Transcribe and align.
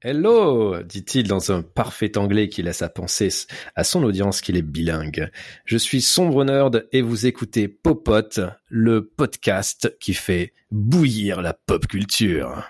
Hello, 0.00 0.80
dit-il 0.84 1.26
dans 1.26 1.50
un 1.50 1.62
parfait 1.62 2.16
anglais 2.18 2.48
qui 2.48 2.62
laisse 2.62 2.82
à 2.82 2.88
penser 2.88 3.30
à 3.74 3.82
son 3.82 4.04
audience 4.04 4.40
qu'il 4.40 4.56
est 4.56 4.62
bilingue. 4.62 5.28
Je 5.64 5.76
suis 5.76 6.00
Sombre 6.00 6.44
Nerd 6.44 6.86
et 6.92 7.02
vous 7.02 7.26
écoutez 7.26 7.66
Popote, 7.66 8.38
le 8.68 9.04
podcast 9.04 9.92
qui 9.98 10.14
fait 10.14 10.52
bouillir 10.70 11.42
la 11.42 11.52
pop 11.52 11.84
culture. 11.88 12.62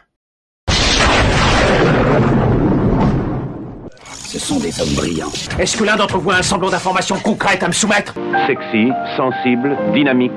Ce 4.25 4.39
sont 4.39 4.59
des 4.59 4.81
hommes 4.81 4.95
brillants. 4.95 5.33
Est-ce 5.59 5.77
que 5.77 5.85
l'un 5.85 5.97
d'entre 5.97 6.17
vous 6.17 6.31
a 6.31 6.37
un 6.37 6.43
semblant 6.43 6.71
d'information 6.71 7.17
concrète 7.17 7.63
à 7.63 7.69
me 7.69 7.75
soumettre? 7.75 8.15
Sexy, 8.47 8.89
sensible, 9.19 9.77
dynamique, 9.93 10.33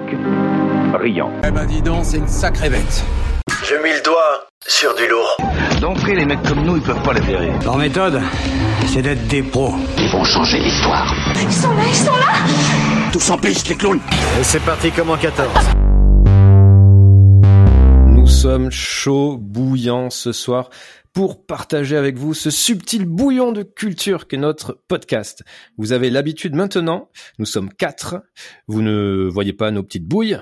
brillant. 0.91 1.31
Eh 1.47 1.51
ben 1.51 1.65
dis 1.65 1.81
donc, 1.81 2.03
c'est 2.03 2.17
une 2.17 2.27
sacrée 2.27 2.69
bête. 2.69 3.05
Je 3.63 3.75
mis 3.75 3.93
le 3.93 4.03
doigt 4.03 4.50
sur 4.67 4.95
du 4.95 5.07
lourd. 5.07 5.37
D'entrée, 5.79 6.15
les 6.15 6.25
mecs 6.25 6.41
comme 6.43 6.63
nous, 6.63 6.77
ils 6.77 6.81
peuvent 6.81 7.01
pas 7.01 7.13
les 7.13 7.21
verrer. 7.21 7.51
Leur 7.63 7.77
méthode, 7.77 8.21
c'est 8.87 9.01
d'être 9.01 9.27
des 9.27 9.43
pros. 9.43 9.73
Ils 9.97 10.09
vont 10.09 10.23
changer 10.23 10.59
l'histoire. 10.59 11.13
Ils 11.35 11.51
sont 11.51 11.73
là, 11.73 11.83
ils 11.87 11.95
sont 11.95 12.11
là 12.11 13.11
Tous 13.11 13.29
en 13.29 13.37
piste, 13.37 13.69
les 13.69 13.75
clowns 13.75 13.99
Et 14.39 14.43
c'est 14.43 14.63
parti 14.63 14.91
comme 14.91 15.09
en 15.09 15.17
14. 15.17 15.49
Nous 18.07 18.27
sommes 18.27 18.71
chauds, 18.71 19.37
bouillants 19.37 20.09
ce 20.09 20.31
soir 20.31 20.69
pour 21.13 21.45
partager 21.45 21.97
avec 21.97 22.17
vous 22.17 22.33
ce 22.33 22.49
subtil 22.49 23.05
bouillon 23.05 23.51
de 23.51 23.63
culture 23.63 24.27
qu'est 24.27 24.37
notre 24.37 24.79
podcast. 24.87 25.43
Vous 25.77 25.91
avez 25.91 26.09
l'habitude 26.09 26.55
maintenant, 26.55 27.09
nous 27.37 27.45
sommes 27.45 27.73
quatre, 27.73 28.23
vous 28.67 28.81
ne 28.81 29.27
voyez 29.29 29.53
pas 29.53 29.71
nos 29.71 29.83
petites 29.83 30.07
bouilles, 30.07 30.39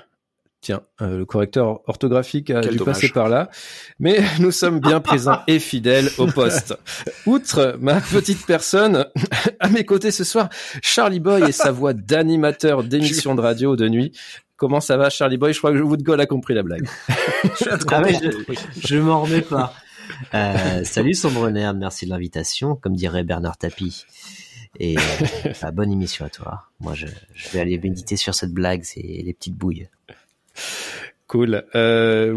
Tiens, 0.61 0.81
euh, 1.01 1.19
le 1.19 1.25
correcteur 1.25 1.79
orthographique 1.87 2.49
a 2.49 2.59
Quel 2.61 2.71
dû 2.73 2.77
dommage. 2.79 2.95
passer 2.95 3.09
par 3.09 3.29
là. 3.29 3.49
Mais 3.97 4.19
nous 4.39 4.51
sommes 4.51 4.79
bien 4.79 4.99
présents 4.99 5.39
et 5.47 5.57
fidèles 5.59 6.09
au 6.17 6.27
poste. 6.27 6.75
Outre 7.25 7.77
ma 7.79 8.01
petite 8.01 8.45
personne, 8.45 9.05
à 9.59 9.69
mes 9.69 9.85
côtés 9.85 10.11
ce 10.11 10.25
soir, 10.25 10.49
Charlie 10.81 11.21
Boy 11.21 11.43
et 11.47 11.53
sa 11.53 11.71
voix 11.71 11.93
d'animateur 11.93 12.83
d'émission 12.83 13.35
de 13.35 13.41
radio 13.41 13.77
de 13.77 13.87
nuit. 13.87 14.11
Comment 14.57 14.81
ça 14.81 14.97
va, 14.97 15.09
Charlie 15.09 15.37
Boy? 15.37 15.53
Je 15.53 15.59
crois 15.59 15.71
que 15.71 15.77
Woodgall 15.77 16.19
a 16.19 16.25
compris 16.25 16.53
la 16.53 16.63
blague. 16.63 16.87
Ah 17.91 18.01
ouais, 18.01 18.13
je, 18.21 18.53
je 18.87 18.97
m'en 18.97 19.21
remets 19.21 19.41
pas. 19.41 19.73
Euh, 20.33 20.83
salut 20.83 21.13
Sombre 21.13 21.49
Nerd, 21.49 21.77
merci 21.77 22.05
de 22.05 22.09
l'invitation, 22.09 22.75
comme 22.75 22.95
dirait 22.95 23.23
Bernard 23.23 23.57
Tapie. 23.57 24.05
Et 24.79 24.97
euh, 24.97 25.53
bah, 25.61 25.71
bonne 25.71 25.91
émission 25.91 26.25
à 26.25 26.29
toi. 26.29 26.63
Moi, 26.81 26.93
je, 26.95 27.07
je 27.33 27.49
vais 27.49 27.59
aller 27.61 27.79
méditer 27.79 28.17
sur 28.17 28.35
cette 28.35 28.51
blague, 28.51 28.81
c'est 28.83 29.01
les 29.01 29.33
petites 29.33 29.55
bouilles. 29.55 29.87
Cool. 31.29 31.63
Euh, 31.75 32.35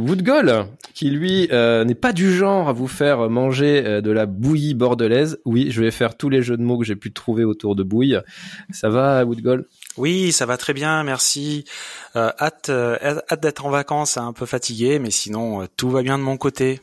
qui 0.93 1.09
lui 1.09 1.49
euh, 1.51 1.83
n'est 1.83 1.95
pas 1.95 2.13
du 2.13 2.31
genre 2.31 2.69
à 2.69 2.75
vous 2.75 2.89
faire 2.89 3.31
manger 3.31 3.83
euh, 3.87 4.01
de 4.03 4.11
la 4.11 4.27
bouillie 4.27 4.75
bordelaise. 4.75 5.39
Oui, 5.47 5.71
je 5.71 5.81
vais 5.81 5.91
faire 5.91 6.15
tous 6.15 6.29
les 6.29 6.43
jeux 6.43 6.59
de 6.59 6.63
mots 6.63 6.77
que 6.77 6.85
j'ai 6.85 6.95
pu 6.95 7.11
trouver 7.11 7.45
autour 7.45 7.75
de 7.75 7.83
bouille. 7.83 8.19
Ça 8.71 8.91
va, 8.91 9.25
Woodgall 9.25 9.65
Oui, 9.97 10.31
ça 10.31 10.45
va 10.45 10.59
très 10.59 10.75
bien, 10.75 11.05
merci. 11.05 11.65
Euh, 12.17 12.33
hâte, 12.39 12.69
hâte 12.69 13.43
d'être 13.43 13.65
en 13.65 13.71
vacances, 13.71 14.19
un 14.19 14.35
peu 14.35 14.45
fatigué, 14.45 14.99
mais 14.99 15.11
sinon 15.11 15.67
tout 15.79 15.89
va 15.89 16.03
bien 16.03 16.19
de 16.19 16.23
mon 16.23 16.37
côté. 16.37 16.83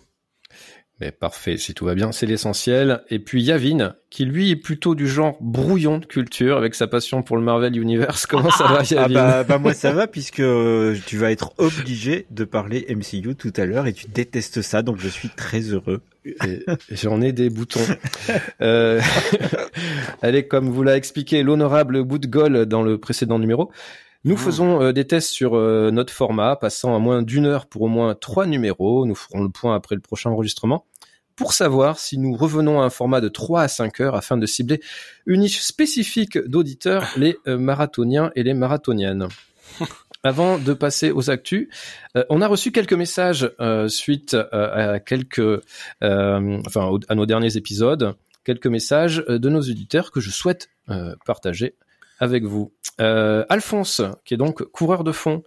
Mais 1.02 1.11
parfait, 1.11 1.55
si 1.58 1.73
tout 1.73 1.86
va 1.86 1.95
bien, 1.95 2.11
c'est 2.11 2.25
l'essentiel. 2.25 3.03
Et 3.09 3.19
puis 3.19 3.42
Yavin, 3.42 3.95
qui 4.09 4.25
lui 4.25 4.52
est 4.52 4.58
plutôt 4.58 4.95
du 4.95 5.08
genre 5.08 5.38
brouillon 5.39 5.97
de 5.97 6.06
culture 6.06 6.58
avec 6.58 6.75
sa 6.75 6.88
passion 6.88 7.23
pour 7.23 7.38
le 7.38 7.44
Marvel 7.44 7.78
Universe. 7.78 8.25
Comment 8.28 8.52
ça 8.52 8.66
va, 8.66 8.80
Ah 8.81 8.83
Yavin? 8.83 9.08
bah, 9.14 9.44
bah 9.45 9.58
moi 9.59 9.73
ça 9.73 9.94
va 9.94 10.08
puisque 10.08 10.41
euh, 10.41 10.97
tu 11.06 11.17
vas 11.17 11.31
être 11.31 11.53
obligé 11.58 12.25
de 12.31 12.44
parler 12.44 12.86
MCU 12.89 13.36
tout 13.36 13.53
à 13.56 13.66
l'heure 13.66 13.88
et 13.88 13.94
tu 13.94 14.08
détestes 14.08 14.61
ça 14.61 14.81
donc 14.81 14.97
je 15.00 15.08
suis 15.08 15.30
très 15.30 15.61
heureux. 15.61 16.02
J'en 16.91 17.22
ai 17.22 17.31
des 17.31 17.50
boutons. 17.50 17.80
Euh, 18.61 19.00
Allez, 20.22 20.47
comme 20.47 20.69
vous 20.69 20.84
l'a 20.84 20.97
expliqué 20.97 21.44
l'honorable 21.44 21.97
Woodgall 21.97 22.66
dans 22.66 22.84
le 22.84 22.97
précédent 22.97 23.39
numéro, 23.39 23.72
nous 24.25 24.36
faisons 24.38 24.81
euh, 24.81 24.92
des 24.92 25.06
tests 25.08 25.30
sur 25.30 25.56
euh, 25.56 25.91
notre 25.91 26.13
format, 26.13 26.56
passant 26.56 26.96
à 26.96 27.00
moins 27.00 27.22
d'une 27.22 27.46
heure 27.46 27.68
pour 27.68 27.84
au 27.84 27.88
moins 27.88 28.16
trois 28.16 28.46
numéros. 28.46 29.06
Nous 29.06 29.16
ferons 29.16 29.41
le 29.44 29.50
point 29.50 29.75
après 29.75 29.96
le 29.96 30.02
prochain 30.02 30.30
enregistrement 30.30 30.85
pour 31.35 31.53
savoir 31.53 32.00
si 32.00 32.18
nous 32.18 32.35
revenons 32.35 32.81
à 32.81 32.84
un 32.84 32.90
format 32.90 33.22
de 33.22 33.30
3 33.30 33.62
à 33.62 33.68
5 33.69 34.02
heures 34.02 34.16
afin 34.16 34.35
de 34.35 34.46
cibler 34.46 34.81
une 35.25 35.40
niche 35.40 35.62
spécifique 35.62 36.38
d'auditeurs, 36.38 37.06
les 37.18 37.38
euh, 37.47 37.57
marathoniens 37.57 38.31
et 38.35 38.44
les 38.44 38.53
marathoniennes. 38.53 39.30
Avant 40.22 40.57
de 40.57 40.74
passer 40.74 41.12
aux 41.12 41.30
actus, 41.30 41.69
euh, 42.18 42.25
on 42.30 42.41
a 42.41 42.47
reçu 42.47 42.74
quelques 42.74 42.91
messages 42.91 43.50
euh, 43.62 43.88
suite 43.88 44.36
à 44.51 45.00
quelques, 45.00 45.62
enfin, 46.01 46.86
au- 46.88 47.00
à 47.07 47.16
nos 47.16 47.25
derniers 47.25 47.56
épisodes, 47.56 48.16
quelques 48.44 48.68
messages 48.68 49.24
de 49.30 49.50
nos 49.50 49.62
auditeurs 49.62 50.12
que 50.12 50.19
je 50.19 50.31
souhaite 50.31 50.69
partager 51.25 51.75
avec 52.19 52.44
vous. 52.44 52.72
Euh, 53.02 53.46
Alphonse, 53.50 54.02
qui 54.25 54.34
est 54.34 54.38
donc 54.38 54.63
coureur 54.72 55.03
de 55.03 55.12
fond, 55.12 55.44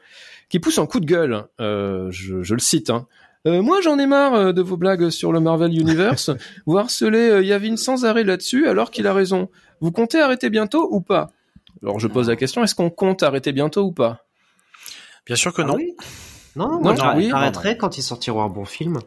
qui 0.48 0.58
pousse 0.58 0.78
un 0.78 0.86
coup 0.86 1.00
de 1.00 1.06
gueule, 1.06 1.44
euh, 1.60 2.08
je, 2.10 2.42
je 2.42 2.54
le 2.54 2.60
cite. 2.60 2.90
Hein. 2.90 3.06
Euh, 3.46 3.60
moi, 3.62 3.80
j'en 3.80 3.98
ai 3.98 4.06
marre 4.06 4.34
euh, 4.34 4.52
de 4.52 4.62
vos 4.62 4.76
blagues 4.76 5.10
sur 5.10 5.32
le 5.32 5.40
Marvel 5.40 5.72
Universe. 5.78 6.30
Vous 6.66 6.78
harcelez 6.78 7.28
euh, 7.30 7.42
Yavin 7.42 7.76
sans 7.76 8.04
arrêt 8.04 8.24
là-dessus, 8.24 8.68
alors 8.68 8.90
qu'il 8.90 9.06
a 9.06 9.12
raison. 9.14 9.48
Vous 9.80 9.90
comptez 9.92 10.20
arrêter 10.20 10.48
bientôt 10.50 10.88
ou 10.92 11.00
pas? 11.00 11.30
Alors, 11.82 11.98
je 11.98 12.06
pose 12.06 12.28
la 12.28 12.36
question 12.36 12.62
est-ce 12.62 12.74
qu'on 12.76 12.90
compte 12.90 13.22
arrêter 13.24 13.50
bientôt 13.52 13.82
ou 13.82 13.92
pas? 13.92 14.24
Bien 15.26 15.34
sûr 15.36 15.52
que 15.52 15.62
Ah 15.62 15.66
non. 15.66 15.74
oui? 15.74 15.94
Non, 16.54 16.68
non, 16.68 16.74
Non, 16.74 16.80
moi, 16.82 16.92
non, 16.92 16.96
j'arr- 17.02 17.16
oui. 17.16 17.28
j'arrêterai 17.30 17.76
quand 17.76 17.98
ils 17.98 18.02
sortiront 18.02 18.42
un 18.42 18.48
bon 18.48 18.64
film. 18.64 18.98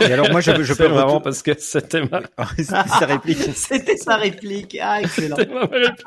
Et 0.00 0.12
alors 0.12 0.30
moi 0.30 0.40
je, 0.40 0.62
je 0.62 0.74
peux 0.74 0.86
retour- 0.86 1.22
parce 1.22 1.42
que 1.42 1.52
c'était 1.58 2.02
ma, 2.02 2.22
sa 2.64 3.06
réplique. 3.06 3.38
C'était 3.54 3.96
sa 3.96 4.16
réplique. 4.16 4.76
Ah, 4.80 5.00
excellent. 5.00 5.36
c'était 5.36 5.52
ma 5.54 5.60
réplique. 5.60 6.04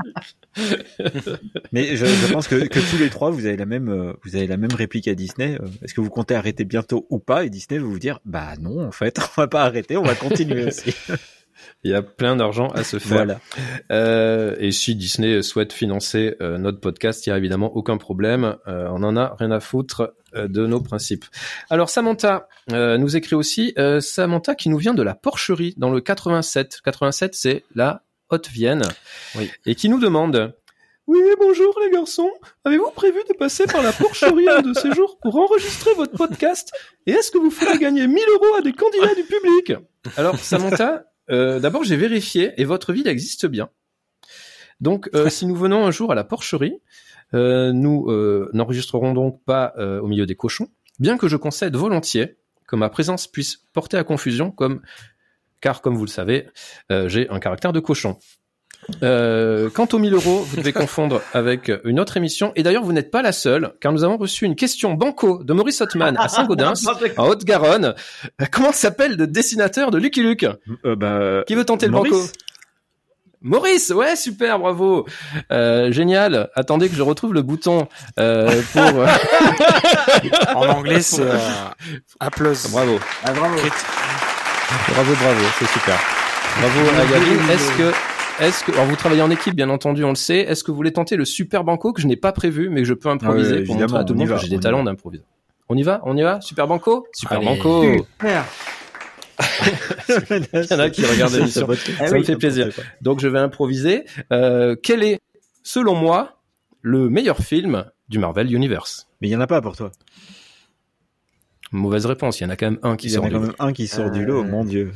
Mais 1.72 1.96
je, 1.96 2.06
je 2.06 2.32
pense 2.34 2.48
que, 2.48 2.56
que 2.68 2.80
tous 2.80 2.98
les 2.98 3.10
trois 3.10 3.30
vous 3.30 3.46
avez 3.46 3.58
la 3.58 3.66
même 3.66 3.90
euh, 3.90 4.14
vous 4.24 4.36
avez 4.36 4.48
la 4.48 4.58
même 4.58 4.74
réplique 4.74 5.08
à 5.08 5.16
Disney. 5.16 5.58
Euh, 5.62 5.68
Est-ce 5.84 5.94
que 5.94 6.02
vous 6.02 6.10
comptez 6.10 6.36
arrêter 6.36 6.66
bientôt 6.66 7.06
ou 7.10 7.20
pas? 7.20 7.46
Et 7.46 7.50
Disney 7.50 7.80
va 7.80 7.86
vous 7.86 8.00
dire 8.00 8.20
bah 8.26 8.54
non 8.60 8.86
en 8.86 8.92
fait 8.92 9.20
on 9.38 9.42
va 9.42 9.48
pas 9.48 9.64
arrêter 9.64 9.98
on 9.98 10.04
va 10.04 10.16
continuer 10.16 10.66
aussi. 10.66 10.94
Il 11.84 11.92
y 11.92 11.94
a 11.94 12.02
plein 12.02 12.36
d'argent 12.36 12.70
à 12.70 12.84
se 12.84 13.00
faire. 13.00 13.18
voilà. 13.18 13.40
Euh, 13.92 14.56
et 14.60 14.72
si 14.72 14.96
Disney 14.96 15.42
souhaite 15.42 15.74
financer 15.74 16.36
euh, 16.42 16.58
notre 16.58 16.80
podcast, 16.80 17.26
il 17.26 17.30
y 17.30 17.34
a 17.34 17.38
évidemment 17.38 17.76
aucun 17.76 17.98
problème. 17.98 18.56
Euh, 18.68 18.88
on 18.92 19.04
en 19.04 19.16
a 19.18 19.36
rien 19.40 19.52
à 19.52 19.60
foutre 19.60 20.14
de 20.36 20.68
nos 20.68 20.82
principes. 20.82 21.24
Alors 21.70 21.90
Samantha 21.90 22.50
nous 22.70 23.16
écrit 23.16 23.36
aussi 23.36 23.74
Samantha 24.02 24.54
qui 24.54 24.68
nous 24.68 24.78
vient 24.78 24.94
de 24.94 25.02
la 25.02 25.16
Porcherie 25.16 25.74
dans 25.78 25.90
le 25.90 26.02
87. 26.02 26.82
87 26.84 27.36
c'est 27.36 27.64
la 27.74 28.04
Haute-Vienne. 28.30 28.82
Oui. 29.36 29.50
Et 29.66 29.76
qui 29.76 29.88
nous 29.88 30.00
demande 30.00 30.54
oui, 31.08 31.20
bonjour 31.40 31.80
les 31.84 31.92
garçons. 31.92 32.32
Avez-vous 32.64 32.90
prévu 32.90 33.20
de 33.30 33.36
passer 33.36 33.66
par 33.68 33.84
la 33.84 33.92
porcherie 33.92 34.50
un 34.50 34.64
de 34.64 34.74
ces 34.74 34.92
jours 34.92 35.20
pour 35.22 35.36
enregistrer 35.36 35.94
votre 35.94 36.18
podcast? 36.18 36.72
Et 37.06 37.12
est-ce 37.12 37.30
que 37.30 37.38
vous 37.38 37.52
ferez 37.52 37.78
gagner 37.78 38.08
1000 38.08 38.24
euros 38.34 38.56
à 38.58 38.62
des 38.62 38.74
candidats 38.74 39.14
du 39.14 39.22
public? 39.22 39.74
Alors, 40.18 40.40
Samantha, 40.40 41.04
euh, 41.32 41.60
d'abord 41.60 41.84
j'ai 41.84 41.96
vérifié 41.96 42.54
et 42.58 42.66
votre 42.66 42.94
ville 42.94 43.08
existe 43.08 43.46
bien. 43.46 43.70
Donc, 44.80 45.10
euh, 45.16 45.30
si 45.30 45.46
nous 45.46 45.56
venons 45.56 45.86
un 45.86 45.92
jour 45.92 46.12
à 46.12 46.16
la 46.16 46.24
porcherie, 46.24 46.82
euh, 47.34 47.72
nous 47.74 48.10
euh, 48.10 48.50
n'enregistrerons 48.54 49.14
donc 49.14 49.44
pas 49.44 49.74
euh, 49.78 50.00
au 50.00 50.08
milieu 50.08 50.26
des 50.26 50.36
cochons, 50.36 50.68
bien 51.00 51.18
que 51.18 51.28
je 51.28 51.38
concède 51.38 51.76
volontiers 51.76 52.38
que 52.68 52.76
ma 52.76 52.90
présence 52.90 53.28
puisse 53.28 53.58
porter 53.74 53.98
à 53.98 54.04
confusion, 54.04 54.52
comme 54.52 54.82
car 55.62 55.82
comme 55.82 55.96
vous 55.96 56.06
le 56.06 56.10
savez, 56.10 56.48
euh, 56.92 57.08
j'ai 57.08 57.30
un 57.30 57.40
caractère 57.40 57.74
de 57.74 57.80
cochon. 57.80 58.18
Euh, 59.04 59.70
quant 59.74 59.88
aux 59.94 59.98
1000 59.98 60.14
euros, 60.14 60.46
vous 60.48 60.58
devez 60.58 60.72
confondre 60.74 61.22
avec 61.34 61.72
une 61.86 62.00
autre 62.00 62.18
émission. 62.18 62.52
Et 62.56 62.64
d'ailleurs, 62.64 62.84
vous 62.84 62.94
n'êtes 62.94 63.12
pas 63.12 63.22
la 63.22 63.32
seule, 63.32 63.74
car 63.82 63.92
nous 63.92 64.04
avons 64.04 64.18
reçu 64.18 64.46
une 64.46 64.56
question 64.56 64.94
banco 64.94 65.44
de 65.44 65.54
Maurice 65.54 65.82
Hotman 65.82 66.16
à 66.20 66.28
Saint-Gaudens, 66.28 66.74
en 67.18 67.28
Haute-Garonne. 67.28 67.96
Euh, 68.42 68.46
Comment 68.52 68.72
s'appelle 68.72 69.16
le 69.18 69.28
dessinateur 69.28 69.92
de 69.92 69.98
Lucky 69.98 70.22
Luke? 70.22 70.46
Euh, 70.86 70.96
bah 70.96 71.44
Qui 71.48 71.56
veut 71.56 71.66
tenter 71.66 71.88
le 71.88 71.94
banco? 71.94 72.16
Maurice, 73.42 73.90
ouais, 73.92 74.16
super, 74.16 74.58
bravo, 74.58 75.06
euh, 75.52 75.92
génial. 75.92 76.50
Attendez 76.56 76.90
que 76.90 76.96
je 76.96 77.04
retrouve 77.04 77.32
le 77.34 77.44
bouton 77.44 77.88
euh, 78.20 78.62
pour. 78.74 78.82
euh, 78.82 79.06
En 80.56 80.68
anglais, 80.68 81.02
c'est 81.02 81.22
euh, 81.22 81.38
applause. 82.20 82.68
bravo, 82.72 83.00
Ah, 83.24 83.32
bravo. 83.34 83.56
bravo, 84.94 85.14
bravo, 85.22 85.42
c'est 85.60 85.68
super. 85.68 85.96
Bravo 86.60 86.80
à 87.00 87.04
Yavin. 87.04 87.50
Est-ce 87.54 87.72
que, 87.78 87.92
est-ce 88.42 88.64
que, 88.64 88.72
alors 88.74 88.86
vous 88.86 88.96
travaillez 88.96 89.22
en 89.22 89.30
équipe, 89.32 89.56
bien 89.56 89.70
entendu, 89.70 90.04
on 90.04 90.10
le 90.10 90.16
sait. 90.16 90.40
Est-ce 90.40 90.64
que 90.64 90.72
vous 90.72 90.78
voulez 90.78 90.94
tenter 90.94 91.16
le 91.16 91.26
super 91.26 91.64
banco 91.64 91.94
que 91.94 92.02
je 92.02 92.08
n'ai 92.08 92.16
pas 92.18 92.32
prévu, 92.32 92.70
mais 92.70 92.82
que 92.82 92.88
je 92.88 92.94
peux 92.94 93.10
improviser 93.10 93.52
Ah 93.52 93.56
ouais, 93.60 93.64
pour 93.64 93.76
montrer 93.78 93.98
à 93.98 94.04
tout 94.04 94.14
le 94.14 94.20
on 94.20 94.24
y 94.24 94.26
monde 94.26 94.30
va, 94.30 94.36
que 94.38 94.42
j'ai 94.44 94.50
des 94.50 94.56
on 94.56 94.60
y 94.60 94.62
talents 94.62 94.78
va. 94.84 94.92
d'improviser. 94.92 95.24
On 95.70 95.76
y 95.78 95.84
va, 95.84 96.02
on 96.04 96.16
y 96.16 96.22
va, 96.22 96.42
super 96.42 96.68
banco, 96.68 97.08
super 97.14 97.38
Allez. 97.38 97.46
banco. 97.48 97.84
Super. 97.84 98.46
Il 100.10 100.66
y 100.70 100.74
en 100.74 100.80
a 100.80 100.90
qui 100.90 101.06
regardent 101.06 101.34
l'émission. 101.34 101.68
Ça 101.68 102.06
oui, 102.12 102.20
me 102.20 102.24
fait 102.24 102.36
plaisir. 102.38 102.70
Donc 103.02 103.20
je 103.20 103.28
vais 103.28 103.40
improviser. 103.40 104.06
Euh, 104.32 104.76
quel 104.82 105.04
est, 105.04 105.20
selon 105.64 105.96
moi, 105.96 106.40
le 106.82 107.10
meilleur 107.10 107.38
film 107.40 107.86
du 108.10 108.20
Marvel 108.20 108.54
Universe? 108.54 109.08
Mais 109.22 109.28
il 109.28 109.32
y 109.32 109.36
en 109.36 109.42
a 109.42 109.48
pas 109.48 109.62
pour 109.62 109.76
toi. 109.76 109.92
Mauvaise 111.72 112.06
réponse. 112.06 112.40
Il 112.40 112.44
y 112.44 112.46
en 112.46 112.50
a 112.50 112.56
quand 112.56 112.68
même 112.68 112.80
un 112.84 112.96
qui 112.96 113.08
Il 113.08 113.12
y 113.12 113.14
sort 113.16 113.24
en 113.24 113.28
a 113.28 113.30
du 113.30 113.36
quand 113.36 113.42
lot. 113.42 113.48
même 113.48 113.56
un 113.60 113.74
qui 113.74 113.88
sort 113.88 114.12
du 114.12 114.26
lot, 114.26 114.42
Euh. 114.42 114.44
mon 114.48 114.64
dieu. 114.64 114.92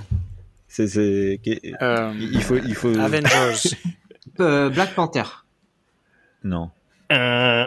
C'est, 0.69 0.88
c'est, 0.88 1.39
Euh, 1.81 2.13
il 2.18 2.42
faut, 2.42 2.57
il 2.57 2.75
faut. 2.75 2.98
Avengers. 2.98 3.69
Euh, 4.39 4.69
Black 4.69 4.95
Panther. 4.95 5.24
Non. 6.45 6.69
Euh, 7.12 7.66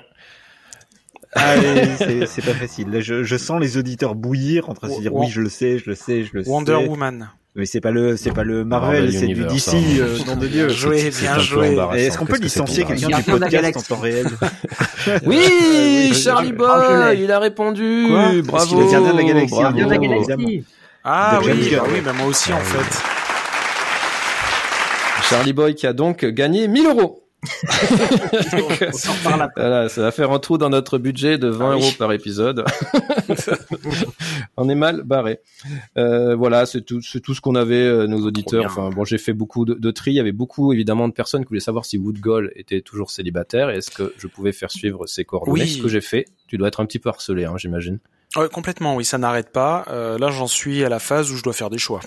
Allez, 1.34 1.86
c'est, 1.98 2.26
c'est 2.26 2.42
pas 2.42 2.54
facile. 2.54 2.88
Là, 2.90 3.00
je, 3.00 3.24
je 3.24 3.36
sens 3.36 3.60
les 3.60 3.76
auditeurs 3.76 4.14
bouillir 4.14 4.70
en 4.70 4.74
train 4.74 4.88
de 4.88 4.94
se 4.94 5.00
dire 5.00 5.14
oui, 5.14 5.28
je 5.28 5.42
le 5.42 5.50
sais, 5.50 5.76
je 5.78 5.90
le 5.90 5.94
sais, 5.94 6.22
je 6.24 6.30
le 6.32 6.42
Wonder 6.48 6.78
sais. 6.80 6.88
Woman. 6.88 7.28
Mais 7.54 7.66
c'est 7.66 7.82
pas 7.82 7.90
le, 7.90 8.16
c'est 8.16 8.32
pas 8.32 8.44
le 8.44 8.64
Marvel, 8.64 9.04
Marvel 9.04 9.12
c'est 9.12 9.26
du 9.26 9.44
DC, 9.44 9.68
hein. 9.74 9.82
euh, 9.98 10.24
nom 10.24 10.36
de 10.36 10.46
Dieu. 10.46 10.66
Bien 10.68 10.74
joué, 10.74 11.10
c'est 11.10 11.20
bien 11.20 11.38
joué. 11.38 11.76
est-ce 11.96 12.16
qu'on 12.16 12.24
peut 12.24 12.38
que 12.38 12.42
licencier 12.42 12.84
quelqu'un 12.84 13.06
du 13.08 13.12
Gardien 13.12 13.34
de 13.34 13.40
la 13.40 13.50
podcast 13.50 13.76
en 13.76 13.94
temps 13.96 14.00
réel 14.00 14.26
Oui, 15.26 16.14
Charlie. 16.14 16.52
Boy, 16.52 17.14
l'ai. 17.16 17.24
il 17.24 17.30
a 17.30 17.38
répondu. 17.38 18.06
Quoi 18.08 18.32
Bravo. 18.42 18.80
est 18.88 18.92
gardien 18.92 19.12
de 19.12 19.18
la 19.90 19.98
galaxie, 19.98 20.64
Ah 21.04 21.40
De 21.42 21.46
oui, 21.50 21.70
bah 21.70 21.76
Gunn. 21.84 21.92
oui, 21.94 22.00
bah 22.00 22.12
moi 22.12 22.26
aussi 22.26 22.52
en 22.52 22.60
fait. 22.60 23.02
Charlie 25.28 25.52
Boy 25.52 25.74
qui 25.74 25.86
a 25.86 25.92
donc 25.92 26.24
gagné 26.24 26.68
1000 26.68 26.86
euros. 26.86 27.18
On 27.42 28.92
s'en 28.92 29.12
reparle 29.14 29.42
après. 29.42 29.60
Voilà, 29.62 29.88
ça 29.88 30.00
va 30.02 30.12
faire 30.12 30.30
un 30.30 30.38
trou 30.38 30.58
dans 30.58 30.68
notre 30.70 30.98
budget 30.98 31.38
de 31.38 31.48
20 31.48 31.64
Ah 31.72 31.76
oui. 31.76 31.82
euros 31.82 31.90
par 31.98 32.12
épisode. 32.12 32.64
On 34.56 34.68
est 34.68 34.76
mal 34.76 35.02
barré. 35.02 35.40
Euh, 35.96 36.36
voilà, 36.36 36.66
c'est 36.66 36.82
tout, 36.82 37.00
c'est 37.02 37.18
tout 37.20 37.34
ce 37.34 37.40
qu'on 37.40 37.56
avait, 37.56 37.74
euh, 37.82 38.06
nos 38.06 38.24
auditeurs. 38.26 38.66
Enfin, 38.66 38.90
bon, 38.90 39.04
j'ai 39.04 39.18
fait 39.18 39.32
beaucoup 39.32 39.64
de, 39.64 39.74
de 39.74 39.90
tri. 39.90 40.12
Il 40.12 40.14
y 40.14 40.20
avait 40.20 40.30
beaucoup, 40.30 40.72
évidemment, 40.72 41.08
de 41.08 41.12
personnes 41.14 41.42
qui 41.42 41.48
voulaient 41.48 41.58
savoir 41.60 41.84
si 41.84 41.98
Woodgall 41.98 42.52
était 42.54 42.80
toujours 42.80 43.10
célibataire 43.10 43.70
et 43.70 43.78
est-ce 43.78 43.90
que 43.90 44.12
je 44.18 44.28
pouvais 44.28 44.52
faire 44.52 44.70
suivre 44.70 45.06
ses 45.06 45.24
coordonnées. 45.24 45.62
Oui. 45.62 45.68
Ce 45.68 45.82
que 45.82 45.88
j'ai 45.88 46.00
fait? 46.00 46.26
Tu 46.46 46.58
dois 46.58 46.68
être 46.68 46.78
un 46.80 46.86
petit 46.86 47.00
peu 47.00 47.08
harcelé, 47.08 47.44
hein, 47.44 47.54
j'imagine. 47.56 47.98
Ouais, 48.36 48.48
complètement, 48.48 48.96
oui, 48.96 49.04
ça 49.04 49.18
n'arrête 49.18 49.50
pas. 49.50 49.84
Euh, 49.88 50.18
là, 50.18 50.30
j'en 50.30 50.46
suis 50.46 50.84
à 50.84 50.88
la 50.88 50.98
phase 50.98 51.30
où 51.30 51.36
je 51.36 51.42
dois 51.42 51.52
faire 51.52 51.70
des 51.70 51.78
choix. 51.78 52.00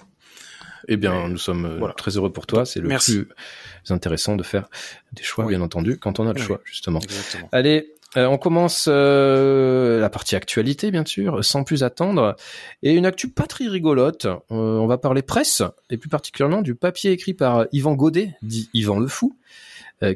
Eh 0.87 0.97
bien, 0.97 1.27
nous 1.29 1.37
sommes 1.37 1.65
euh, 1.65 1.77
Voilà. 1.79 1.93
très 1.95 2.15
heureux 2.17 2.31
pour 2.31 2.45
toi. 2.47 2.65
C'est 2.65 2.79
le 2.79 2.87
Merci. 2.87 3.23
plus 3.23 3.27
intéressant 3.93 4.35
de 4.35 4.43
faire 4.43 4.67
des 5.13 5.23
choix, 5.23 5.45
Oui. 5.45 5.55
bien 5.55 5.61
entendu, 5.63 5.97
quand 5.99 6.19
on 6.19 6.27
a 6.27 6.33
le 6.33 6.39
Oui. 6.39 6.45
choix, 6.45 6.61
justement. 6.63 6.99
Exactement. 6.99 7.49
Allez, 7.51 7.93
euh, 8.17 8.25
on 8.27 8.37
commence 8.37 8.85
euh, 8.87 9.99
la 9.99 10.09
partie 10.09 10.35
actualité, 10.35 10.89
bien 10.91 11.05
sûr, 11.05 11.43
sans 11.43 11.63
plus 11.63 11.83
attendre. 11.83 12.35
Et 12.83 12.93
une 12.93 13.05
actu 13.05 13.29
pas 13.29 13.45
très 13.47 13.67
rigolote. 13.67 14.25
Euh, 14.25 14.35
on 14.49 14.87
va 14.87 14.97
parler 14.97 15.21
presse, 15.21 15.61
et 15.89 15.97
plus 15.97 16.09
particulièrement 16.09 16.61
du 16.61 16.75
papier 16.75 17.11
écrit 17.11 17.33
par 17.33 17.65
Yvan 17.71 17.93
Godet, 17.93 18.35
dit 18.41 18.69
Yvan 18.73 18.99
le 18.99 19.07
Fou, 19.07 19.35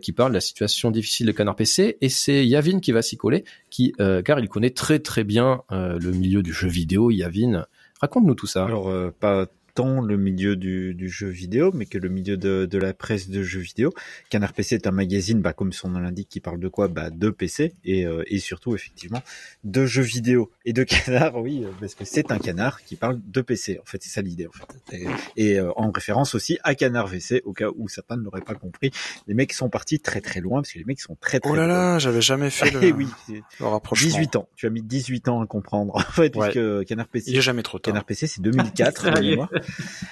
qui 0.02 0.12
parle 0.12 0.32
de 0.32 0.36
la 0.36 0.42
situation 0.42 0.92
difficile 0.92 1.28
de 1.28 1.32
Canard 1.32 1.56
PC. 1.56 1.98
Et 2.02 2.10
c'est 2.10 2.46
Yavin 2.46 2.80
qui 2.80 2.92
va 2.92 3.02
s'y 3.02 3.18
coller, 3.18 3.44
qui, 3.70 3.94
euh, 4.00 4.22
car 4.22 4.40
il 4.40 4.50
connaît 4.50 4.70
très 4.70 5.00
très 5.00 5.24
bien 5.24 5.64
euh, 5.72 5.98
le 6.00 6.12
milieu 6.12 6.44
du 6.44 6.54
jeu 6.54 6.68
vidéo. 6.68 7.12
Yavin, 7.12 7.66
raconte-nous 8.02 8.36
tout 8.36 8.48
ça. 8.48 8.66
Alors, 8.66 8.90
euh, 8.90 9.14
pas 9.18 9.48
tant 9.80 10.02
le 10.02 10.18
milieu 10.18 10.58
du, 10.58 10.94
du 10.94 11.08
jeu 11.08 11.30
vidéo, 11.30 11.72
mais 11.74 11.86
que 11.86 11.98
le 11.98 12.10
milieu 12.10 12.36
de, 12.36 12.66
de 12.66 12.78
la 12.78 12.94
presse 12.94 13.30
de 13.30 13.44
jeux 13.44 13.62
vidéo. 13.62 13.94
Canard 14.30 14.52
PC 14.52 14.76
est 14.76 14.88
un 14.88 14.92
magazine, 14.92 15.40
bah, 15.42 15.54
comme 15.54 15.72
son 15.72 15.88
nom 15.90 16.00
l'indique, 16.00 16.28
qui 16.28 16.42
parle 16.42 16.60
de 16.60 16.68
quoi? 16.68 16.90
Bah, 16.90 17.10
De 17.10 17.30
PC 17.30 17.74
et, 17.86 18.06
euh, 18.06 18.24
et 18.28 18.40
surtout, 18.40 18.76
effectivement, 18.76 19.22
de 19.64 19.86
jeux 19.86 20.02
vidéo. 20.04 20.52
Et 20.66 20.74
de 20.74 20.84
canard, 20.84 21.38
oui, 21.38 21.64
euh, 21.64 21.70
parce 21.80 21.96
que 21.96 22.04
c'est 22.04 22.30
un 22.32 22.40
canard 22.40 22.84
qui 22.84 22.98
parle 22.98 23.20
de 23.26 23.40
PC. 23.42 23.80
En 23.82 23.86
fait, 23.86 24.04
c'est 24.04 24.10
ça 24.10 24.22
l'idée, 24.22 24.48
en 24.48 24.52
fait. 24.52 24.98
Et, 24.98 25.52
et, 25.54 25.60
euh, 25.60 25.72
en 25.78 25.92
référence 25.92 26.36
aussi 26.36 26.58
à 26.64 26.76
Canard 26.76 27.08
VC, 27.08 27.42
au 27.46 27.54
cas 27.54 27.70
où 27.78 27.88
certains 27.88 28.18
ne 28.18 28.24
l'auraient 28.24 28.42
pas 28.42 28.56
compris. 28.56 28.92
Les 29.28 29.34
mecs 29.34 29.54
sont 29.54 29.70
partis 29.70 30.00
très 30.02 30.20
très 30.20 30.42
loin, 30.42 30.62
parce 30.62 30.74
que 30.74 30.80
les 30.80 30.86
mecs 30.86 31.00
sont 31.00 31.16
très 31.22 31.40
très 31.40 31.50
Oh 31.50 31.56
là 31.56 31.66
loin. 31.68 31.94
là, 31.94 32.00
j'avais 32.00 32.22
jamais 32.22 32.50
fait 32.50 32.70
le, 32.74 32.84
Eh 32.84 32.92
oui, 32.92 33.08
c'est 33.28 33.42
le 33.62 33.66
rapprochement. 33.66 34.10
18 34.10 34.36
ans. 34.36 34.50
Tu 34.58 34.66
as 34.68 34.70
mis 34.72 34.82
18 34.82 35.30
ans 35.30 35.42
à 35.42 35.48
comprendre, 35.48 35.96
en 35.96 36.00
fait, 36.02 36.36
Ouais. 36.36 36.52
puisque 36.52 36.86
Canard 36.88 37.08
PC 37.08 37.32
Il 37.32 37.38
est 37.38 37.42
jamais 37.42 37.64
trop 37.64 37.80
tard. 37.80 37.94
Canard 37.94 38.04
PC, 38.06 38.28
c'est 38.28 38.42
2004 38.42 39.06
de 39.06 39.16
Sérieux 39.16 39.30
mémoire. 39.32 39.50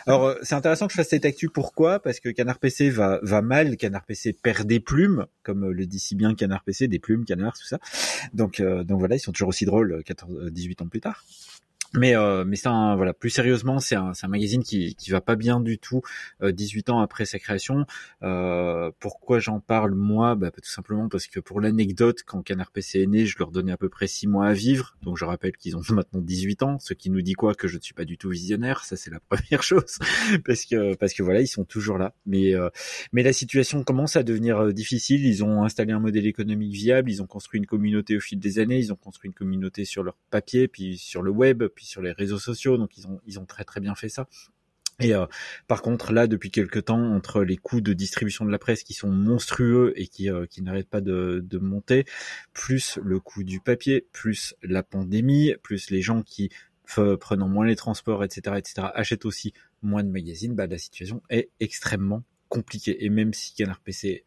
Alors, 0.05 0.25
euh, 0.25 0.35
c'est 0.41 0.55
intéressant 0.55 0.87
que 0.87 0.93
je 0.93 0.97
fasse 0.97 1.09
cette 1.09 1.25
actu. 1.25 1.49
Pourquoi? 1.49 1.99
Parce 1.99 2.19
que 2.19 2.29
Canard 2.29 2.59
PC 2.59 2.89
va, 2.89 3.19
va 3.23 3.41
mal. 3.41 3.77
Canard 3.77 4.05
PC 4.05 4.33
perd 4.33 4.67
des 4.67 4.79
plumes, 4.79 5.25
comme 5.43 5.65
euh, 5.65 5.71
le 5.73 5.85
dit 5.85 5.99
si 5.99 6.15
bien 6.15 6.33
Canard 6.35 6.63
PC, 6.63 6.87
des 6.87 6.99
plumes, 6.99 7.25
Canard, 7.25 7.57
tout 7.57 7.67
ça. 7.67 7.79
Donc, 8.33 8.59
euh, 8.59 8.83
donc 8.83 8.99
voilà, 8.99 9.15
ils 9.15 9.19
sont 9.19 9.31
toujours 9.31 9.49
aussi 9.49 9.65
drôles 9.65 9.93
euh, 9.93 10.01
14, 10.01 10.45
euh, 10.45 10.51
18 10.51 10.81
ans 10.81 10.87
plus 10.87 11.01
tard. 11.01 11.25
Mais 11.93 12.15
euh, 12.15 12.43
mais 12.45 12.57
un 12.65 12.95
voilà 12.95 13.13
plus 13.13 13.29
sérieusement 13.29 13.79
c'est 13.79 13.95
un 13.95 14.11
un 14.21 14.27
magazine 14.27 14.63
qui 14.63 14.95
qui 14.95 15.11
va 15.11 15.21
pas 15.21 15.35
bien 15.35 15.59
du 15.59 15.77
tout 15.79 16.01
euh, 16.41 16.51
18 16.51 16.89
ans 16.89 16.99
après 16.99 17.25
sa 17.25 17.39
création. 17.39 17.85
Euh, 18.23 18.91
pourquoi 18.99 19.39
j'en 19.39 19.59
parle 19.59 19.93
moi? 19.93 20.35
Bah, 20.35 20.51
Tout 20.51 20.69
simplement 20.69 21.07
parce 21.07 21.27
que 21.27 21.39
pour 21.39 21.61
l'anecdote 21.61 22.23
quand 22.25 22.41
Canard 22.41 22.71
PC 22.71 23.01
est 23.01 23.07
né, 23.07 23.25
je 23.25 23.37
leur 23.39 23.51
donnais 23.51 23.71
à 23.71 23.77
peu 23.77 23.89
près 23.89 24.07
6 24.07 24.27
mois 24.27 24.47
à 24.47 24.53
vivre. 24.53 24.97
Donc 25.01 25.17
je 25.17 25.25
rappelle 25.25 25.55
qu'ils 25.55 25.77
ont 25.77 25.81
maintenant 25.89 26.21
18 26.21 26.63
ans, 26.63 26.79
ce 26.79 26.93
qui 26.93 27.09
nous 27.09 27.21
dit 27.21 27.33
quoi? 27.33 27.55
Que 27.55 27.67
je 27.67 27.77
ne 27.77 27.81
suis 27.81 27.93
pas 27.93 28.05
du 28.05 28.17
tout 28.17 28.29
visionnaire, 28.29 28.83
ça 28.83 28.95
c'est 28.95 29.11
la 29.11 29.19
première 29.29 29.63
chose. 29.63 29.99
Parce 30.45 30.65
que 30.65 30.95
parce 30.95 31.13
que 31.13 31.23
voilà, 31.23 31.41
ils 31.41 31.47
sont 31.47 31.65
toujours 31.65 31.97
là. 31.97 32.13
Mais 32.25 32.55
euh, 32.55 32.69
mais 33.13 33.23
la 33.23 33.33
situation 33.33 33.83
commence 33.83 34.15
à 34.15 34.23
devenir 34.23 34.59
euh, 34.59 34.73
difficile, 34.73 35.25
ils 35.25 35.43
ont 35.43 35.63
installé 35.63 35.93
un 35.93 35.99
modèle 35.99 36.25
économique 36.27 36.73
viable, 36.73 37.09
ils 37.09 37.21
ont 37.21 37.27
construit 37.27 37.59
une 37.59 37.65
communauté 37.65 38.17
au 38.17 38.19
fil 38.19 38.39
des 38.39 38.59
années, 38.59 38.79
ils 38.79 38.91
ont 38.91 38.95
construit 38.95 39.29
une 39.29 39.33
communauté 39.33 39.85
sur 39.85 40.03
leur 40.03 40.17
papier, 40.29 40.67
puis 40.67 40.97
sur 40.97 41.21
le 41.21 41.31
web, 41.31 41.63
puis 41.77 41.85
sur 41.85 42.01
les 42.01 42.11
réseaux 42.11 42.39
sociaux, 42.39 42.77
donc 42.77 42.97
ils 42.97 43.07
ont 43.07 43.21
ils 43.27 43.39
ont 43.39 43.45
très 43.45 43.63
très 43.63 43.79
bien 43.79 43.95
fait 43.95 44.09
ça. 44.09 44.27
Et 44.99 45.13
euh, 45.13 45.27
par 45.67 45.83
contre, 45.83 46.11
là, 46.11 46.25
depuis 46.25 46.49
quelques 46.49 46.85
temps, 46.85 47.13
entre 47.13 47.43
les 47.43 47.57
coûts 47.57 47.81
de 47.81 47.93
distribution 47.93 48.45
de 48.45 48.51
la 48.51 48.57
presse 48.57 48.83
qui 48.83 48.93
sont 48.93 49.11
monstrueux 49.11 49.93
et 49.95 50.07
qui, 50.07 50.29
euh, 50.31 50.47
qui 50.47 50.63
n'arrêtent 50.63 50.89
pas 50.89 51.01
de, 51.01 51.45
monter, 51.61 52.05
plus 52.53 52.97
le 53.03 53.19
coût 53.19 53.43
du 53.43 53.59
papier, 53.59 54.07
plus 54.11 54.55
la 54.63 54.81
pandémie, 54.81 55.53
plus 55.61 55.91
les 55.91 56.01
gens 56.01 56.23
qui, 56.23 56.49
prenant 57.19 57.47
moins 57.47 57.67
les 57.67 57.75
transports, 57.75 58.23
etc., 58.23 58.55
etc., 58.57 58.87
achètent 58.95 59.25
aussi 59.25 59.53
moins 59.83 60.03
de 60.03 60.09
magazines, 60.09 60.55
bah, 60.55 60.65
la 60.65 60.79
situation 60.79 61.21
est 61.29 61.49
extrêmement 61.59 62.23
compliquée. 62.49 63.05
Et 63.05 63.09
même 63.09 63.33
si 63.33 63.53
Canard 63.53 63.81
PC 63.81 64.25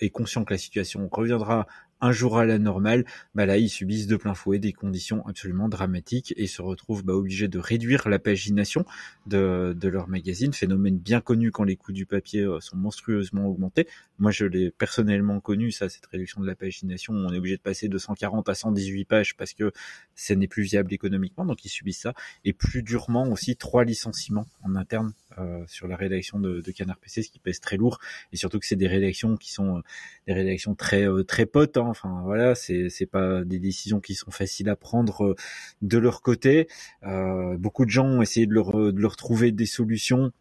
est 0.00 0.10
conscient 0.10 0.44
que 0.44 0.52
la 0.52 0.58
situation 0.58 1.08
reviendra 1.10 1.66
un 2.00 2.12
jour 2.12 2.38
à 2.38 2.44
la 2.44 2.58
normale, 2.58 3.04
bah 3.34 3.46
là 3.46 3.56
ils 3.58 3.68
subissent 3.68 4.06
de 4.06 4.16
plein 4.16 4.34
fouet 4.34 4.58
des 4.58 4.72
conditions 4.72 5.26
absolument 5.26 5.68
dramatiques 5.68 6.32
et 6.36 6.46
se 6.46 6.62
retrouvent 6.62 7.04
bah, 7.04 7.14
obligés 7.14 7.48
de 7.48 7.58
réduire 7.58 8.08
la 8.08 8.18
pagination 8.18 8.84
de, 9.26 9.76
leur 9.82 10.08
magazine, 10.08 10.52
phénomène 10.52 10.98
bien 10.98 11.20
connu 11.20 11.50
quand 11.50 11.64
les 11.64 11.76
coûts 11.76 11.92
du 11.92 12.06
papier 12.06 12.42
euh, 12.42 12.60
sont 12.60 12.76
monstrueusement 12.76 13.46
augmentés. 13.46 13.86
Moi 14.18 14.30
je 14.30 14.44
l'ai 14.46 14.70
personnellement 14.70 15.40
connu 15.40 15.70
ça, 15.70 15.88
cette 15.88 16.06
réduction 16.06 16.40
de 16.40 16.46
la 16.46 16.54
pagination, 16.54 17.12
on 17.12 17.32
est 17.32 17.38
obligé 17.38 17.56
de 17.56 17.62
passer 17.62 17.88
de 17.88 17.98
140 17.98 18.48
à 18.48 18.54
118 18.54 19.04
pages 19.04 19.36
parce 19.36 19.52
que 19.52 19.72
ça 20.14 20.34
n'est 20.34 20.48
plus 20.48 20.62
viable 20.62 20.92
économiquement, 20.92 21.44
donc 21.44 21.64
ils 21.64 21.68
subissent 21.68 22.00
ça. 22.00 22.14
Et 22.44 22.52
plus 22.52 22.82
durement 22.82 23.28
aussi 23.28 23.56
trois 23.56 23.84
licenciements 23.84 24.46
en 24.62 24.76
interne 24.76 25.12
euh, 25.38 25.64
sur 25.66 25.88
la 25.88 25.96
rédaction 25.96 26.38
de, 26.38 26.60
de 26.60 26.72
Canard 26.72 26.98
PC, 26.98 27.22
ce 27.22 27.30
qui 27.30 27.38
pèse 27.38 27.60
très 27.60 27.76
lourd, 27.76 27.98
et 28.32 28.36
surtout 28.36 28.58
que 28.58 28.66
c'est 28.66 28.76
des 28.76 28.88
rédactions 28.88 29.36
qui 29.36 29.52
sont 29.52 29.78
euh, 29.78 29.82
des 30.26 30.32
rédactions 30.32 30.74
très 30.74 31.06
très 31.26 31.46
potes. 31.46 31.76
hein. 31.76 31.89
Enfin 31.90 32.22
voilà, 32.24 32.54
c'est 32.54 32.88
c'est 32.88 33.06
pas 33.06 33.44
des 33.44 33.58
décisions 33.58 34.00
qui 34.00 34.14
sont 34.14 34.30
faciles 34.30 34.68
à 34.68 34.76
prendre 34.76 35.24
euh, 35.24 35.34
de 35.82 35.98
leur 35.98 36.22
côté. 36.22 36.68
Euh, 37.04 37.56
beaucoup 37.58 37.84
de 37.84 37.90
gens 37.90 38.06
ont 38.06 38.22
essayé 38.22 38.46
de 38.46 38.54
leur 38.54 38.72
de 38.72 39.00
leur 39.00 39.16
trouver 39.16 39.52
des 39.52 39.66
solutions. 39.66 40.32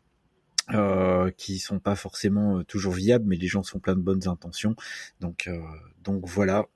Euh, 0.72 1.32
qui 1.32 1.58
sont 1.58 1.80
pas 1.80 1.96
forcément 1.96 2.60
euh, 2.60 2.64
toujours 2.64 2.94
viables, 2.94 3.26
mais 3.28 3.38
les 3.38 3.48
gens 3.48 3.64
sont 3.64 3.80
plein 3.80 3.96
de 3.96 4.02
bonnes 4.02 4.28
intentions. 4.28 4.76
Donc, 5.20 5.48
euh, 5.48 5.60
donc 6.04 6.28
voilà. 6.28 6.68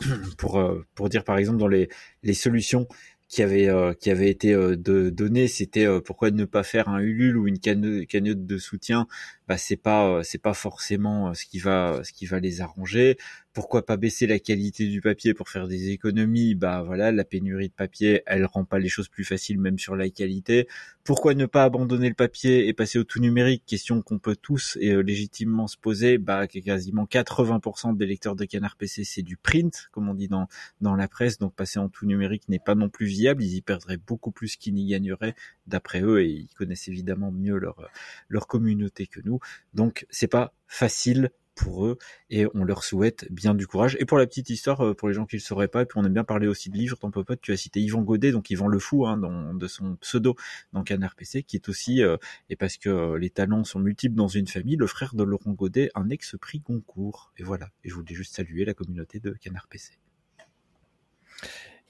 Pour 0.38 0.60
euh, 0.60 0.86
pour 0.94 1.08
dire 1.08 1.24
par 1.24 1.38
exemple 1.38 1.58
dans 1.58 1.66
les 1.66 1.88
les 2.22 2.34
solutions 2.34 2.86
qui 3.28 3.42
avaient 3.42 3.68
euh, 3.68 3.92
qui 3.94 4.10
avaient 4.10 4.30
été 4.30 4.54
euh, 4.54 4.76
de, 4.76 5.10
données, 5.10 5.48
c'était 5.48 5.86
euh, 5.86 6.00
pourquoi 6.00 6.30
ne 6.30 6.44
pas 6.44 6.62
faire 6.62 6.88
un 6.88 6.98
Ulule 7.00 7.36
ou 7.36 7.46
une 7.46 7.58
cagno- 7.58 8.06
cagnotte 8.06 8.46
de 8.46 8.58
soutien? 8.58 9.06
Bah 9.46 9.58
c'est 9.58 9.76
pas 9.76 10.08
euh, 10.08 10.22
c'est 10.22 10.38
pas 10.42 10.54
forcément 10.54 11.28
euh, 11.30 11.34
ce 11.34 11.44
qui 11.46 11.58
va 11.58 12.00
ce 12.04 12.12
qui 12.12 12.26
va 12.26 12.40
les 12.40 12.60
arranger. 12.60 13.16
Pourquoi 13.52 13.84
pas 13.84 13.96
baisser 13.96 14.26
la 14.26 14.38
qualité 14.38 14.86
du 14.86 15.00
papier 15.00 15.34
pour 15.34 15.48
faire 15.48 15.68
des 15.68 15.90
économies? 15.90 16.54
Bah 16.54 16.82
voilà 16.82 17.12
la 17.12 17.24
pénurie 17.24 17.68
de 17.68 17.74
papier 17.74 18.22
elle 18.26 18.44
rend 18.46 18.64
pas 18.64 18.78
les 18.78 18.88
choses 18.88 19.08
plus 19.08 19.24
faciles 19.24 19.58
même 19.58 19.78
sur 19.78 19.96
la 19.96 20.08
qualité. 20.10 20.68
Pourquoi 21.04 21.34
ne 21.34 21.46
pas 21.46 21.64
abandonner 21.64 22.08
le 22.08 22.14
papier 22.14 22.68
et 22.68 22.74
passer 22.74 22.98
au 22.98 23.04
tout 23.04 23.18
numérique? 23.20 23.62
Question 23.66 24.02
qu'on 24.02 24.18
peut 24.18 24.36
tous 24.36 24.76
et 24.80 24.90
euh, 24.92 25.00
légitimement 25.00 25.66
se 25.66 25.76
poser. 25.78 26.18
Bah 26.18 26.46
quasiment 26.46 27.06
80% 27.06 27.92
des 27.94 28.06
lecteurs 28.06 28.36
de 28.36 28.44
Canard 28.44 28.76
PC 28.76 29.04
c'est 29.04 29.22
du 29.22 29.36
print 29.36 29.88
comme 29.92 30.08
on 30.08 30.14
dit 30.14 30.28
dans 30.28 30.48
dans 30.80 30.94
la 30.94 31.08
presse. 31.08 31.38
Donc 31.38 31.54
passer 31.54 31.78
en 31.78 31.88
tout 31.88 32.06
numérique 32.06 32.48
n'est 32.48 32.58
pas 32.58 32.74
non 32.74 32.88
plus 32.90 33.06
ils 33.18 33.54
y 33.54 33.62
perdraient 33.62 33.96
beaucoup 33.96 34.30
plus 34.30 34.56
qu'ils 34.56 34.74
n'y 34.74 34.86
gagneraient 34.86 35.34
d'après 35.66 36.02
eux 36.02 36.22
et 36.22 36.28
ils 36.28 36.54
connaissent 36.54 36.88
évidemment 36.88 37.30
mieux 37.30 37.58
leur 37.58 37.90
leur 38.28 38.46
communauté 38.46 39.06
que 39.06 39.20
nous 39.24 39.40
donc 39.74 40.06
c'est 40.10 40.28
pas 40.28 40.54
facile 40.66 41.30
pour 41.58 41.86
eux 41.86 41.98
et 42.30 42.46
on 42.54 42.64
leur 42.64 42.84
souhaite 42.84 43.30
bien 43.30 43.54
du 43.54 43.66
courage. 43.66 43.96
Et 44.00 44.04
pour 44.04 44.18
la 44.18 44.26
petite 44.26 44.48
histoire, 44.48 44.80
euh, 44.80 44.94
pour 44.94 45.08
les 45.08 45.14
gens 45.14 45.26
qui 45.26 45.36
le 45.36 45.40
sauraient 45.40 45.68
pas, 45.68 45.82
et 45.82 45.86
puis 45.86 45.98
on 45.98 46.04
aime 46.04 46.12
bien 46.12 46.24
parler 46.24 46.46
aussi 46.46 46.70
de 46.70 46.76
livres, 46.76 46.96
ton 46.96 47.10
popote, 47.10 47.40
tu 47.40 47.52
as 47.52 47.56
cité 47.56 47.80
Yvan 47.80 48.02
Godet, 48.02 48.32
donc 48.32 48.48
Yvan 48.50 48.68
le 48.68 48.78
Fou, 48.78 49.06
hein, 49.06 49.18
de 49.54 49.66
son 49.66 49.96
pseudo 49.96 50.36
dans 50.72 50.84
Canard 50.84 51.16
PC, 51.16 51.42
qui 51.42 51.56
est 51.56 51.68
aussi, 51.68 52.02
euh, 52.02 52.16
et 52.48 52.56
parce 52.56 52.76
que 52.76 52.88
euh, 52.88 53.18
les 53.18 53.30
talents 53.30 53.64
sont 53.64 53.80
multiples 53.80 54.14
dans 54.14 54.28
une 54.28 54.46
famille, 54.46 54.76
le 54.76 54.86
frère 54.86 55.14
de 55.14 55.24
Laurent 55.24 55.52
Godet, 55.52 55.90
un 55.94 56.08
ex-prix 56.10 56.60
Goncourt. 56.60 57.32
Et 57.36 57.42
voilà, 57.42 57.70
et 57.84 57.88
je 57.88 57.94
voulais 57.94 58.14
juste 58.14 58.34
saluer 58.34 58.64
la 58.64 58.74
communauté 58.74 59.18
de 59.18 59.32
Canard 59.32 59.66
PC. 59.68 59.98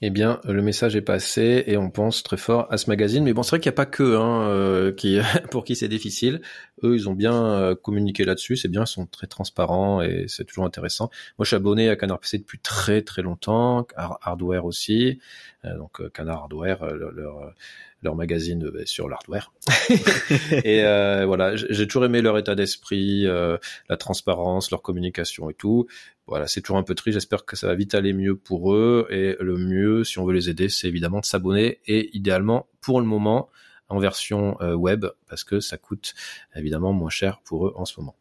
Eh 0.01 0.11
bien, 0.11 0.39
le 0.45 0.61
message 0.61 0.95
est 0.95 1.01
passé 1.01 1.65
et 1.67 1.75
on 1.75 1.89
pense 1.91 2.23
très 2.23 2.37
fort 2.37 2.67
à 2.71 2.77
ce 2.77 2.89
magazine. 2.89 3.23
Mais 3.25 3.33
bon, 3.33 3.43
c'est 3.43 3.49
vrai 3.49 3.59
qu'il 3.59 3.69
n'y 3.69 3.73
a 3.73 3.75
pas 3.75 3.85
que 3.85 4.15
hein, 4.15 4.47
euh, 4.47 4.93
qui, 4.93 5.19
pour 5.51 5.65
qui 5.65 5.75
c'est 5.75 5.89
difficile. 5.89 6.41
Eux, 6.83 6.95
ils 6.95 7.09
ont 7.09 7.13
bien 7.13 7.33
euh, 7.33 7.75
communiqué 7.75 8.25
là-dessus. 8.25 8.55
C'est 8.55 8.67
bien, 8.67 8.83
ils 8.83 8.87
sont 8.87 9.05
très 9.05 9.27
transparents 9.27 10.01
et 10.01 10.25
c'est 10.27 10.45
toujours 10.45 10.65
intéressant. 10.65 11.09
Moi, 11.37 11.43
je 11.43 11.49
suis 11.49 11.55
abonné 11.55 11.89
à 11.89 11.95
Canard 11.95 12.19
PC 12.19 12.37
depuis 12.37 12.59
très 12.59 13.01
très 13.01 13.21
longtemps. 13.21 13.87
Hardware 13.95 14.65
aussi. 14.65 15.19
Euh, 15.65 15.77
donc 15.77 16.01
Canard 16.11 16.43
Hardware, 16.43 16.85
leur, 16.95 17.53
leur 18.01 18.15
magazine 18.15 18.63
euh, 18.65 18.85
sur 18.85 19.09
l'hardware. 19.09 19.51
et 20.63 20.83
euh, 20.83 21.25
voilà, 21.25 21.55
j'ai 21.55 21.87
toujours 21.87 22.05
aimé 22.05 22.21
leur 22.21 22.37
état 22.37 22.55
d'esprit, 22.55 23.25
euh, 23.25 23.57
la 23.89 23.97
transparence, 23.97 24.71
leur 24.71 24.81
communication 24.81 25.49
et 25.49 25.53
tout. 25.53 25.87
Voilà, 26.27 26.47
c'est 26.47 26.61
toujours 26.61 26.77
un 26.77 26.83
peu 26.83 26.95
triste. 26.95 27.15
J'espère 27.15 27.45
que 27.45 27.55
ça 27.55 27.67
va 27.67 27.75
vite 27.75 27.95
aller 27.95 28.13
mieux 28.13 28.35
pour 28.35 28.73
eux. 28.73 29.07
Et 29.09 29.35
le 29.39 29.57
mieux, 29.57 30.03
si 30.03 30.19
on 30.19 30.25
veut 30.25 30.33
les 30.33 30.49
aider, 30.49 30.69
c'est 30.69 30.87
évidemment 30.87 31.19
de 31.19 31.25
s'abonner 31.25 31.79
et 31.87 32.15
idéalement, 32.15 32.67
pour 32.81 33.01
le 33.01 33.07
moment, 33.07 33.49
en 33.89 33.99
version 33.99 34.57
web, 34.75 35.05
parce 35.27 35.43
que 35.43 35.59
ça 35.59 35.77
coûte 35.77 36.13
évidemment 36.55 36.93
moins 36.93 37.09
cher 37.09 37.41
pour 37.43 37.67
eux 37.67 37.73
en 37.75 37.85
ce 37.85 37.99
moment. 37.99 38.15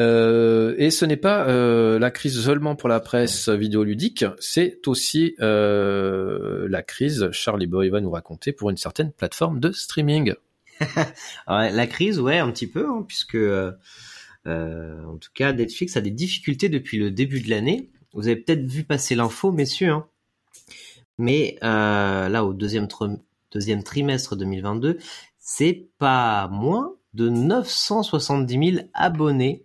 Euh, 0.00 0.74
et 0.78 0.90
ce 0.90 1.04
n'est 1.04 1.16
pas 1.16 1.48
euh, 1.48 1.98
la 1.98 2.10
crise 2.10 2.40
seulement 2.40 2.76
pour 2.76 2.88
la 2.88 3.00
presse 3.00 3.48
vidéoludique, 3.48 4.24
c'est 4.38 4.86
aussi 4.86 5.34
euh, 5.40 6.66
la 6.68 6.82
crise, 6.82 7.30
Charlie 7.32 7.66
Boy 7.66 7.88
va 7.88 8.00
nous 8.00 8.10
raconter, 8.10 8.52
pour 8.52 8.70
une 8.70 8.76
certaine 8.76 9.12
plateforme 9.12 9.60
de 9.60 9.72
streaming. 9.72 10.34
la 11.48 11.86
crise, 11.86 12.20
ouais, 12.20 12.38
un 12.38 12.50
petit 12.50 12.68
peu, 12.68 12.86
hein, 12.88 13.04
puisque 13.06 13.38
en 14.46 15.16
tout 15.18 15.30
cas 15.34 15.52
Netflix 15.52 15.96
a 15.96 16.00
des 16.00 16.10
difficultés 16.10 16.68
depuis 16.68 16.98
le 16.98 17.10
début 17.10 17.40
de 17.40 17.50
l'année. 17.50 17.90
Vous 18.14 18.28
avez 18.28 18.36
peut-être 18.36 18.64
vu 18.64 18.84
passer 18.84 19.14
l'info, 19.14 19.52
messieurs, 19.52 19.90
hein. 19.90 20.06
mais 21.18 21.58
là 21.62 22.44
au 22.44 22.54
deuxième, 22.54 22.88
deuxième 23.52 23.82
trimestre 23.82 24.36
2022, 24.36 24.98
c'est 25.38 25.88
pas 25.98 26.48
moins 26.48 26.94
de 27.14 27.28
970 27.28 28.72
000 28.72 28.86
abonnés 28.94 29.64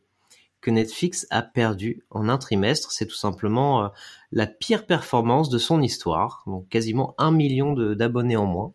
que 0.64 0.72
Netflix 0.72 1.28
a 1.30 1.42
perdu 1.42 2.06
en 2.10 2.30
un 2.30 2.38
trimestre. 2.38 2.92
C'est 2.92 3.06
tout 3.06 3.16
simplement 3.16 3.84
euh, 3.84 3.88
la 4.32 4.48
pire 4.48 4.86
performance 4.86 5.50
de 5.50 5.58
son 5.58 5.82
histoire. 5.82 6.44
Donc 6.48 6.70
quasiment 6.70 7.14
un 7.18 7.32
million 7.32 7.74
d'abonnés 7.74 8.38
en 8.38 8.46
moins. 8.46 8.74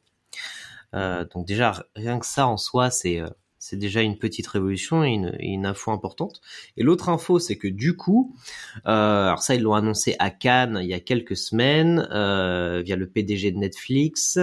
Euh, 0.94 1.24
donc 1.34 1.46
déjà, 1.46 1.84
rien 1.96 2.18
que 2.18 2.26
ça 2.26 2.46
en 2.46 2.58
soi, 2.58 2.90
c'est 2.90 3.20
euh, 3.20 3.28
déjà 3.72 4.02
une 4.02 4.18
petite 4.18 4.46
révolution 4.46 5.02
et 5.02 5.08
une, 5.08 5.34
une 5.40 5.64
info 5.64 5.90
importante. 5.90 6.42
Et 6.76 6.82
l'autre 6.82 7.08
info, 7.08 7.38
c'est 7.38 7.56
que 7.56 7.68
du 7.68 7.96
coup, 7.96 8.36
alors 8.84 9.42
ça 9.42 9.54
ils 9.54 9.62
l'ont 9.62 9.74
annoncé 9.74 10.14
à 10.18 10.30
Cannes 10.30 10.78
il 10.82 10.88
y 10.88 10.94
a 10.94 11.00
quelques 11.00 11.36
semaines 11.36 12.00
via 12.82 12.96
le 12.96 13.08
PDG 13.08 13.50
de 13.50 13.58
Netflix. 13.58 14.38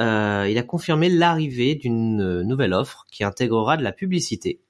Euh, 0.00 0.48
il 0.50 0.58
a 0.58 0.62
confirmé 0.62 1.08
l'arrivée 1.08 1.74
d'une 1.74 2.20
euh, 2.20 2.42
nouvelle 2.42 2.72
offre 2.72 3.06
qui 3.10 3.24
intégrera 3.24 3.76
de 3.76 3.82
la 3.82 3.92
publicité. 3.92 4.60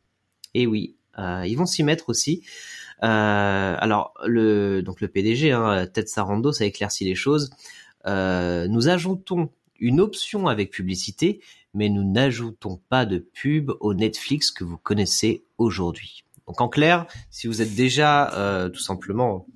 Et 0.53 0.67
oui, 0.67 0.97
euh, 1.19 1.45
ils 1.47 1.57
vont 1.57 1.67
s'y 1.67 1.83
mettre 1.83 2.09
aussi. 2.09 2.43
alors 3.01 4.15
le 4.25 4.83
donc 4.83 5.01
le 5.01 5.09
PDG, 5.09 5.53
hein, 5.53 5.87
Ted 5.87 6.07
Sarandos, 6.07 6.63
a 6.63 6.65
éclairci 6.65 7.05
les 7.05 7.15
choses. 7.15 7.51
nous 8.07 8.89
ajoutons 8.89 9.51
une 9.81 10.01
option 10.01 10.47
avec 10.49 10.71
publicité, 10.71 11.41
mais 11.75 11.89
nous 11.89 12.05
n'ajoutons 12.05 12.81
pas 12.89 13.05
de 13.05 13.19
pub 13.19 13.73
au 13.81 13.95
Netflix 13.95 14.51
que 14.51 14.65
vous 14.65 14.79
connaissez 14.79 15.45
aujourd'hui. 15.59 16.25
Donc 16.47 16.61
en 16.61 16.69
clair, 16.69 17.07
si 17.31 17.47
vous 17.47 17.63
êtes 17.63 17.75
déjà 17.75 18.71
tout 18.73 18.81
simplement 18.81 19.47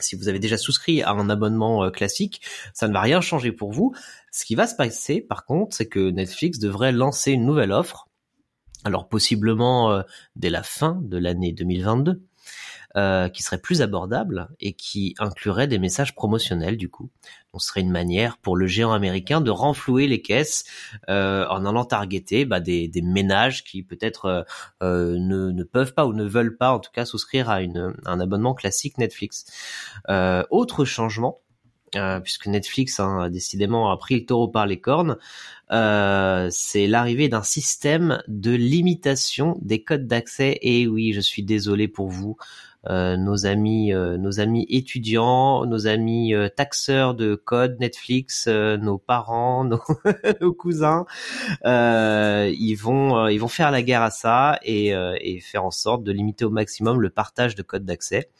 si 0.00 0.16
vous 0.16 0.28
avez 0.28 0.38
déjà 0.38 0.56
souscrit 0.56 1.02
à 1.02 1.10
un 1.10 1.30
abonnement 1.30 1.90
classique, 1.90 2.42
ça 2.74 2.88
ne 2.88 2.92
va 2.92 3.00
rien 3.00 3.20
changer 3.20 3.52
pour 3.52 3.72
vous. 3.72 3.94
Ce 4.32 4.44
qui 4.44 4.54
va 4.54 4.66
se 4.66 4.74
passer, 4.74 5.20
par 5.20 5.44
contre, 5.44 5.76
c'est 5.76 5.88
que 5.88 6.10
Netflix 6.10 6.58
devrait 6.58 6.92
lancer 6.92 7.32
une 7.32 7.44
nouvelle 7.44 7.72
offre, 7.72 8.08
alors 8.84 9.08
possiblement 9.08 9.92
euh, 9.92 10.02
dès 10.36 10.50
la 10.50 10.62
fin 10.62 11.00
de 11.02 11.18
l'année 11.18 11.52
2022, 11.52 12.22
euh, 12.96 13.28
qui 13.28 13.42
serait 13.42 13.60
plus 13.60 13.82
abordable 13.82 14.48
et 14.60 14.72
qui 14.72 15.14
inclurait 15.18 15.66
des 15.66 15.78
messages 15.78 16.14
promotionnels 16.14 16.76
du 16.76 16.88
coup. 16.88 17.10
Donc 17.52 17.62
ce 17.62 17.68
serait 17.68 17.80
une 17.80 17.90
manière 17.90 18.38
pour 18.38 18.56
le 18.56 18.66
géant 18.66 18.92
américain 18.92 19.40
de 19.40 19.50
renflouer 19.50 20.06
les 20.06 20.22
caisses 20.22 20.64
euh, 21.08 21.46
en 21.48 21.64
allant 21.66 21.84
targeter 21.84 22.44
bah, 22.44 22.60
des, 22.60 22.90
ménages 23.02 23.64
qui 23.64 23.82
peut-être 23.82 24.46
ne, 24.80 25.16
ne, 25.16 25.62
peuvent 25.64 25.94
pas 25.94 26.06
ou 26.06 26.12
ne 26.12 26.24
veulent 26.24 26.56
pas 26.56 26.72
en 26.72 26.78
tout 26.78 26.90
cas 26.92 27.04
souscrire 27.04 27.50
à 27.50 27.62
une, 27.62 27.94
un 28.04 28.20
abonnement 28.20 28.54
classique 28.54 28.98
Netflix. 28.98 29.44
autre 30.08 30.84
changement, 30.84 31.40
euh, 31.96 32.20
puisque 32.20 32.46
Netflix 32.46 33.00
hein, 33.00 33.30
décidément 33.30 33.90
a 33.90 33.96
pris 33.96 34.16
le 34.16 34.26
taureau 34.26 34.48
par 34.48 34.66
les 34.66 34.78
cornes, 34.78 35.16
euh, 35.70 36.48
c'est 36.50 36.86
l'arrivée 36.86 37.28
d'un 37.28 37.42
système 37.42 38.22
de 38.28 38.50
limitation 38.50 39.58
des 39.62 39.82
codes 39.82 40.06
d'accès. 40.06 40.58
Et 40.60 40.86
oui, 40.86 41.12
je 41.14 41.20
suis 41.20 41.42
désolé 41.42 41.88
pour 41.88 42.08
vous, 42.08 42.36
euh, 42.40 42.67
nos 42.86 43.46
amis, 43.46 43.92
nos 43.92 44.40
amis 44.40 44.66
étudiants, 44.68 45.66
nos 45.66 45.86
amis 45.86 46.32
taxeurs 46.56 47.14
de 47.14 47.34
code 47.34 47.78
Netflix, 47.80 48.46
nos 48.46 48.98
parents, 48.98 49.64
nos, 49.64 49.80
nos 50.40 50.52
cousins, 50.54 51.04
ils 51.64 52.76
vont, 52.76 53.28
ils 53.28 53.38
vont 53.38 53.48
faire 53.48 53.70
la 53.70 53.82
guerre 53.82 54.02
à 54.02 54.10
ça 54.10 54.58
et, 54.62 54.88
et 54.88 55.40
faire 55.40 55.64
en 55.64 55.70
sorte 55.70 56.02
de 56.02 56.12
limiter 56.12 56.44
au 56.44 56.50
maximum 56.50 57.00
le 57.00 57.10
partage 57.10 57.54
de 57.54 57.62
codes 57.62 57.84
d'accès. 57.84 58.30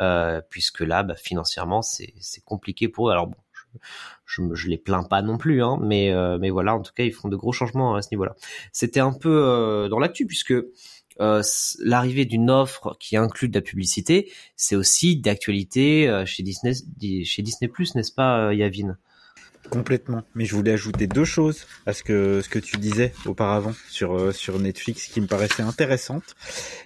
Euh, 0.00 0.40
puisque 0.50 0.80
là, 0.80 1.02
bah, 1.02 1.14
financièrement, 1.14 1.82
c'est 1.82 2.12
compliqué 2.44 2.88
pour 2.88 3.08
eux. 3.08 3.12
Alors 3.12 3.28
bon, 3.28 3.36
je, 4.26 4.42
je, 4.52 4.68
les 4.68 4.78
plains 4.78 5.04
pas 5.04 5.22
non 5.22 5.38
plus, 5.38 5.62
hein, 5.62 5.78
mais 5.80 6.12
euh, 6.12 6.36
mais 6.40 6.50
voilà, 6.50 6.74
en 6.74 6.82
tout 6.82 6.92
cas, 6.92 7.04
ils 7.04 7.12
font 7.12 7.28
de 7.28 7.36
gros 7.36 7.52
changements 7.52 7.94
à 7.94 8.02
ce 8.02 8.08
niveau-là. 8.10 8.34
C'était 8.72 9.00
un 9.00 9.12
peu 9.12 9.30
euh, 9.30 9.88
dans 9.88 10.00
l'actu 10.00 10.26
puisque 10.26 10.54
l'arrivée 11.18 12.24
d'une 12.24 12.50
offre 12.50 12.96
qui 12.98 13.16
inclut 13.16 13.48
de 13.48 13.54
la 13.54 13.62
publicité, 13.62 14.32
c'est 14.56 14.76
aussi 14.76 15.16
d'actualité 15.16 16.22
chez 16.26 16.42
Disney, 16.42 16.72
chez 17.24 17.42
Disney 17.42 17.70
n'est-ce 17.94 18.12
pas, 18.12 18.52
Yavin? 18.52 18.96
Complètement. 19.70 20.22
Mais 20.34 20.44
je 20.44 20.54
voulais 20.54 20.72
ajouter 20.72 21.06
deux 21.06 21.24
choses 21.24 21.66
à 21.86 21.94
ce 21.94 22.02
que 22.02 22.42
ce 22.42 22.48
que 22.48 22.58
tu 22.58 22.76
disais 22.76 23.12
auparavant 23.24 23.72
sur 23.88 24.14
euh, 24.14 24.30
sur 24.30 24.58
Netflix 24.58 25.06
qui 25.06 25.20
me 25.20 25.26
paraissait 25.26 25.62
intéressante. 25.62 26.34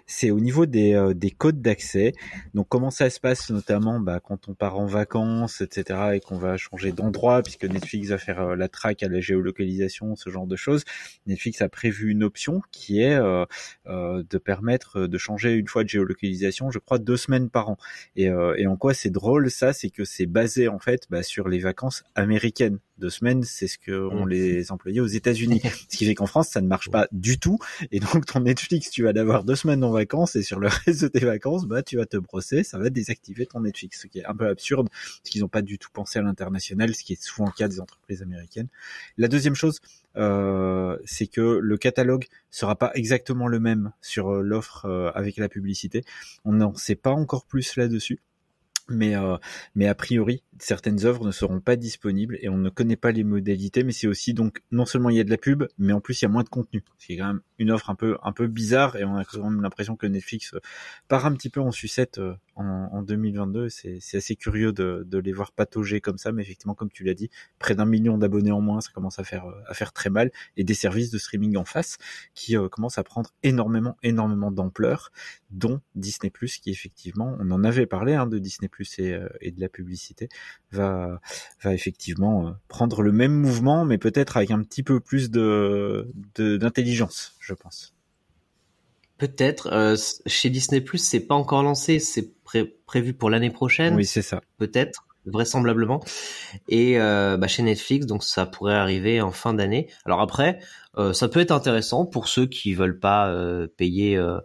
C'est 0.06 0.30
au 0.30 0.38
niveau 0.38 0.64
des 0.64 0.94
euh, 0.94 1.12
des 1.12 1.30
codes 1.30 1.60
d'accès. 1.60 2.12
Donc 2.54 2.68
comment 2.68 2.90
ça 2.90 3.10
se 3.10 3.18
passe 3.18 3.50
notamment 3.50 3.98
bah, 3.98 4.20
quand 4.22 4.48
on 4.48 4.54
part 4.54 4.78
en 4.78 4.86
vacances, 4.86 5.60
etc. 5.60 6.10
et 6.14 6.20
qu'on 6.20 6.38
va 6.38 6.56
changer 6.56 6.92
d'endroit 6.92 7.42
puisque 7.42 7.64
Netflix 7.64 8.08
va 8.08 8.18
faire 8.18 8.40
euh, 8.40 8.56
la 8.56 8.68
track 8.68 9.02
à 9.02 9.08
la 9.08 9.20
géolocalisation, 9.20 10.14
ce 10.14 10.30
genre 10.30 10.46
de 10.46 10.56
choses. 10.56 10.84
Netflix 11.26 11.60
a 11.62 11.68
prévu 11.68 12.10
une 12.10 12.22
option 12.22 12.62
qui 12.70 13.02
est 13.02 13.18
de 13.18 14.38
permettre 14.38 15.06
de 15.06 15.18
changer 15.18 15.52
une 15.52 15.66
fois 15.66 15.82
de 15.82 15.88
géolocalisation, 15.88 16.70
je 16.70 16.78
crois 16.78 16.98
deux 16.98 17.16
semaines 17.16 17.50
par 17.50 17.70
an. 17.70 17.76
Et, 18.16 18.28
et 18.56 18.66
en 18.66 18.76
quoi 18.76 18.94
c'est 18.94 19.10
drôle 19.10 19.50
ça, 19.50 19.72
c'est 19.72 19.90
que 19.90 20.04
c'est 20.04 20.26
basé 20.26 20.68
en 20.68 20.78
fait 20.78 21.04
bah, 21.10 21.22
sur 21.22 21.48
les 21.48 21.58
vacances 21.58 22.04
américaines 22.14 22.67
deux 22.98 23.10
semaines, 23.10 23.42
c'est 23.44 23.68
ce 23.68 23.78
que 23.78 23.92
ont 23.92 24.26
mmh. 24.26 24.28
les 24.28 24.72
employés 24.72 25.00
aux 25.00 25.06
États-Unis. 25.06 25.60
ce 25.88 25.96
qui 25.96 26.06
fait 26.06 26.14
qu'en 26.14 26.26
France, 26.26 26.48
ça 26.48 26.60
ne 26.60 26.66
marche 26.66 26.90
pas 26.90 27.08
du 27.12 27.38
tout. 27.38 27.58
Et 27.92 28.00
donc, 28.00 28.26
ton 28.26 28.40
Netflix, 28.40 28.90
tu 28.90 29.02
vas 29.04 29.12
l'avoir 29.12 29.44
deux 29.44 29.56
semaines 29.56 29.84
en 29.84 29.90
vacances 29.90 30.36
et 30.36 30.42
sur 30.42 30.58
le 30.58 30.68
reste 30.86 31.02
de 31.02 31.08
tes 31.08 31.24
vacances, 31.24 31.66
bah, 31.66 31.82
tu 31.82 31.96
vas 31.96 32.06
te 32.06 32.16
brosser, 32.16 32.64
ça 32.64 32.78
va 32.78 32.90
désactiver 32.90 33.46
ton 33.46 33.60
Netflix, 33.60 34.02
ce 34.02 34.06
qui 34.06 34.18
est 34.20 34.26
un 34.26 34.34
peu 34.34 34.48
absurde, 34.48 34.88
parce 34.90 35.30
qu'ils 35.30 35.42
n'ont 35.42 35.48
pas 35.48 35.62
du 35.62 35.78
tout 35.78 35.90
pensé 35.92 36.18
à 36.18 36.22
l'international, 36.22 36.94
ce 36.94 37.04
qui 37.04 37.12
est 37.14 37.22
souvent 37.22 37.46
le 37.46 37.52
cas 37.52 37.68
des 37.68 37.80
entreprises 37.80 38.22
américaines. 38.22 38.68
La 39.16 39.28
deuxième 39.28 39.54
chose, 39.54 39.80
euh, 40.16 40.96
c'est 41.04 41.26
que 41.26 41.40
le 41.40 41.76
catalogue 41.76 42.26
sera 42.50 42.76
pas 42.76 42.90
exactement 42.94 43.46
le 43.46 43.60
même 43.60 43.92
sur 44.00 44.30
euh, 44.30 44.42
l'offre 44.42 44.86
euh, 44.86 45.10
avec 45.14 45.36
la 45.36 45.48
publicité. 45.48 46.02
On 46.44 46.52
n'en 46.52 46.74
sait 46.74 46.96
pas 46.96 47.12
encore 47.12 47.44
plus 47.44 47.76
là-dessus 47.76 48.20
mais 48.88 49.16
euh, 49.16 49.36
mais 49.74 49.86
a 49.86 49.94
priori 49.94 50.42
certaines 50.58 51.04
œuvres 51.04 51.24
ne 51.24 51.30
seront 51.30 51.60
pas 51.60 51.76
disponibles 51.76 52.38
et 52.40 52.48
on 52.48 52.58
ne 52.58 52.70
connaît 52.70 52.96
pas 52.96 53.12
les 53.12 53.24
modalités 53.24 53.84
mais 53.84 53.92
c'est 53.92 54.06
aussi 54.06 54.34
donc 54.34 54.62
non 54.72 54.86
seulement 54.86 55.10
il 55.10 55.16
y 55.16 55.20
a 55.20 55.24
de 55.24 55.30
la 55.30 55.36
pub 55.36 55.64
mais 55.78 55.92
en 55.92 56.00
plus 56.00 56.20
il 56.20 56.24
y 56.24 56.26
a 56.26 56.28
moins 56.28 56.42
de 56.42 56.48
contenu. 56.48 56.82
C'est 56.98 57.16
quand 57.16 57.26
même 57.26 57.40
une 57.58 57.70
offre 57.70 57.90
un 57.90 57.94
peu 57.94 58.18
un 58.22 58.32
peu 58.32 58.46
bizarre 58.46 58.96
et 58.96 59.04
on 59.04 59.16
a 59.16 59.24
quand 59.24 59.50
même 59.50 59.62
l'impression 59.62 59.96
que 59.96 60.06
Netflix 60.06 60.54
euh, 60.54 60.60
part 61.08 61.26
un 61.26 61.34
petit 61.34 61.50
peu 61.50 61.60
en 61.60 61.70
sucette 61.70 62.18
euh, 62.18 62.34
en, 62.58 62.88
en 62.92 63.02
2022 63.02 63.68
c'est 63.68 64.16
assez 64.16 64.36
curieux 64.36 64.72
de, 64.72 65.04
de 65.06 65.18
les 65.18 65.32
voir 65.32 65.52
patauger 65.52 66.00
comme 66.00 66.18
ça 66.18 66.32
mais 66.32 66.42
effectivement 66.42 66.74
comme 66.74 66.90
tu 66.90 67.04
l'as 67.04 67.14
dit 67.14 67.30
près 67.58 67.74
d'un 67.74 67.84
million 67.84 68.18
d'abonnés 68.18 68.52
en 68.52 68.60
moins 68.60 68.80
ça 68.80 68.90
commence 68.92 69.18
à 69.18 69.24
faire 69.24 69.46
à 69.66 69.74
faire 69.74 69.92
très 69.92 70.10
mal 70.10 70.30
et 70.56 70.64
des 70.64 70.74
services 70.74 71.10
de 71.10 71.18
streaming 71.18 71.56
en 71.56 71.64
face 71.64 71.98
qui 72.34 72.56
commencent 72.70 72.98
à 72.98 73.04
prendre 73.04 73.30
énormément 73.42 73.96
énormément 74.02 74.50
d'ampleur 74.50 75.10
dont 75.50 75.80
Disney 75.94 76.30
qui 76.30 76.70
effectivement 76.70 77.36
on 77.38 77.50
en 77.50 77.64
avait 77.64 77.86
parlé 77.86 78.14
hein, 78.14 78.26
de 78.26 78.38
Disney 78.38 78.70
et, 78.98 79.18
et 79.40 79.50
de 79.50 79.60
la 79.60 79.68
publicité 79.68 80.28
va 80.72 81.20
va 81.62 81.74
effectivement 81.74 82.54
prendre 82.68 83.02
le 83.02 83.12
même 83.12 83.32
mouvement 83.32 83.84
mais 83.84 83.98
peut-être 83.98 84.36
avec 84.36 84.50
un 84.50 84.62
petit 84.62 84.82
peu 84.82 85.00
plus 85.00 85.30
de 85.30 86.10
d'intelligence 86.36 87.36
je 87.40 87.54
pense. 87.54 87.97
Peut-être. 89.18 89.68
Euh, 89.72 89.96
chez 90.26 90.48
Disney 90.48 90.80
Plus, 90.80 90.98
c'est 90.98 91.20
pas 91.20 91.34
encore 91.34 91.62
lancé, 91.62 91.98
c'est 91.98 92.32
prévu 92.86 93.12
pour 93.12 93.30
l'année 93.30 93.50
prochaine. 93.50 93.94
Oui, 93.94 94.06
c'est 94.06 94.22
ça. 94.22 94.40
Peut-être. 94.56 95.04
vraisemblablement, 95.26 96.02
et 96.68 96.98
euh, 96.98 97.36
bah, 97.36 97.48
chez 97.48 97.62
Netflix, 97.62 98.06
donc 98.06 98.24
ça 98.24 98.46
pourrait 98.46 98.74
arriver 98.74 99.20
en 99.20 99.30
fin 99.30 99.52
d'année. 99.54 99.88
Alors 100.06 100.20
après, 100.20 100.58
euh, 100.96 101.12
ça 101.12 101.28
peut 101.28 101.40
être 101.40 101.50
intéressant 101.52 102.06
pour 102.06 102.28
ceux 102.28 102.46
qui 102.46 102.74
veulent 102.74 102.98
pas 102.98 103.28
euh, 103.28 103.66
payer 103.76 104.16
euh, 104.16 104.38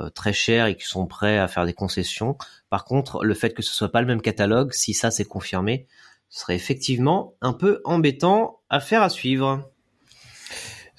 euh, 0.00 0.08
très 0.10 0.32
cher 0.32 0.66
et 0.66 0.76
qui 0.76 0.86
sont 0.86 1.06
prêts 1.06 1.38
à 1.38 1.48
faire 1.48 1.66
des 1.66 1.74
concessions. 1.74 2.38
Par 2.70 2.84
contre, 2.84 3.24
le 3.24 3.34
fait 3.34 3.52
que 3.52 3.62
ce 3.62 3.74
soit 3.74 3.90
pas 3.90 4.00
le 4.00 4.06
même 4.06 4.22
catalogue, 4.22 4.72
si 4.72 4.94
ça 4.94 5.10
c'est 5.10 5.26
confirmé, 5.26 5.86
ce 6.30 6.40
serait 6.40 6.56
effectivement 6.56 7.34
un 7.42 7.52
peu 7.52 7.82
embêtant 7.84 8.60
à 8.70 8.80
faire 8.80 9.02
à 9.02 9.10
suivre. 9.10 9.70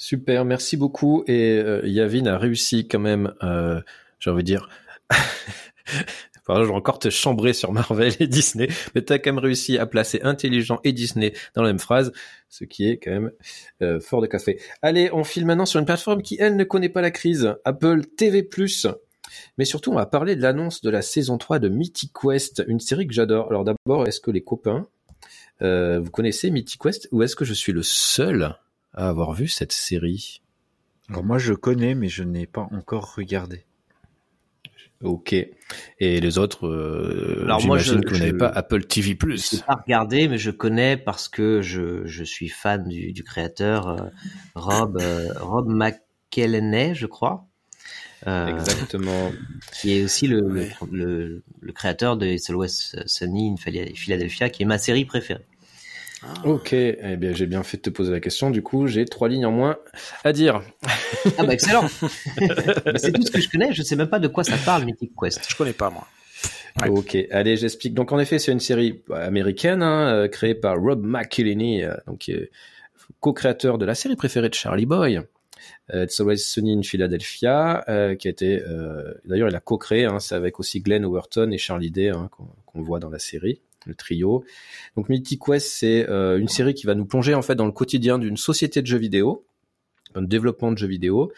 Super, 0.04 0.44
merci 0.44 0.76
beaucoup. 0.76 1.24
Et 1.28 1.58
euh, 1.60 1.80
Yavin 1.88 2.26
a 2.26 2.38
réussi 2.38 2.90
quand 2.90 3.00
même, 3.00 3.34
euh, 3.42 3.80
j'ai 4.20 4.32
envie 4.32 4.44
de 4.44 4.48
dire, 4.48 4.68
Enfin, 6.46 6.62
je 6.62 6.68
vais 6.68 6.76
encore 6.76 7.00
te 7.00 7.10
chambrer 7.10 7.54
sur 7.54 7.72
Marvel 7.72 8.12
et 8.20 8.28
Disney, 8.28 8.68
mais 8.94 9.06
tu 9.06 9.14
as 9.14 9.20
quand 9.20 9.32
même 9.32 9.42
réussi 9.42 9.78
à 9.78 9.86
placer 9.86 10.20
intelligent 10.24 10.82
et 10.84 10.92
Disney 10.92 11.32
dans 11.56 11.62
la 11.62 11.70
même 11.70 11.80
phrase, 11.80 12.12
ce 12.50 12.66
qui 12.66 12.90
est 12.90 12.98
quand 12.98 13.12
même 13.12 13.32
euh, 13.82 14.02
fort 14.02 14.20
de 14.20 14.28
café. 14.28 14.60
Allez, 14.82 15.10
on 15.14 15.24
file 15.24 15.46
maintenant 15.46 15.66
sur 15.66 15.80
une 15.80 15.86
plateforme 15.86 16.22
qui, 16.22 16.36
elle, 16.38 16.58
ne 16.58 16.66
connaît 16.66 16.90
pas 16.90 17.00
la 17.00 17.12
crise, 17.12 17.56
Apple 17.64 18.06
TV+. 18.06 18.46
Mais 19.58 19.64
surtout, 19.64 19.92
on 19.92 19.96
va 19.96 20.06
parler 20.06 20.36
de 20.36 20.42
l'annonce 20.42 20.82
de 20.82 20.90
la 20.90 21.02
saison 21.02 21.38
3 21.38 21.60
de 21.60 21.70
Mythic 21.70 22.12
Quest, 22.12 22.62
une 22.68 22.82
série 22.82 23.08
que 23.08 23.14
j'adore. 23.14 23.48
Alors 23.48 23.64
d'abord, 23.64 24.06
est-ce 24.06 24.20
que 24.20 24.32
les 24.32 24.44
copains, 24.44 24.86
vous 25.62 26.12
connaissez 26.12 26.52
Mythic 26.52 26.82
Quest 26.82 27.08
ou 27.14 27.24
est-ce 27.24 27.38
que 27.38 27.46
je 27.46 27.54
suis 27.54 27.72
le 27.72 27.84
seul 27.84 28.58
à 28.94 29.10
avoir 29.10 29.34
vu 29.34 29.48
cette 29.48 29.72
série 29.72 30.42
Alors 31.10 31.24
moi, 31.24 31.38
je 31.38 31.54
connais, 31.54 31.96
mais 31.96 32.10
je 32.10 32.24
n'ai 32.24 32.46
pas 32.46 32.68
encore 32.72 33.14
regardé. 33.16 33.66
Ok. 35.02 35.34
Et 35.34 36.22
les 36.22 36.38
autres, 36.38 36.66
euh, 36.68 37.42
Alors 37.44 37.66
moi, 37.66 37.78
je- 37.78 37.84
j'imagine 37.84 38.06
que 38.06 38.14
vous 38.14 38.20
n'avez 38.20 38.38
pas 38.38 38.48
Apple 38.48 38.86
TV+. 38.86 39.18
Je 39.22 39.56
n'ai 39.58 39.62
pas 39.64 39.76
regardé, 39.76 40.28
mais 40.30 40.38
je 40.38 40.50
connais 40.50 40.96
parce 40.96 41.28
que 41.28 41.62
je, 41.62 42.06
je 42.06 42.24
suis 42.24 42.48
fan 42.48 42.88
du, 42.88 43.12
du 43.12 43.24
créateur 43.24 43.88
euh, 43.90 43.98
Rob 44.56 44.98
euh, 45.02 45.28
Rob 45.42 45.68
McElhenney, 45.70 46.96
je 46.96 47.06
crois. 47.06 47.46
Euh, 48.28 48.48
Exactement. 48.48 49.34
qui 49.74 49.98
est 49.98 50.04
aussi 50.06 50.28
le, 50.28 50.40
le, 50.40 50.68
le, 50.90 51.44
le 51.60 51.74
créateur 51.74 52.16
de 52.16 52.26
It's 52.26 52.50
Always 52.50 52.70
Sunny 53.06 53.50
in 53.52 53.56
Phila- 53.58 53.94
Philadelphia, 53.94 54.50
qui 54.50 54.64
est 54.64 54.66
ma 54.66 54.78
série 54.78 55.04
préférée. 55.04 55.44
Ok. 56.44 56.74
Eh 56.74 57.18
bien, 57.18 57.34
j'ai 57.34 57.46
bien 57.46 57.64
fait 57.64 57.78
de 57.78 57.82
te 57.84 57.90
poser 57.90 58.12
la 58.12 58.20
question. 58.20 58.50
Du 58.50 58.62
coup, 58.62 58.88
j'ai 58.88 59.06
trois 59.06 59.30
lignes 59.30 59.46
en 59.46 59.52
moins 59.52 59.78
à 60.24 60.34
dire. 60.34 60.62
Ah 61.38 61.44
bah 61.44 61.54
excellent 61.54 61.86
Mais 62.40 62.48
C'est 62.98 63.12
tout 63.12 63.22
ce 63.22 63.32
que 63.32 63.40
je 63.40 63.50
connais, 63.50 63.74
je 63.74 63.82
sais 63.82 63.96
même 63.96 64.10
pas 64.10 64.20
de 64.20 64.28
quoi 64.28 64.44
ça 64.44 64.58
parle, 64.66 64.86
Mythic 64.86 65.12
Quest. 65.20 65.46
Je 65.50 65.56
connais 65.56 65.74
pas 65.74 65.90
moi. 65.90 66.08
Ok, 66.88 67.16
allez, 67.32 67.56
j'explique. 67.56 67.94
Donc 67.94 68.12
en 68.12 68.20
effet, 68.20 68.40
c'est 68.40 68.52
une 68.52 68.60
série 68.60 69.02
américaine 69.12 69.84
hein, 69.84 70.14
euh, 70.14 70.28
créée 70.28 70.56
par 70.56 70.76
Rob 70.78 71.04
McElhenney, 71.04 71.84
euh, 71.84 71.94
donc 72.08 72.20
qui 72.20 72.32
est 72.32 72.50
co-créateur 73.20 73.78
de 73.78 73.86
la 73.86 73.96
série 73.96 74.16
préférée 74.16 74.50
de 74.50 74.54
Charlie 74.54 74.86
Boy, 74.86 75.22
euh, 75.94 76.04
It's 76.04 76.20
Always 76.20 76.38
Sunny 76.38 76.74
in 76.74 76.82
Philadelphia, 76.84 77.84
euh, 77.88 78.16
qui 78.16 78.28
a 78.28 78.32
été, 78.32 78.62
euh, 78.64 79.14
d'ailleurs, 79.26 79.50
il 79.50 79.56
a 79.56 79.60
co-créé. 79.60 80.06
Hein, 80.06 80.20
c'est 80.20 80.36
avec 80.36 80.60
aussi 80.60 80.82
Glenn 80.82 81.06
Overton 81.06 81.52
et 81.52 81.58
Charlie 81.58 81.92
Day 81.92 82.10
hein, 82.10 82.30
qu'on 82.32 82.48
qu'on 82.74 82.82
voit 82.82 83.00
dans 83.00 83.10
la 83.10 83.20
série, 83.20 83.62
le 83.86 83.96
trio. 83.96 84.44
Donc 84.96 85.10
Mythic 85.10 85.42
Quest, 85.44 85.68
c'est 85.68 86.10
euh, 86.10 86.40
une 86.40 86.48
série 86.48 86.74
qui 86.74 86.86
va 86.86 86.96
nous 86.96 87.06
plonger 87.06 87.34
en 87.34 87.42
fait 87.42 87.56
dans 87.56 87.66
le 87.66 87.72
quotidien 87.72 88.20
d'une 88.20 88.38
société 88.38 88.82
de 88.82 88.88
jeux 88.88 88.98
vidéo 88.98 89.46
un 90.18 90.22
développement 90.22 90.72
de 90.72 90.78
jeux 90.78 90.88
vidéo. 90.88 91.32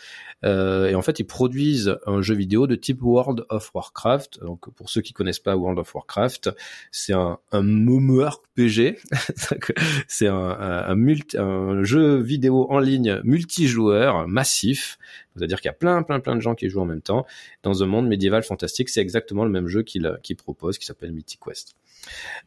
Euh, 0.43 0.89
et 0.89 0.95
en 0.95 1.01
fait, 1.01 1.19
ils 1.19 1.25
produisent 1.25 1.97
un 2.05 2.21
jeu 2.21 2.35
vidéo 2.35 2.67
de 2.67 2.75
type 2.75 3.01
World 3.01 3.45
of 3.49 3.71
Warcraft. 3.73 4.41
Donc, 4.41 4.69
pour 4.71 4.89
ceux 4.89 5.01
qui 5.01 5.13
connaissent 5.13 5.39
pas 5.39 5.55
World 5.55 5.79
of 5.79 5.93
Warcraft, 5.93 6.51
c'est 6.91 7.13
un, 7.13 7.39
un 7.51 7.61
MMORPG. 7.63 8.97
c'est 10.07 10.27
un, 10.27 11.83
jeu 11.83 12.21
vidéo 12.21 12.67
en 12.69 12.79
ligne 12.79 13.21
multijoueur 13.23 14.27
massif. 14.27 14.97
C'est-à-dire 15.35 15.59
qu'il 15.59 15.69
y 15.69 15.73
a 15.73 15.73
plein, 15.73 16.01
plein, 16.03 16.19
plein 16.19 16.35
de 16.35 16.41
gens 16.41 16.55
qui 16.55 16.69
jouent 16.69 16.81
en 16.81 16.85
même 16.85 17.01
temps 17.01 17.25
dans 17.63 17.83
un 17.83 17.85
monde 17.87 18.07
médiéval 18.07 18.43
fantastique. 18.43 18.89
C'est 18.89 19.01
exactement 19.01 19.43
le 19.43 19.51
même 19.51 19.67
jeu 19.67 19.83
qu'il 19.83 20.17
qu'il 20.23 20.35
propose, 20.37 20.77
qui 20.77 20.85
s'appelle 20.85 21.11
Mythic 21.11 21.39
Quest. 21.45 21.75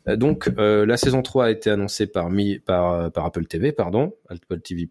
Euh, 0.08 0.16
Donc, 0.16 0.50
euh, 0.58 0.86
la 0.86 0.96
saison 0.96 1.22
3 1.22 1.46
a 1.46 1.50
été 1.50 1.70
annoncée 1.70 2.06
par 2.06 2.30
Apple 3.14 3.46
TV, 3.46 3.72
pardon, 3.72 4.14
Apple 4.28 4.60
TV+. 4.60 4.88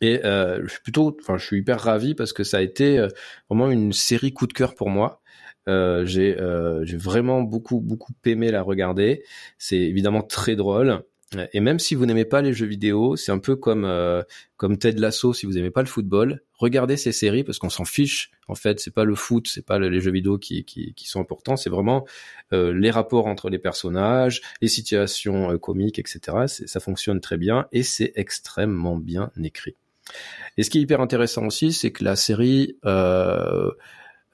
Et 0.00 0.24
euh, 0.24 0.60
je 0.64 0.68
suis 0.72 0.80
plutôt, 0.82 1.16
enfin, 1.20 1.38
je 1.38 1.44
suis 1.44 1.58
hyper 1.58 1.80
ravi 1.80 2.14
parce 2.14 2.32
que 2.32 2.44
ça 2.44 2.58
a 2.58 2.60
été 2.62 2.98
euh, 2.98 3.08
vraiment 3.48 3.70
une 3.70 3.92
série 3.92 4.32
coup 4.32 4.46
de 4.46 4.52
cœur 4.52 4.74
pour 4.74 4.90
moi. 4.90 5.20
Euh, 5.68 6.04
j'ai 6.06 6.38
euh, 6.40 6.84
vraiment 6.94 7.42
beaucoup 7.42 7.80
beaucoup 7.80 8.12
aimé 8.24 8.50
la 8.50 8.62
regarder. 8.62 9.24
C'est 9.58 9.78
évidemment 9.78 10.22
très 10.22 10.54
drôle. 10.56 11.02
Et 11.52 11.58
même 11.58 11.80
si 11.80 11.96
vous 11.96 12.06
n'aimez 12.06 12.24
pas 12.24 12.40
les 12.40 12.52
jeux 12.52 12.66
vidéo, 12.66 13.16
c'est 13.16 13.32
un 13.32 13.40
peu 13.40 13.56
comme 13.56 13.84
euh, 13.84 14.22
comme 14.56 14.78
Ted 14.78 15.00
Lasso 15.00 15.32
si 15.34 15.44
vous 15.44 15.54
n'aimez 15.54 15.72
pas 15.72 15.80
le 15.82 15.88
football, 15.88 16.40
regardez 16.54 16.96
ces 16.96 17.10
séries 17.10 17.42
parce 17.42 17.58
qu'on 17.58 17.68
s'en 17.68 17.84
fiche. 17.84 18.30
En 18.46 18.54
fait, 18.54 18.78
c'est 18.78 18.92
pas 18.94 19.02
le 19.04 19.16
foot, 19.16 19.48
c'est 19.48 19.66
pas 19.66 19.78
le- 19.80 19.88
les 19.88 20.00
jeux 20.00 20.12
vidéo 20.12 20.38
qui 20.38 20.64
qui, 20.64 20.94
qui 20.94 21.08
sont 21.08 21.20
importants, 21.20 21.56
c'est 21.56 21.68
vraiment 21.68 22.06
euh, 22.52 22.72
les 22.72 22.92
rapports 22.92 23.26
entre 23.26 23.50
les 23.50 23.58
personnages, 23.58 24.40
les 24.62 24.68
situations 24.68 25.50
euh, 25.50 25.58
comiques, 25.58 25.98
etc. 25.98 26.46
Ça 26.46 26.78
fonctionne 26.78 27.20
très 27.20 27.38
bien 27.38 27.66
et 27.72 27.82
c'est 27.82 28.12
extrêmement 28.14 28.96
bien 28.96 29.32
écrit. 29.42 29.74
Et 30.56 30.62
ce 30.62 30.70
qui 30.70 30.78
est 30.78 30.80
hyper 30.80 31.00
intéressant 31.00 31.46
aussi, 31.46 31.72
c'est 31.72 31.92
que 31.92 32.04
la 32.04 32.16
série 32.16 32.76
euh, 32.84 33.70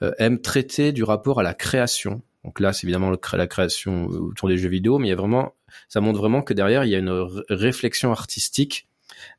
euh, 0.01 0.11
aime 0.19 0.39
traiter 0.39 0.91
du 0.91 1.03
rapport 1.03 1.39
à 1.39 1.43
la 1.43 1.53
création. 1.53 2.21
Donc 2.43 2.59
là, 2.59 2.73
c'est 2.73 2.85
évidemment 2.85 3.11
la 3.33 3.47
création 3.47 4.09
euh, 4.11 4.19
autour 4.19 4.49
des 4.49 4.57
jeux 4.57 4.69
vidéo, 4.69 4.99
mais 4.99 5.07
il 5.07 5.09
y 5.09 5.13
a 5.13 5.17
vraiment, 5.17 5.53
ça 5.89 6.01
montre 6.01 6.19
vraiment 6.19 6.41
que 6.41 6.53
derrière, 6.53 6.83
il 6.85 6.91
y 6.91 6.95
a 6.95 6.99
une 6.99 7.27
réflexion 7.49 8.11
artistique 8.11 8.87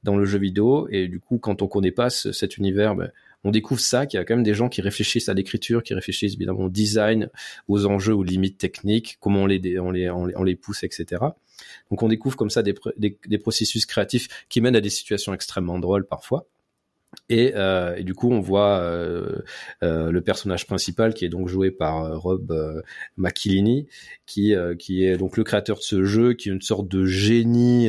dans 0.03 0.17
le 0.17 0.25
jeu 0.25 0.39
vidéo. 0.39 0.89
Et 0.91 1.09
du 1.09 1.21
coup, 1.21 1.39
quand 1.39 1.63
on 1.63 1.69
connaît 1.69 1.91
pas 1.93 2.11
ce- 2.11 2.33
cet 2.33 2.57
univers, 2.57 2.95
ben, 2.95 3.11
on 3.45 3.51
découvre 3.51 3.81
ça, 3.81 4.07
qu'il 4.07 4.17
y 4.19 4.21
a 4.21 4.25
quand 4.25 4.37
même 4.37 4.43
des 4.43 4.55
gens 4.55 4.71
qui 4.71 4.81
réfléchissent 4.81 5.29
à 5.29 5.35
l'écriture, 5.35 5.83
qui 5.83 5.93
réfléchissent 5.93 6.35
évidemment 6.35 6.65
au 6.65 6.71
design, 6.71 7.29
aux 7.69 7.85
enjeux, 7.85 8.15
aux 8.15 8.23
limites 8.23 8.57
techniques, 8.57 9.19
comment 9.21 9.43
on 9.43 9.47
les 9.47 10.57
pousse, 10.57 10.83
etc. 10.83 11.23
Donc 11.91 12.03
on 12.03 12.09
découvre 12.09 12.37
comme 12.37 12.51
ça 12.51 12.63
des, 12.63 12.75
des, 12.97 13.19
des 13.27 13.39
processus 13.39 13.87
créatifs 13.87 14.47
qui 14.49 14.61
mènent 14.61 14.77
à 14.77 14.81
des 14.81 14.91
situations 14.91 15.35
extrêmement 15.35 15.79
drôles 15.79 16.07
parfois. 16.07 16.47
Et, 17.29 17.53
euh, 17.55 18.03
du 18.03 18.13
coup, 18.15 18.31
on 18.33 18.41
voit 18.41 18.79
euh, 18.81 19.39
euh, 19.85 20.11
le 20.11 20.21
personnage 20.21 20.67
principal 20.67 21.15
qui 21.15 21.25
est 21.25 21.29
donc 21.29 21.49
joué 21.49 21.71
par 21.71 22.05
euh, 22.05 22.17
Rob 22.19 22.51
euh, 22.51 22.83
McElhenney, 23.17 23.87
qui 24.27 24.55
euh, 24.55 24.75
qui 24.75 25.05
est 25.05 25.17
donc 25.17 25.37
le 25.37 25.45
créateur 25.45 25.77
de 25.79 25.83
ce 25.83 26.05
jeu, 26.05 26.35
qui 26.35 26.49
est 26.49 26.53
une 26.53 26.61
sorte 26.61 26.89
de 26.89 27.05
génie 27.05 27.89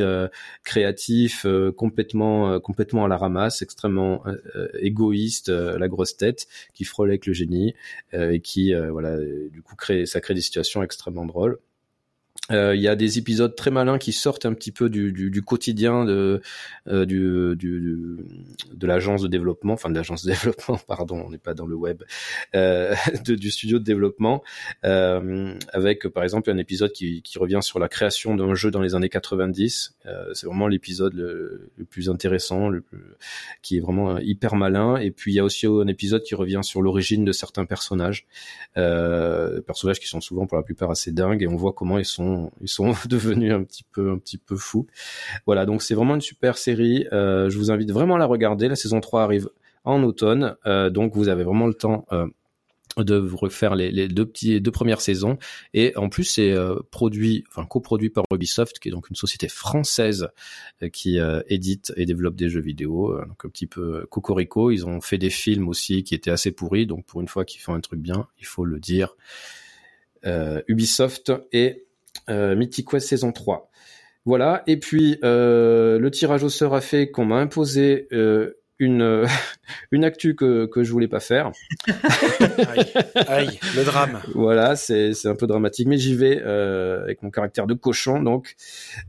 créatif, 0.64 1.46
complètement 1.76 2.60
complètement 2.60 3.06
à 3.06 3.08
la 3.08 3.18
ramasse, 3.18 3.62
extrêmement 3.62 4.24
égoïste, 4.80 5.50
la 5.50 5.88
grosse 5.88 6.18
tête, 6.18 6.48
qui 6.74 6.84
frôle 6.84 7.10
avec 7.10 7.26
le 7.26 7.34
génie 7.34 7.74
et 8.14 8.40
qui 8.42 8.74
voilà, 8.74 9.18
du 9.52 9.62
coup 9.62 9.76
crée 9.76 10.06
ça 10.06 10.22
crée 10.22 10.34
des 10.34 10.42
situations 10.42 10.84
extrêmement 10.84 11.26
drôles. 11.26 11.58
Euh, 12.52 12.76
Il 12.76 12.82
y 12.82 12.88
a 12.88 12.96
des 12.96 13.18
épisodes 13.18 13.56
très 13.56 13.72
malins 13.72 13.98
qui 13.98 14.14
sortent 14.14 14.46
un 14.46 14.54
petit 14.54 14.72
peu 14.72 14.90
du, 14.90 15.12
du, 15.12 15.32
du 15.32 15.42
quotidien 15.42 16.06
de, 16.06 16.42
euh, 16.88 17.06
du, 17.06 17.56
du, 17.56 18.18
de 18.74 18.88
l'agence 18.88 19.22
de 19.22 19.28
développement, 19.28 19.74
enfin 19.74 19.90
de 19.90 19.96
l'agence 19.96 20.24
de 20.26 20.32
développement, 20.32 20.78
pardon, 20.88 21.24
on 21.26 21.32
n'est 21.32 21.40
pas 21.40 21.54
dans 21.54 21.66
le 21.66 21.76
web, 21.76 22.04
euh, 22.56 22.94
de, 23.26 23.36
du 23.36 23.50
studio 23.50 23.80
de 23.80 23.84
développement, 23.84 24.44
euh, 24.84 25.56
avec 25.74 26.08
par 26.08 26.24
exemple 26.24 26.52
un 26.52 26.58
épisode 26.58 26.92
qui, 26.92 27.22
qui 27.24 27.40
revient 27.40 27.60
sur 27.62 27.80
la 27.80 27.88
création 27.88 28.36
d'un 28.36 28.54
jeu 28.54 28.70
dans 28.70 28.82
les 28.82 28.94
années 28.94 29.10
90. 29.10 29.96
Euh, 30.06 30.34
c'est 30.34 30.46
vraiment 30.46 30.68
l'épisode 30.68 31.14
le, 31.14 31.72
plus 31.90 32.10
intéressant, 32.10 32.70
le 32.70 32.82
plus, 32.82 33.00
qui 33.62 33.78
est 33.78 33.82
vraiment 33.82 34.20
hyper 34.20 34.56
malin. 34.56 34.98
Et 34.98 35.12
puis 35.12 35.34
il 35.34 35.36
y 35.36 35.40
a 35.40 35.44
aussi 35.44 35.66
un 35.66 35.88
épisode 35.88 36.24
qui 36.24 36.36
revient 36.36 36.62
sur 36.62 36.82
l'origine 36.82 37.26
de 37.26 37.32
certains 37.32 37.66
personnages, 37.66 38.26
personnages 38.74 40.00
qui 40.00 40.08
sont 40.08 40.22
souvent 40.22 40.46
pour 40.46 40.58
la 40.58 40.64
plupart 40.64 40.92
assez 40.92 41.12
dingues, 41.12 41.42
et 41.42 41.48
on 41.48 41.56
voit 41.56 41.74
comment 41.74 41.98
ils 41.98 42.06
sont 42.06 42.35
ils 42.62 42.70
sont 42.70 42.94
devenus 43.10 43.54
un 43.54 43.64
petit 43.64 43.84
peu 43.84 44.12
un 44.12 44.18
petit 44.18 44.38
peu 44.38 44.56
fous. 44.56 44.88
Voilà, 45.46 45.66
donc 45.66 45.82
c'est 45.82 45.96
vraiment 45.96 46.16
une 46.16 46.22
super 46.22 46.58
série. 46.58 47.08
Euh, 47.14 47.50
je 47.50 47.58
vous 47.58 47.72
invite 47.72 47.92
vraiment 47.92 48.16
à 48.16 48.20
la 48.20 48.26
regarder. 48.26 48.68
La 48.68 48.76
saison 48.76 49.00
3 49.00 49.24
arrive 49.24 49.50
en 49.84 50.04
automne, 50.04 50.56
euh, 50.66 50.90
donc 50.90 51.16
vous 51.16 51.30
avez 51.30 51.44
vraiment 51.44 51.68
le 51.68 51.74
temps. 51.74 52.06
Euh, 52.12 52.28
de 52.98 53.18
refaire 53.18 53.76
les, 53.76 54.08
deux 54.08 54.26
petits 54.26 54.62
deux 54.62 54.72
premières 54.72 55.02
saisons 55.02 55.38
et 55.74 55.92
en 55.98 56.08
plus 56.08 56.24
c'est 56.24 56.56
produit 56.92 57.44
enfin 57.50 57.66
coproduit 57.66 58.10
par 58.10 58.24
Ubisoft 58.32 58.80
qui 58.80 58.88
est 58.88 58.92
donc 58.92 59.10
une 59.10 59.18
société 59.18 59.50
française 59.50 60.30
qui 60.94 61.20
édite 61.50 61.92
et 61.98 62.06
développe 62.06 62.36
des 62.36 62.48
jeux 62.48 62.62
vidéo 62.62 63.20
donc 63.28 63.44
un 63.44 63.50
petit 63.50 63.68
peu 63.68 64.06
cocorico 64.10 64.72
ils 64.72 64.86
ont 64.86 65.02
fait 65.02 65.18
des 65.18 65.30
films 65.30 65.68
aussi 65.68 66.06
qui 66.06 66.16
étaient 66.16 66.32
assez 66.32 66.52
pourris 66.52 66.86
donc 66.86 67.06
pour 67.06 67.20
une 67.20 67.28
fois 67.28 67.44
qu'ils 67.44 67.60
font 67.60 67.74
un 67.74 67.82
truc 67.82 68.00
bien 68.00 68.28
il 68.40 68.46
faut 68.46 68.64
le 68.64 68.80
dire 68.80 69.18
Ubisoft 70.24 71.34
et 71.52 71.85
euh, 72.30 72.56
Mythic 72.56 72.90
Quest 72.90 73.08
saison 73.08 73.32
3 73.32 73.70
voilà 74.26 74.64
et 74.68 74.78
puis 74.78 75.20
euh, 75.24 76.00
le 76.00 76.12
tirage 76.12 76.44
au 76.44 76.50
sort 76.50 76.76
a 76.76 76.82
fait 76.82 77.12
qu'on 77.12 77.26
m'a 77.26 77.38
imposé 77.38 78.08
euh, 78.12 78.58
une 78.80 79.26
une 79.92 80.04
actu 80.04 80.36
que 80.36 80.66
que 80.66 80.84
je 80.84 80.92
voulais 80.92 81.08
pas 81.08 81.20
faire. 81.20 81.52
aïe, 81.88 82.94
aïe, 83.28 83.60
le 83.76 83.84
drame. 83.84 84.22
Voilà, 84.34 84.76
c'est 84.76 85.14
c'est 85.14 85.28
un 85.28 85.36
peu 85.36 85.48
dramatique, 85.48 85.88
mais 85.88 85.98
j'y 85.98 86.16
vais 86.16 86.42
euh, 86.44 87.04
avec 87.04 87.24
mon 87.24 87.30
caractère 87.30 87.68
de 87.68 87.74
cochon. 87.74 88.22
Donc, 88.22 88.56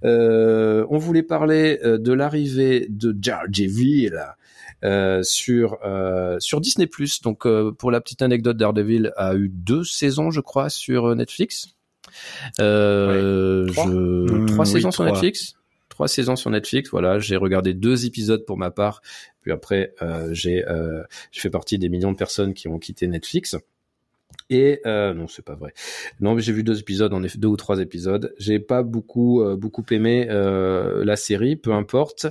euh, 0.04 0.86
on 0.90 0.98
voulait 0.98 1.22
parler 1.22 1.80
euh, 1.84 1.98
de 1.98 2.12
l'arrivée 2.12 2.86
de 2.88 3.12
Daredevil 3.12 4.22
euh, 4.84 5.22
sur 5.22 5.78
euh, 5.84 6.38
sur 6.40 6.60
Disney+. 6.60 6.88
Donc, 7.22 7.46
euh, 7.46 7.72
pour 7.72 7.90
la 7.90 8.00
petite 8.00 8.22
anecdote, 8.22 8.56
Daredevil 8.56 9.12
a 9.16 9.34
eu 9.34 9.48
deux 9.48 9.84
saisons, 9.84 10.30
je 10.30 10.40
crois, 10.40 10.70
sur 10.70 11.14
Netflix. 11.16 11.75
Euh, 12.60 13.66
Trois. 13.68 13.86
je- 13.86 13.90
Mmh, 13.92 14.58
oui, 14.58 14.66
saisons 14.66 14.90
sur 14.90 15.04
trois. 15.04 15.12
Netflix. 15.14 15.54
Trois 15.88 16.08
saisons 16.08 16.36
sur 16.36 16.50
Netflix. 16.50 16.90
Voilà, 16.90 17.18
j'ai 17.18 17.36
regardé 17.36 17.72
deux 17.74 18.04
épisodes 18.06 18.44
pour 18.44 18.58
ma 18.58 18.70
part. 18.70 19.00
Puis 19.42 19.52
après, 19.52 19.94
euh, 20.02 20.28
j'ai 20.32 20.66
euh, 20.66 21.02
j'ai 21.32 21.40
fait 21.40 21.50
partie 21.50 21.78
des 21.78 21.88
millions 21.88 22.12
de 22.12 22.16
personnes 22.16 22.52
qui 22.54 22.68
ont 22.68 22.78
quitté 22.78 23.06
Netflix. 23.06 23.56
Et 24.48 24.80
euh, 24.86 25.12
non, 25.12 25.26
c'est 25.26 25.44
pas 25.44 25.56
vrai. 25.56 25.72
Non, 26.20 26.34
mais 26.34 26.40
j'ai 26.42 26.52
vu 26.52 26.62
deux 26.62 26.78
épisodes, 26.78 27.12
en 27.12 27.22
effet, 27.24 27.36
deux 27.38 27.48
ou 27.48 27.56
trois 27.56 27.80
épisodes. 27.80 28.32
J'ai 28.38 28.60
pas 28.60 28.84
beaucoup 28.84 29.42
euh, 29.42 29.56
beaucoup 29.56 29.84
aimé 29.90 30.26
euh, 30.30 31.04
la 31.04 31.16
série, 31.16 31.56
peu 31.56 31.72
importe. 31.72 32.26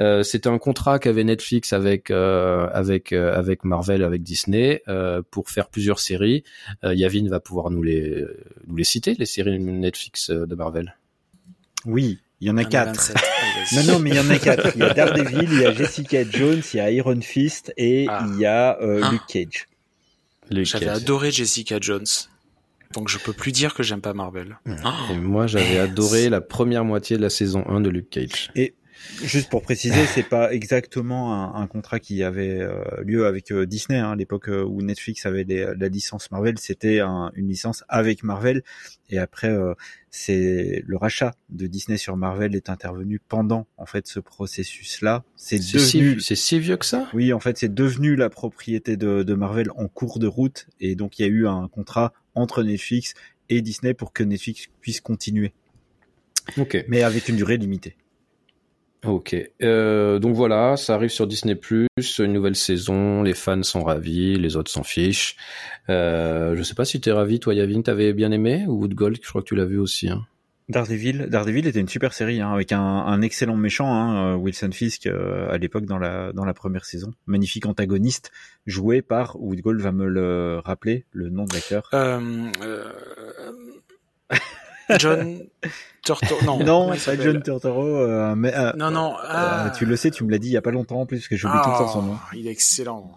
Euh, 0.00 0.22
C'était 0.22 0.48
un 0.48 0.58
contrat 0.58 1.00
qu'avait 1.00 1.24
Netflix 1.24 1.72
avec 1.72 2.10
euh, 2.12 2.68
avec 2.72 3.12
euh, 3.12 3.34
avec 3.34 3.64
Marvel, 3.64 4.04
avec 4.04 4.22
Disney 4.22 4.82
euh, 4.86 5.22
pour 5.30 5.50
faire 5.50 5.68
plusieurs 5.68 5.98
séries. 5.98 6.44
Euh, 6.84 6.94
Yavin 6.94 7.26
va 7.28 7.40
pouvoir 7.40 7.70
nous 7.70 7.82
les 7.82 8.24
nous 8.68 8.76
les 8.76 8.84
citer, 8.84 9.14
les 9.18 9.26
séries 9.26 9.58
Netflix 9.58 10.30
de 10.30 10.54
Marvel. 10.54 10.94
Oui, 11.84 12.18
il 12.40 12.48
y 12.48 12.50
en 12.50 12.56
a 12.58 12.64
quatre. 12.64 12.94
27. 13.12 13.16
Allez, 13.16 13.64
vas-y. 13.82 13.86
Non, 13.86 13.92
non, 13.94 13.98
mais 14.00 14.10
il 14.10 14.16
y 14.16 14.20
en 14.20 14.30
a 14.30 14.38
quatre. 14.38 14.70
Il 14.76 14.80
y 14.80 14.84
a 14.84 14.94
Daredevil, 14.94 15.48
il 15.52 15.60
y 15.60 15.64
a 15.66 15.72
Jessica 15.72 16.22
Jones, 16.28 16.62
il 16.74 16.76
y 16.76 16.80
a 16.80 16.90
Iron 16.90 17.20
Fist 17.20 17.72
et 17.76 18.06
Ah. 18.08 18.24
il 18.28 18.38
y 18.40 18.46
a 18.46 18.80
euh, 18.80 19.00
Ah. 19.02 19.10
Luke 19.12 19.22
Cage. 19.28 19.66
J'avais 20.50 20.88
adoré 20.88 21.30
Jessica 21.30 21.78
Jones. 21.80 22.06
Donc 22.94 23.08
je 23.08 23.18
peux 23.18 23.32
plus 23.32 23.52
dire 23.52 23.74
que 23.74 23.82
j'aime 23.82 24.00
pas 24.00 24.14
Marvel. 24.14 24.58
Et 25.10 25.16
moi, 25.16 25.46
j'avais 25.46 25.78
adoré 25.78 26.28
la 26.28 26.40
première 26.40 26.84
moitié 26.84 27.16
de 27.16 27.22
la 27.22 27.30
saison 27.30 27.64
1 27.68 27.80
de 27.80 27.88
Luke 27.90 28.10
Cage. 28.10 28.52
Juste 29.22 29.48
pour 29.50 29.62
préciser, 29.62 30.04
c'est 30.06 30.22
pas 30.28 30.52
exactement 30.52 31.32
un, 31.56 31.62
un 31.62 31.66
contrat 31.66 32.00
qui 32.00 32.22
avait 32.22 32.60
euh, 32.60 32.82
lieu 33.04 33.26
avec 33.26 33.50
euh, 33.52 33.64
Disney 33.64 33.98
hein, 33.98 34.10
à 34.12 34.16
l'époque 34.16 34.48
euh, 34.48 34.64
où 34.64 34.82
Netflix 34.82 35.24
avait 35.26 35.44
les- 35.44 35.72
la 35.78 35.88
licence 35.88 36.30
Marvel. 36.30 36.58
C'était 36.58 37.00
un- 37.00 37.30
une 37.34 37.48
licence 37.48 37.84
avec 37.88 38.22
Marvel. 38.22 38.62
Et 39.08 39.18
après, 39.18 39.48
euh, 39.50 39.74
c'est 40.10 40.82
le 40.86 40.96
rachat 40.96 41.34
de 41.50 41.66
Disney 41.66 41.98
sur 41.98 42.16
Marvel 42.16 42.54
est 42.56 42.68
intervenu 42.68 43.20
pendant 43.20 43.66
en 43.76 43.86
fait 43.86 44.06
ce 44.06 44.18
processus-là. 44.20 45.24
C'est 45.36 45.62
C'est 45.62 45.78
si, 45.78 45.98
devenu 45.98 46.20
c'est 46.20 46.36
si 46.36 46.58
vieux 46.58 46.76
que 46.76 46.86
ça? 46.86 47.08
Oui, 47.14 47.32
en 47.32 47.40
fait, 47.40 47.56
c'est 47.58 47.72
devenu 47.72 48.16
la 48.16 48.28
propriété 48.28 48.96
de, 48.96 49.22
de 49.22 49.34
Marvel 49.34 49.70
en 49.76 49.88
cours 49.88 50.18
de 50.18 50.26
route, 50.26 50.66
et 50.80 50.94
donc 50.94 51.18
il 51.18 51.22
y 51.22 51.24
a 51.24 51.28
eu 51.28 51.46
un 51.46 51.68
contrat 51.68 52.12
entre 52.34 52.62
Netflix 52.62 53.14
et 53.48 53.62
Disney 53.62 53.94
pour 53.94 54.12
que 54.12 54.24
Netflix 54.24 54.66
puisse 54.80 55.00
continuer, 55.00 55.52
mais 56.88 57.02
avec 57.02 57.28
une 57.28 57.36
durée 57.36 57.56
limitée. 57.56 57.96
Ok. 59.06 59.36
Euh, 59.62 60.18
donc 60.18 60.34
voilà, 60.34 60.76
ça 60.76 60.94
arrive 60.94 61.10
sur 61.10 61.26
Disney+, 61.26 61.58
une 62.18 62.32
nouvelle 62.32 62.56
saison, 62.56 63.22
les 63.22 63.34
fans 63.34 63.62
sont 63.62 63.84
ravis, 63.84 64.36
les 64.36 64.56
autres 64.56 64.70
s'en 64.70 64.82
fichent. 64.82 65.36
Euh, 65.88 66.56
je 66.56 66.62
sais 66.62 66.74
pas 66.74 66.84
si 66.84 67.00
t'es 67.00 67.12
ravi, 67.12 67.40
toi 67.40 67.54
Yavin, 67.54 67.82
t'avais 67.82 68.12
bien 68.12 68.32
aimé 68.32 68.64
ou 68.66 68.80
Wood 68.80 68.94
Gold, 68.94 69.18
je 69.22 69.28
crois 69.28 69.42
que 69.42 69.46
tu 69.46 69.54
l'as 69.54 69.64
vu 69.64 69.78
aussi. 69.78 70.08
Hein. 70.08 70.26
Daredevil, 70.68 71.26
Daredevil 71.28 71.68
était 71.68 71.78
une 71.78 71.88
super 71.88 72.12
série 72.12 72.40
hein, 72.40 72.52
avec 72.52 72.72
un, 72.72 72.80
un 72.80 73.22
excellent 73.22 73.56
méchant, 73.56 73.88
hein, 73.88 74.32
euh, 74.32 74.36
Wilson 74.36 74.70
Fisk 74.72 75.06
euh, 75.06 75.48
à 75.48 75.58
l'époque 75.58 75.84
dans 75.84 75.98
la 75.98 76.32
dans 76.32 76.44
la 76.44 76.54
première 76.54 76.84
saison, 76.84 77.12
magnifique 77.26 77.66
antagoniste 77.66 78.32
joué 78.66 79.00
par 79.00 79.40
Woodgold 79.40 79.80
va 79.80 79.92
me 79.92 80.08
le 80.08 80.60
rappeler 80.64 81.04
le 81.12 81.30
nom 81.30 81.44
de 81.44 81.54
l'acteur. 81.54 81.88
Euh, 81.94 82.20
euh, 82.62 82.92
John 84.98 85.40
Turturro. 86.04 86.44
Non, 86.44 86.58
non, 86.64 86.92
c'est 86.96 87.16
pas 87.16 87.22
John 87.22 87.42
Turturro, 87.42 87.84
euh, 87.84 88.34
mais 88.36 88.54
euh, 88.54 88.72
Non, 88.76 88.90
non. 88.90 89.14
Ah, 89.22 89.66
euh, 89.66 89.70
tu 89.70 89.86
le 89.86 89.96
sais, 89.96 90.10
tu 90.10 90.24
me 90.24 90.30
l'as 90.30 90.38
dit 90.38 90.48
il 90.48 90.52
y 90.52 90.56
a 90.56 90.62
pas 90.62 90.70
longtemps 90.70 91.00
en 91.00 91.06
plus 91.06 91.18
parce 91.18 91.28
que 91.28 91.36
j'oublie 91.36 91.58
tout 91.62 91.70
le 91.70 91.76
temps 91.78 91.88
son 91.92 92.02
nom. 92.02 92.16
Ah, 92.20 92.30
Il 92.34 92.46
est 92.46 92.50
excellent. 92.52 93.10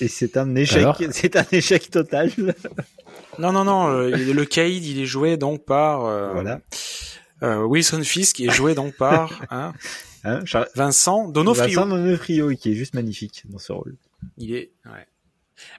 Et 0.00 0.08
c'est 0.08 0.36
un 0.36 0.54
échec, 0.56 0.86
c'est 1.12 1.36
un 1.36 1.44
échec 1.52 1.90
total. 1.90 2.30
Non, 3.38 3.52
non, 3.52 3.64
non. 3.64 3.88
euh, 3.88 4.10
il- 4.10 4.32
le 4.34 4.44
Cade, 4.44 4.84
il 4.84 5.00
est 5.00 5.06
joué 5.06 5.36
donc 5.36 5.64
par 5.64 6.04
euh, 6.04 6.32
voilà. 6.32 6.60
euh, 7.42 7.62
Wilson 7.64 8.02
Fisk, 8.02 8.36
qui 8.36 8.46
est 8.46 8.50
joué 8.52 8.74
donc 8.74 8.94
par 8.96 9.40
hein, 9.50 9.72
Hein, 10.26 10.40
Char- 10.46 10.66
Vincent 10.74 11.28
Donofrio. 11.28 11.80
Vincent 11.80 11.86
Donofrio, 11.96 12.48
qui 12.56 12.72
est 12.72 12.74
juste 12.74 12.94
magnifique 12.94 13.42
dans 13.48 13.58
ce 13.58 13.72
rôle. 13.72 13.94
Il 14.38 14.54
est, 14.54 14.72
ouais. 14.86 15.06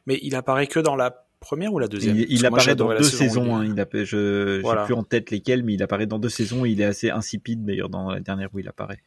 Mais 0.06 0.20
il 0.22 0.36
apparaît 0.36 0.68
que 0.68 0.80
dans 0.80 0.96
la 0.96 1.25
première 1.46 1.74
ou 1.74 1.80
la 1.80 1.88
deuxième? 1.88 2.18
Il, 2.18 2.26
Parce 2.26 2.40
il 2.40 2.46
apparaît 2.46 2.76
dans 2.76 2.90
deux 2.90 3.04
saison 3.04 3.18
saisons. 3.18 3.56
Hein, 3.56 3.66
il 3.66 4.06
je 4.06 4.62
Voilà. 4.62 4.82
j'ai 4.82 4.86
plus 4.86 4.94
en 4.96 5.04
tête 5.04 5.30
lesquelles, 5.32 5.64
mais 5.64 5.76
il 5.76 5.84
apparaît 5.84 6.08
dans 6.08 6.20
deux 6.20 6.30
saisons. 6.30 6.66
Il 6.66 6.82
est 6.82 6.86
assez 6.86 7.12
insipide 7.12 7.64
d'ailleurs 7.64 7.90
dans 7.90 8.12
la 8.12 8.20
dernière 8.20 8.50
où 8.54 8.60
il 8.60 8.68
apparaît. 8.68 9.00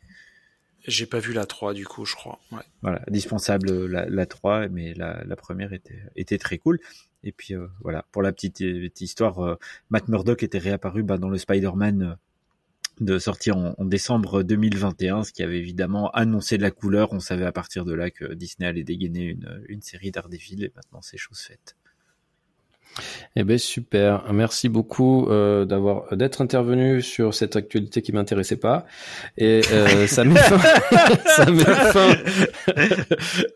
J'ai 0.86 1.06
pas 1.06 1.18
vu 1.18 1.32
la 1.32 1.44
3 1.44 1.74
du 1.74 1.84
coup, 1.84 2.06
je 2.06 2.14
crois. 2.14 2.38
Ouais. 2.52 2.62
Voilà, 2.82 3.02
dispensable 3.08 3.86
la, 3.86 4.08
la 4.08 4.26
3, 4.26 4.68
mais 4.68 4.94
la, 4.94 5.22
la 5.24 5.36
première 5.36 5.72
était, 5.72 6.02
était 6.16 6.38
très 6.38 6.56
cool. 6.58 6.78
Et 7.24 7.32
puis 7.32 7.54
euh, 7.54 7.66
voilà, 7.80 8.06
pour 8.12 8.22
la 8.22 8.32
petite, 8.32 8.58
petite 8.58 9.00
histoire, 9.00 9.44
euh, 9.44 9.56
Matt 9.90 10.08
Murdock 10.08 10.42
était 10.42 10.58
réapparu 10.58 11.02
bah, 11.02 11.18
dans 11.18 11.28
le 11.28 11.36
Spider-Man 11.36 12.02
euh, 12.02 12.14
de 13.00 13.18
sortir 13.18 13.56
en, 13.56 13.74
en 13.76 13.84
décembre 13.84 14.42
2021, 14.42 15.24
ce 15.24 15.32
qui 15.32 15.42
avait 15.42 15.58
évidemment 15.58 16.10
annoncé 16.12 16.56
de 16.56 16.62
la 16.62 16.70
couleur. 16.70 17.12
On 17.12 17.20
savait 17.20 17.44
à 17.44 17.52
partir 17.52 17.84
de 17.84 17.92
là 17.92 18.10
que 18.10 18.32
Disney 18.34 18.68
allait 18.68 18.84
dégainer 18.84 19.24
une, 19.24 19.64
une 19.68 19.82
série 19.82 20.10
Daredevil, 20.10 20.64
et 20.64 20.72
maintenant 20.74 21.02
c'est 21.02 21.18
chose 21.18 21.40
faite. 21.40 21.76
Eh 23.36 23.44
ben 23.44 23.58
super, 23.58 24.24
merci 24.32 24.68
beaucoup 24.68 25.28
euh, 25.28 25.64
d'avoir 25.64 26.16
d'être 26.16 26.40
intervenu 26.40 27.00
sur 27.00 27.32
cette 27.34 27.54
actualité 27.54 28.02
qui 28.02 28.12
m'intéressait 28.12 28.56
pas. 28.56 28.86
Et 29.36 29.60
euh, 29.72 30.06
ça 30.08 30.24
met 30.24 30.34
fin, 30.34 30.58
ça 31.26 31.50
met 31.50 31.62
fin. 31.64 32.16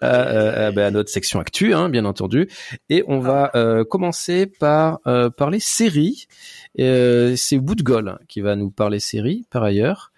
À, 0.01 0.07
à- 0.09 0.67
à- 0.67 0.71
ben, 0.73 0.85
à 0.87 0.91
notre 0.93 1.11
section 1.11 1.41
actu, 1.41 1.75
hein, 1.75 1.89
bien 1.89 2.05
entendu, 2.05 2.49
et 2.89 3.03
on 3.09 3.19
va 3.19 3.51
euh, 3.57 3.85
commencer 3.85 4.47
par 4.47 5.01
euh, 5.07 5.31
parler 5.31 5.59
séries. 5.61 6.27
Euh, 6.79 7.35
C'est 7.37 7.59
Woodgol 7.59 8.19
qui 8.29 8.41
va 8.41 8.55
nous 8.57 8.71
parler 8.71 9.01
séries 9.01 9.45
par 9.51 9.63
ailleurs. 9.65 10.13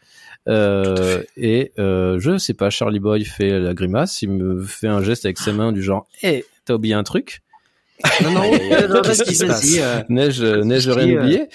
Euh, 0.46 1.22
et 1.38 1.72
euh, 1.78 2.18
je 2.20 2.36
sais 2.36 2.52
pas, 2.52 2.68
Charlie 2.68 3.00
Boy 3.00 3.24
fait 3.24 3.58
la 3.58 3.72
grimace, 3.72 4.20
il 4.20 4.28
me 4.30 4.62
fait 4.62 4.88
un 4.88 5.02
geste 5.02 5.24
avec 5.24 5.38
ses 5.38 5.52
mains 5.52 5.72
du 5.72 5.82
genre, 5.82 6.06
hé, 6.22 6.44
t'as 6.66 6.74
oublié 6.74 6.92
un 6.94 7.02
truc? 7.04 7.40
Non, 8.22 8.30
non, 8.32 8.42
Qu'est-ce 9.02 9.22
vas-y, 9.22 9.24
qui 9.28 9.34
se 9.34 9.46
vas-y, 9.46 9.78
passe 9.78 10.08
neige 10.08 10.40
rien 10.88 11.06
qui, 11.06 11.16
euh, 11.16 11.20
oublié 11.20 11.48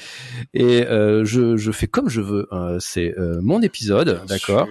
et 0.53 0.87
euh, 0.87 1.25
je, 1.25 1.57
je 1.57 1.71
fais 1.71 1.87
comme 1.87 2.09
je 2.09 2.21
veux 2.21 2.47
Euh, 2.51 2.77
c'est 2.79 3.13
euh, 3.19 3.39
mon 3.41 3.61
épisode 3.61 4.21
d'accord. 4.27 4.67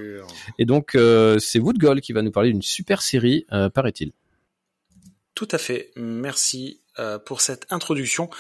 et 0.59 0.65
donc 0.65 0.95
euh, 0.95 1.39
c'est 1.39 1.59
Woodgol 1.59 2.01
qui 2.01 2.13
va 2.13 2.23
nous 2.23 2.31
parler 2.33 2.51
d'une 2.51 2.63
super 2.63 3.03
série 3.03 3.47
euh, 3.53 3.69
paraît-il. 3.69 4.13
Tout 5.35 5.49
à 5.53 5.59
fait. 5.59 5.93
Merci 5.97 6.81
euh, 6.99 7.19
pour 7.19 7.41
cette 7.41 7.67
introduction. 7.71 8.31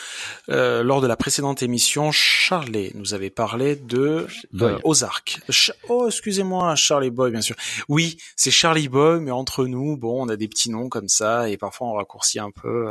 Euh, 0.49 0.83
lors 0.83 1.01
de 1.01 1.07
la 1.07 1.17
précédente 1.17 1.63
émission, 1.63 2.11
Charlie 2.13 2.91
nous 2.95 3.15
avait 3.15 3.31
parlé 3.31 3.77
de 3.77 4.27
euh, 4.61 4.79
Ozark. 4.85 5.41
Ch- 5.49 5.73
oh, 5.89 6.07
excusez-moi, 6.09 6.75
Charlie 6.77 7.11
Boy, 7.11 7.31
bien 7.31 7.41
sûr. 7.41 7.57
Oui, 7.89 8.19
c'est 8.37 8.51
Charlie 8.51 8.89
Boy, 8.89 9.21
mais 9.21 9.31
entre 9.31 9.67
nous, 9.67 9.97
bon, 9.97 10.25
on 10.25 10.29
a 10.29 10.37
des 10.37 10.49
petits 10.49 10.71
noms 10.71 10.89
comme 10.89 11.09
ça, 11.09 11.49
et 11.49 11.57
parfois 11.57 11.89
on 11.89 11.93
raccourcit 11.95 12.39
un 12.41 12.51
peu. 12.51 12.91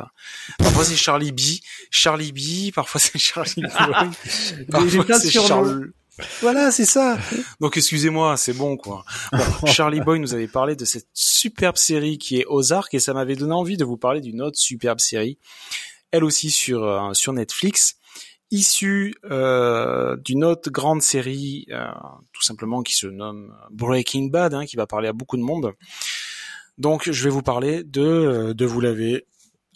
Parfois 0.58 0.84
c'est 0.86 0.96
Charlie 0.96 1.32
B, 1.32 1.40
Charlie 1.92 2.32
B, 2.32 2.74
parfois 2.74 3.00
c'est 3.02 3.18
Charlie 3.18 3.62
Boy, 3.62 3.70
parfois 4.72 5.20
c'est. 5.20 5.30
Charles. 5.48 5.92
Voilà, 6.42 6.72
c'est 6.72 6.86
ça. 6.86 7.18
Donc 7.60 7.78
excusez-moi, 7.78 8.38
c'est 8.38 8.54
bon 8.54 8.78
quoi. 8.78 9.04
Bon, 9.32 9.66
Charlie 9.68 10.02
Boy 10.02 10.20
nous 10.20 10.34
avait 10.34 10.48
parlé 10.48 10.76
de 10.76 10.86
cette 10.86 11.08
superbe 11.14 11.78
série 11.78 12.18
qui 12.18 12.38
est 12.40 12.46
Ozark 12.48 12.94
et 12.94 13.00
ça 13.00 13.14
m'avait 13.14 13.36
donné 13.36 13.54
envie 13.54 13.78
de 13.78 13.86
vous 13.86 13.98
parler 13.98 14.22
d'une 14.22 14.42
autre 14.42 14.58
superbe 14.58 15.00
série, 15.00 15.38
elle 16.12 16.24
aussi 16.24 16.50
sur 16.50 16.84
euh, 16.84 17.14
sur 17.14 17.34
Netflix, 17.34 17.98
issue 18.52 19.16
euh, 19.26 20.16
d'une 20.18 20.44
autre 20.44 20.70
grande 20.70 21.02
série, 21.02 21.66
euh, 21.72 21.88
tout 22.34 22.42
simplement 22.42 22.82
qui 22.82 22.96
se 22.96 23.08
nomme 23.08 23.54
Breaking 23.72 24.28
Bad, 24.28 24.54
hein, 24.54 24.66
qui 24.66 24.76
va 24.78 24.88
parler 24.88 25.08
à 25.08 25.14
beaucoup 25.14 25.38
de 25.38 25.42
monde. 25.42 25.74
Donc 26.78 27.10
je 27.10 27.24
vais 27.24 27.30
vous 27.30 27.42
parler 27.42 27.84
de 27.84 28.02
euh, 28.02 28.54
de 28.54 28.66
vous 28.66 28.82
l'avez 28.82 29.26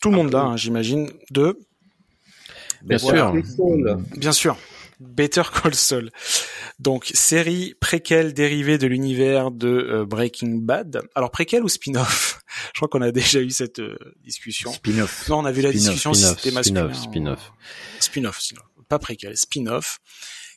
tout 0.02 0.10
le 0.10 0.16
monde 0.16 0.32
là, 0.32 0.42
hein, 0.42 0.58
j'imagine, 0.58 1.10
de 1.32 1.60
bien 2.84 2.98
sûr 2.98 3.34
Bien 4.18 4.32
sûr. 4.32 4.58
Better 5.02 5.44
Call 5.54 5.76
Saul. 5.76 6.12
Donc, 6.80 7.12
série 7.14 7.74
préquelle 7.80 8.34
dérivée 8.34 8.78
de 8.78 8.88
l'univers 8.88 9.52
de 9.52 9.68
euh, 9.68 10.06
Breaking 10.06 10.60
Bad. 10.62 11.02
Alors, 11.16 11.32
préquelle 11.32 11.64
ou 11.64 11.70
spin-off? 11.70 12.42
Je 12.74 12.80
crois 12.80 12.88
qu'on 12.88 13.02
a 13.02 13.12
déjà 13.12 13.40
eu 13.40 13.50
cette 13.50 13.80
euh, 13.80 13.98
discussion. 14.24 14.72
Spin-off. 14.72 15.28
Non, 15.30 15.40
on 15.40 15.46
a 15.46 15.52
vu 15.52 15.62
la 15.62 15.72
discussion 15.72 16.14
si 16.14 16.24
c'était 16.24 16.52
masculin. 16.52 16.94
spin-off, 16.94 17.04
spin-off. 17.04 17.52
Spin-off, 18.00 18.40
sinon. 18.40 18.62
Pas 18.88 19.00
préquelle, 19.00 19.36
spin-off. 19.38 20.00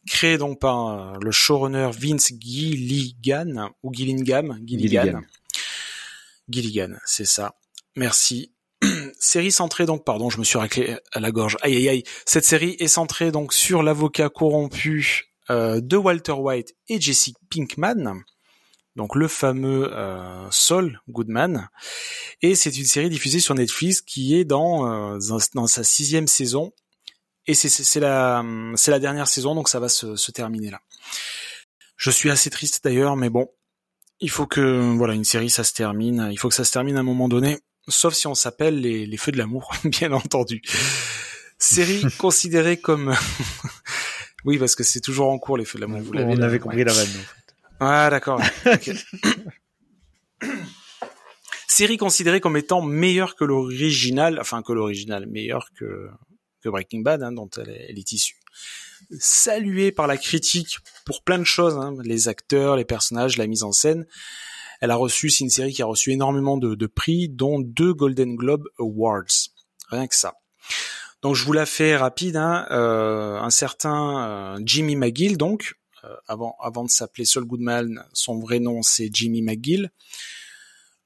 Créé 0.06 0.36
donc 0.36 0.60
par 0.60 0.88
euh, 0.88 1.18
le 1.20 1.30
showrunner 1.30 1.88
Vince 1.98 2.32
Gilligan, 2.38 3.70
ou 3.82 3.92
Gillingham, 3.92 4.58
Gilligan. 4.66 5.02
Gilligan. 5.02 5.20
Gilligan, 6.48 6.96
c'est 7.06 7.24
ça. 7.24 7.54
Merci. 7.96 8.53
Série 9.24 9.52
centrée 9.52 9.86
donc, 9.86 10.04
pardon, 10.04 10.30
je 10.30 10.38
me 10.38 10.44
suis 10.44 10.58
raclé 10.58 10.96
à 11.12 11.20
la 11.20 11.30
gorge. 11.32 11.56
Aïe 11.62 11.76
aïe 11.76 11.88
aïe. 11.88 12.04
Cette 12.26 12.44
série 12.44 12.76
est 12.78 12.88
centrée 12.88 13.30
donc 13.30 13.52
sur 13.52 13.82
l'avocat 13.82 14.28
corrompu 14.28 15.34
euh, 15.50 15.80
de 15.80 15.96
Walter 15.96 16.32
White 16.32 16.74
et 16.88 17.00
Jesse 17.00 17.30
Pinkman. 17.50 18.22
Donc 18.96 19.16
le 19.16 19.26
fameux 19.26 19.92
euh, 19.92 20.46
Saul 20.50 21.00
Goodman. 21.08 21.68
Et 22.42 22.54
c'est 22.54 22.76
une 22.76 22.84
série 22.84 23.10
diffusée 23.10 23.40
sur 23.40 23.54
Netflix 23.54 24.00
qui 24.00 24.36
est 24.36 24.44
dans, 24.44 25.14
euh, 25.14 25.18
dans 25.54 25.66
sa 25.66 25.82
sixième 25.82 26.28
saison. 26.28 26.72
Et 27.46 27.54
c'est 27.54 28.00
la, 28.00 28.42
la 28.86 28.98
dernière 28.98 29.28
saison, 29.28 29.54
donc 29.54 29.68
ça 29.68 29.78
va 29.78 29.90
se, 29.90 30.16
se 30.16 30.30
terminer 30.30 30.70
là. 30.70 30.80
Je 31.96 32.10
suis 32.10 32.30
assez 32.30 32.48
triste 32.48 32.82
d'ailleurs, 32.82 33.16
mais 33.16 33.28
bon, 33.28 33.50
il 34.20 34.30
faut 34.30 34.46
que 34.46 34.94
voilà 34.96 35.12
une 35.12 35.24
série 35.24 35.50
ça 35.50 35.62
se 35.62 35.74
termine. 35.74 36.28
Il 36.32 36.38
faut 36.38 36.48
que 36.48 36.54
ça 36.54 36.64
se 36.64 36.72
termine 36.72 36.96
à 36.96 37.00
un 37.00 37.04
moment 37.04 37.28
donné, 37.28 37.58
sauf 37.88 38.14
si 38.14 38.26
on 38.26 38.34
s'appelle 38.34 38.80
les, 38.80 39.06
les 39.06 39.16
feux 39.16 39.32
de 39.32 39.38
l'amour, 39.38 39.72
bien 39.84 40.12
entendu. 40.12 40.62
Série 41.58 42.04
considérée 42.18 42.76
comme 42.76 43.14
oui 44.44 44.58
parce 44.58 44.74
que 44.74 44.82
c'est 44.82 45.00
toujours 45.00 45.30
en 45.30 45.38
cours 45.38 45.56
les 45.56 45.64
feux 45.64 45.78
de 45.78 45.82
l'amour. 45.82 46.02
Vous 46.02 46.12
l'avez. 46.12 46.34
On 46.34 46.42
avait 46.42 46.58
compris 46.58 46.84
la 46.84 46.92
vanne. 46.92 47.08
En 47.08 47.12
fait. 47.12 47.54
Ah 47.80 48.10
d'accord. 48.10 48.40
Okay. 48.66 48.94
Série 51.68 51.96
considérée 51.96 52.40
comme 52.40 52.56
étant 52.56 52.82
meilleure 52.82 53.34
que 53.34 53.44
l'original, 53.44 54.38
enfin 54.40 54.62
que 54.62 54.72
l'original, 54.72 55.26
meilleure 55.26 55.70
que, 55.76 56.08
que 56.62 56.68
Breaking 56.68 57.00
Bad, 57.00 57.22
hein, 57.24 57.32
dont 57.32 57.50
elle 57.56 57.70
est, 57.70 57.86
elle 57.88 57.98
est 57.98 58.12
issue 58.12 58.36
saluée 59.18 59.92
par 59.92 60.06
la 60.06 60.16
critique 60.16 60.78
pour 61.04 61.22
plein 61.22 61.38
de 61.38 61.44
choses, 61.44 61.74
hein, 61.74 61.94
les 62.04 62.28
acteurs, 62.28 62.76
les 62.76 62.84
personnages, 62.84 63.36
la 63.36 63.46
mise 63.46 63.62
en 63.62 63.72
scène. 63.72 64.06
Elle 64.80 64.90
a 64.90 64.96
reçu, 64.96 65.30
c'est 65.30 65.44
une 65.44 65.50
série 65.50 65.72
qui 65.72 65.82
a 65.82 65.86
reçu 65.86 66.12
énormément 66.12 66.56
de, 66.56 66.86
prix, 66.86 67.28
dont 67.28 67.60
deux 67.60 67.94
Golden 67.94 68.36
Globe 68.36 68.64
Awards. 68.78 69.50
Rien 69.88 70.06
que 70.06 70.14
ça. 70.14 70.34
Donc 71.22 71.34
je 71.36 71.44
vous 71.44 71.52
la 71.52 71.66
fais 71.66 71.96
rapide. 71.96 72.36
Hein, 72.36 72.66
euh, 72.70 73.38
un 73.38 73.50
certain 73.50 74.56
euh, 74.56 74.60
Jimmy 74.64 74.96
McGill, 74.96 75.38
donc 75.38 75.74
euh, 76.04 76.14
avant 76.28 76.56
avant 76.60 76.84
de 76.84 76.90
s'appeler 76.90 77.24
Saul 77.24 77.46
Goodman, 77.46 78.04
son 78.12 78.38
vrai 78.38 78.58
nom 78.60 78.82
c'est 78.82 79.08
Jimmy 79.10 79.40
McGill. 79.40 79.90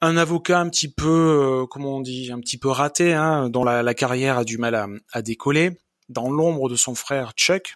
Un 0.00 0.16
avocat 0.16 0.60
un 0.60 0.68
petit 0.68 0.88
peu, 0.88 1.66
comment 1.70 1.96
on 1.96 2.00
dit, 2.00 2.30
un 2.32 2.38
petit 2.38 2.56
peu 2.58 2.68
raté, 2.68 3.14
hein, 3.14 3.48
dont 3.48 3.64
la, 3.64 3.82
la 3.82 3.94
carrière 3.94 4.38
a 4.38 4.44
du 4.44 4.56
mal 4.56 4.76
à, 4.76 4.86
à 5.12 5.22
décoller, 5.22 5.72
dans 6.08 6.30
l'ombre 6.30 6.68
de 6.68 6.76
son 6.76 6.94
frère 6.94 7.32
Chuck, 7.36 7.74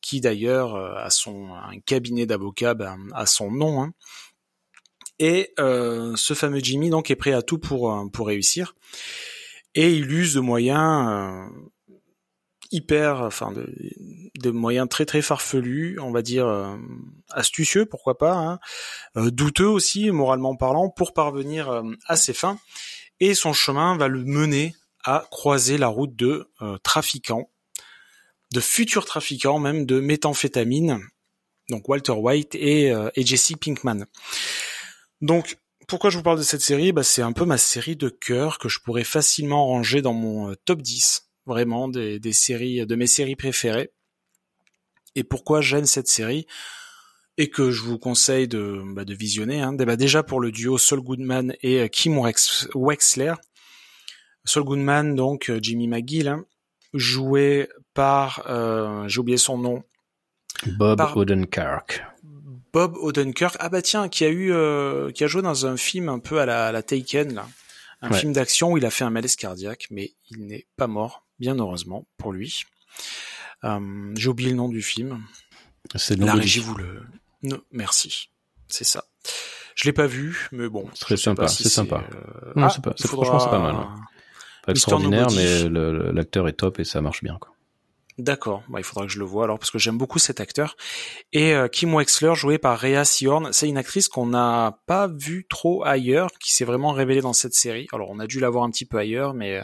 qui 0.00 0.22
d'ailleurs 0.22 0.74
a 0.74 1.10
son 1.10 1.52
un 1.54 1.78
cabinet 1.80 2.24
d'avocats 2.24 2.72
ben, 2.72 2.98
à 3.14 3.26
son 3.26 3.50
nom. 3.50 3.82
Hein. 3.82 3.92
Et 5.20 5.52
euh, 5.60 6.14
ce 6.16 6.34
fameux 6.34 6.58
Jimmy 6.58 6.90
donc 6.90 7.10
est 7.10 7.16
prêt 7.16 7.32
à 7.32 7.42
tout 7.42 7.58
pour 7.58 8.10
pour 8.12 8.26
réussir. 8.26 8.74
Et 9.76 9.92
il 9.92 10.10
use 10.10 10.34
de 10.34 10.40
moyens 10.40 11.06
euh, 11.08 11.46
hyper, 12.72 13.20
enfin 13.20 13.52
de, 13.52 13.72
de, 14.40 14.50
moyens 14.50 14.88
très 14.88 15.06
très 15.06 15.22
farfelus, 15.22 16.00
on 16.00 16.10
va 16.10 16.22
dire 16.22 16.48
euh, 16.48 16.76
astucieux, 17.30 17.86
pourquoi 17.86 18.18
pas, 18.18 18.32
hein, 18.32 18.58
euh, 19.16 19.30
douteux 19.30 19.68
aussi 19.68 20.10
moralement 20.10 20.56
parlant, 20.56 20.88
pour 20.88 21.12
parvenir 21.12 21.70
euh, 21.70 21.82
à 22.06 22.16
ses 22.16 22.32
fins. 22.32 22.58
Et 23.20 23.34
son 23.34 23.52
chemin 23.52 23.96
va 23.96 24.08
le 24.08 24.24
mener 24.24 24.74
à 25.04 25.24
croiser 25.30 25.78
la 25.78 25.88
route 25.88 26.16
de 26.16 26.50
trafiquants 26.82 27.48
de 28.52 28.60
futurs 28.60 29.04
trafiquants 29.04 29.58
même 29.58 29.86
de 29.86 30.00
méthamphétamine, 30.00 31.00
donc 31.68 31.88
Walter 31.88 32.12
White 32.12 32.54
et, 32.54 32.92
euh, 32.92 33.10
et 33.14 33.24
Jesse 33.24 33.52
Pinkman. 33.60 34.06
Donc 35.20 35.58
pourquoi 35.88 36.10
je 36.10 36.16
vous 36.16 36.22
parle 36.22 36.38
de 36.38 36.44
cette 36.44 36.60
série? 36.60 36.92
Bah, 36.92 37.02
C'est 37.02 37.22
un 37.22 37.32
peu 37.32 37.44
ma 37.44 37.58
série 37.58 37.96
de 37.96 38.08
cœur 38.08 38.58
que 38.58 38.68
je 38.68 38.78
pourrais 38.80 39.04
facilement 39.04 39.66
ranger 39.66 40.02
dans 40.02 40.12
mon 40.12 40.50
euh, 40.50 40.54
top 40.64 40.82
10, 40.82 41.30
vraiment, 41.46 41.88
des, 41.88 42.20
des 42.20 42.32
séries, 42.32 42.86
de 42.86 42.94
mes 42.94 43.06
séries 43.06 43.36
préférées. 43.36 43.90
Et 45.16 45.24
pourquoi 45.24 45.60
j'aime 45.60 45.86
cette 45.86 46.08
série? 46.08 46.46
Et 47.38 47.50
que 47.50 47.70
je 47.70 47.82
vous 47.82 47.98
conseille 47.98 48.48
de, 48.48 48.82
bah, 48.94 49.04
de 49.04 49.14
visionner. 49.14 49.60
Hein. 49.62 49.72
Bah, 49.72 49.96
déjà 49.96 50.22
pour 50.22 50.40
le 50.40 50.52
duo 50.52 50.78
Saul 50.78 51.00
Goodman 51.00 51.54
et 51.62 51.80
euh, 51.80 51.88
Kim 51.88 52.18
Wexler. 52.74 53.34
Saul 54.44 54.64
Goodman, 54.64 55.14
donc 55.14 55.52
Jimmy 55.60 55.86
McGill, 55.86 56.28
hein, 56.28 56.44
joué 56.94 57.68
par, 57.94 58.44
euh, 58.48 59.06
j'ai 59.08 59.20
oublié 59.20 59.36
son 59.36 59.58
nom. 59.58 59.82
Bob 60.66 60.98
par... 60.98 61.16
Odenkirk. 61.16 62.04
Bob 62.72 62.96
Odenkirk. 62.96 63.56
Ah 63.60 63.68
bah 63.68 63.82
tiens, 63.82 64.08
qui 64.08 64.24
a 64.24 64.28
eu, 64.28 64.52
euh, 64.52 65.10
qui 65.12 65.24
a 65.24 65.26
joué 65.26 65.42
dans 65.42 65.66
un 65.66 65.76
film 65.76 66.08
un 66.08 66.18
peu 66.18 66.40
à 66.40 66.46
la, 66.46 66.68
à 66.68 66.72
la 66.72 66.82
Taken 66.82 67.34
là, 67.34 67.48
un 68.02 68.10
ouais. 68.10 68.18
film 68.18 68.32
d'action 68.32 68.72
où 68.72 68.78
il 68.78 68.86
a 68.86 68.90
fait 68.90 69.04
un 69.04 69.10
malaise 69.10 69.36
cardiaque, 69.36 69.86
mais 69.90 70.12
il 70.30 70.46
n'est 70.46 70.66
pas 70.76 70.86
mort, 70.86 71.26
bien 71.38 71.56
heureusement 71.58 72.06
pour 72.16 72.32
lui. 72.32 72.64
Euh, 73.64 74.12
j'ai 74.14 74.28
oublié 74.28 74.50
le 74.50 74.56
nom 74.56 74.68
du 74.68 74.82
film. 74.82 75.24
C'est 75.94 76.16
la 76.16 76.34
régie 76.34 76.60
vous 76.60 76.74
le. 76.74 77.02
Non, 77.42 77.60
merci. 77.72 78.30
C'est 78.68 78.84
ça. 78.84 79.04
Je 79.74 79.84
l'ai 79.84 79.92
pas 79.92 80.06
vu, 80.06 80.48
mais 80.52 80.68
bon. 80.68 80.88
Très 81.00 81.16
sympa. 81.16 81.48
Si 81.48 81.62
c'est 81.62 81.68
sympa. 81.68 82.04
Euh... 82.12 82.52
Non, 82.56 82.66
ah, 82.66 82.70
c'est 82.70 82.82
pas. 82.82 82.94
Faudra... 83.00 83.24
Franchement, 83.24 83.40
c'est 83.40 83.50
pas 83.50 83.58
mal. 83.58 83.74
Hein. 83.74 83.96
Pas 84.64 84.72
extraordinaire, 84.72 85.28
mais 85.34 85.68
l'acteur 86.12 86.48
est 86.48 86.52
top 86.52 86.78
et 86.80 86.84
ça 86.84 87.00
marche 87.00 87.22
bien. 87.22 87.38
Quoi. 87.40 87.54
D'accord, 88.20 88.62
bah, 88.68 88.78
il 88.78 88.84
faudra 88.84 89.06
que 89.06 89.12
je 89.12 89.18
le 89.18 89.24
voie 89.24 89.44
alors 89.44 89.58
parce 89.58 89.70
que 89.70 89.78
j'aime 89.78 89.96
beaucoup 89.96 90.18
cet 90.18 90.40
acteur. 90.40 90.76
Et 91.32 91.54
euh, 91.54 91.68
Kim 91.68 91.94
Wexler, 91.94 92.34
joué 92.34 92.58
par 92.58 92.78
Rhea 92.78 93.02
Seehorn, 93.06 93.50
c'est 93.52 93.66
une 93.66 93.78
actrice 93.78 94.08
qu'on 94.08 94.26
n'a 94.26 94.78
pas 94.86 95.08
vue 95.08 95.46
trop 95.48 95.82
ailleurs, 95.86 96.28
qui 96.38 96.52
s'est 96.52 96.66
vraiment 96.66 96.92
révélée 96.92 97.22
dans 97.22 97.32
cette 97.32 97.54
série. 97.54 97.88
Alors 97.92 98.10
on 98.10 98.18
a 98.18 98.26
dû 98.26 98.38
la 98.38 98.50
voir 98.50 98.64
un 98.64 98.70
petit 98.70 98.84
peu 98.84 98.98
ailleurs, 98.98 99.32
mais, 99.32 99.56
euh, 99.56 99.62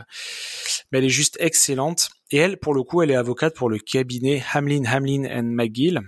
mais 0.90 0.98
elle 0.98 1.04
est 1.04 1.10
juste 1.10 1.36
excellente. 1.38 2.08
Et 2.30 2.38
elle, 2.38 2.56
pour 2.56 2.72
le 2.72 2.82
coup, 2.82 3.02
elle 3.02 3.10
est 3.10 3.16
avocate 3.16 3.54
pour 3.54 3.68
le 3.68 3.78
cabinet 3.78 4.42
Hamlin, 4.54 4.84
Hamlin 4.90 5.28
and 5.30 5.50
McGill, 5.52 6.00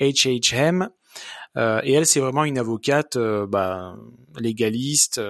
HHM. 0.00 0.88
Euh, 1.58 1.82
et 1.84 1.92
elle, 1.92 2.06
c'est 2.06 2.20
vraiment 2.20 2.44
une 2.44 2.58
avocate 2.58 3.18
bah, 3.18 3.96
légaliste. 4.38 5.20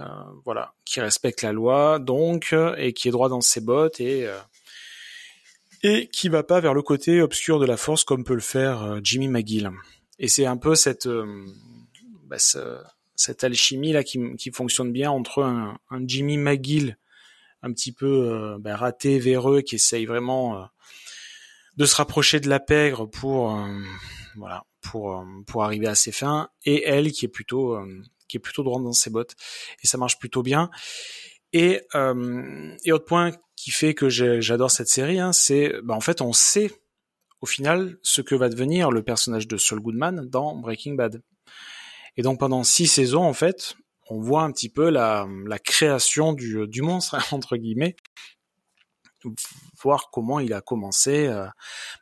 Euh, 0.00 0.04
voilà, 0.46 0.72
qui 0.86 1.00
respecte 1.00 1.42
la 1.42 1.52
loi, 1.52 1.98
donc, 1.98 2.54
et 2.78 2.94
qui 2.94 3.08
est 3.08 3.10
droit 3.10 3.28
dans 3.28 3.42
ses 3.42 3.60
bottes 3.60 4.00
et 4.00 4.26
euh, 4.26 4.38
et 5.82 6.08
qui 6.08 6.28
va 6.28 6.42
pas 6.42 6.60
vers 6.60 6.74
le 6.74 6.82
côté 6.82 7.22
obscur 7.22 7.58
de 7.58 7.66
la 7.66 7.76
force 7.76 8.04
comme 8.04 8.24
peut 8.24 8.34
le 8.34 8.40
faire 8.40 8.82
euh, 8.82 9.00
Jimmy 9.02 9.28
McGill. 9.28 9.70
Et 10.18 10.28
c'est 10.28 10.46
un 10.46 10.56
peu 10.56 10.74
cette 10.74 11.08
bah, 12.26 12.38
ce, 12.38 12.78
cette 13.16 13.42
alchimie 13.42 13.92
là 13.92 14.04
qui, 14.04 14.20
qui, 14.36 14.50
fonctionne 14.50 14.92
bien 14.92 15.10
entre 15.10 15.42
un, 15.42 15.78
un, 15.90 16.06
Jimmy 16.06 16.36
McGill 16.36 16.98
un 17.62 17.72
petit 17.72 17.92
peu 17.92 18.56
bah, 18.60 18.76
raté, 18.76 19.18
véreux, 19.18 19.62
qui 19.62 19.76
essaye 19.76 20.04
vraiment 20.04 20.68
de 21.76 21.84
se 21.86 21.96
rapprocher 21.96 22.40
de 22.40 22.48
la 22.48 22.60
pègre 22.60 23.06
pour 23.06 23.58
voilà 24.36 24.64
pour 24.82 25.24
pour 25.46 25.64
arriver 25.64 25.86
à 25.86 25.94
ses 25.94 26.12
fins, 26.12 26.50
et 26.64 26.84
elle 26.84 27.12
qui 27.12 27.24
est 27.24 27.28
plutôt 27.28 27.78
qui 28.30 28.36
est 28.36 28.40
plutôt 28.40 28.62
droit 28.62 28.80
dans 28.80 28.92
ses 28.92 29.10
bottes 29.10 29.34
et 29.82 29.86
ça 29.86 29.98
marche 29.98 30.18
plutôt 30.18 30.42
bien. 30.42 30.70
Et, 31.52 31.82
euh, 31.96 32.76
et 32.84 32.92
autre 32.92 33.04
point 33.04 33.32
qui 33.60 33.70
fait 33.70 33.94
que 33.94 34.08
j'adore 34.08 34.70
cette 34.70 34.88
série, 34.88 35.20
hein, 35.20 35.34
c'est 35.34 35.74
bah, 35.82 35.94
en 35.94 36.00
fait 36.00 36.22
on 36.22 36.32
sait 36.32 36.70
au 37.42 37.46
final 37.46 37.98
ce 38.02 38.22
que 38.22 38.34
va 38.34 38.48
devenir 38.48 38.90
le 38.90 39.02
personnage 39.02 39.46
de 39.46 39.58
Saul 39.58 39.80
Goodman 39.80 40.26
dans 40.28 40.56
Breaking 40.56 40.94
Bad. 40.94 41.22
Et 42.16 42.22
donc 42.22 42.40
pendant 42.40 42.64
six 42.64 42.86
saisons 42.86 43.22
en 43.22 43.34
fait, 43.34 43.76
on 44.08 44.18
voit 44.18 44.44
un 44.44 44.50
petit 44.50 44.70
peu 44.70 44.88
la, 44.88 45.28
la 45.46 45.58
création 45.58 46.32
du, 46.32 46.66
du 46.68 46.80
monstre 46.80 47.18
entre 47.34 47.58
guillemets, 47.58 47.96
voir 49.82 50.08
comment 50.10 50.40
il 50.40 50.54
a 50.54 50.62
commencé 50.62 51.26
euh, 51.26 51.46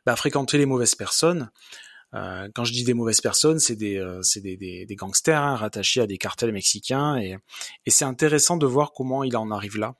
bah, 0.05 0.13
à 0.13 0.15
fréquenter 0.15 0.57
les 0.57 0.65
mauvaises 0.65 0.95
personnes, 0.95 1.51
euh, 2.13 2.47
quand 2.55 2.63
je 2.63 2.71
dis 2.71 2.85
des 2.85 2.93
mauvaises 2.93 3.21
personnes, 3.21 3.59
c'est 3.59 3.75
des, 3.75 3.97
euh, 3.97 4.21
des, 4.37 4.55
des, 4.55 4.85
des, 4.85 4.95
gangsters 4.95 5.43
hein, 5.43 5.55
rattachés 5.57 5.99
à 5.99 6.07
des 6.07 6.17
cartels 6.17 6.53
mexicains, 6.53 7.17
et, 7.17 7.35
et 7.85 7.91
c'est 7.91 8.05
intéressant 8.05 8.55
de 8.55 8.65
voir 8.65 8.93
comment 8.93 9.25
il 9.25 9.35
en 9.35 9.51
arrive 9.51 9.77
là. 9.77 9.95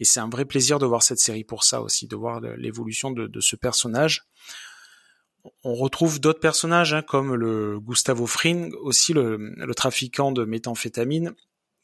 Et 0.00 0.04
c'est 0.04 0.20
un 0.20 0.28
vrai 0.28 0.44
plaisir 0.44 0.78
de 0.78 0.86
voir 0.86 1.02
cette 1.02 1.18
série 1.18 1.44
pour 1.44 1.64
ça 1.64 1.80
aussi, 1.82 2.06
de 2.06 2.16
voir 2.16 2.40
l'évolution 2.40 3.10
de, 3.10 3.26
de, 3.26 3.40
ce 3.40 3.56
personnage. 3.56 4.26
On 5.64 5.74
retrouve 5.74 6.20
d'autres 6.20 6.40
personnages 6.40 6.92
hein, 6.92 7.02
comme 7.02 7.34
le 7.34 7.78
Gustavo 7.80 8.26
Fring, 8.26 8.74
aussi 8.82 9.12
le, 9.12 9.36
le, 9.36 9.74
trafiquant 9.74 10.32
de 10.32 10.44
méthamphétamine, 10.44 11.34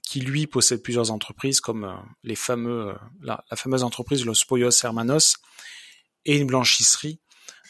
qui 0.02 0.20
lui 0.20 0.46
possède 0.46 0.82
plusieurs 0.82 1.10
entreprises 1.10 1.60
comme 1.60 1.84
euh, 1.84 1.94
les 2.24 2.34
fameux, 2.34 2.88
euh, 2.88 2.94
la, 3.20 3.44
la, 3.50 3.56
fameuse 3.56 3.84
entreprise 3.84 4.24
Los 4.24 4.44
Pollos 4.46 4.84
Hermanos 4.84 5.36
et 6.24 6.36
une 6.38 6.46
blanchisserie 6.46 7.20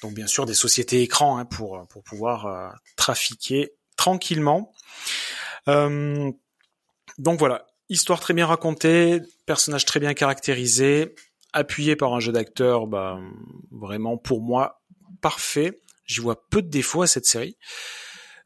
donc 0.02 0.14
bien 0.14 0.26
sûr 0.26 0.46
des 0.46 0.54
sociétés 0.54 1.02
écrans 1.02 1.38
hein, 1.38 1.44
pour 1.44 1.86
pour 1.88 2.02
pouvoir 2.02 2.46
euh, 2.46 2.68
trafiquer 2.96 3.72
tranquillement. 3.96 4.72
Euh, 5.68 6.30
donc 7.18 7.38
voilà, 7.38 7.66
histoire 7.92 8.20
très 8.20 8.34
bien 8.34 8.46
racontée, 8.46 9.20
personnage 9.46 9.84
très 9.84 10.00
bien 10.00 10.14
caractérisé, 10.14 11.14
appuyé 11.52 11.96
par 11.96 12.14
un 12.14 12.20
jeu 12.20 12.32
d'acteur, 12.32 12.86
bah, 12.86 13.20
vraiment 13.70 14.16
pour 14.16 14.40
moi 14.40 14.82
parfait. 15.20 15.80
J'y 16.06 16.20
vois 16.20 16.48
peu 16.48 16.62
de 16.62 16.68
défauts 16.68 17.02
à 17.02 17.06
cette 17.06 17.26
série. 17.26 17.56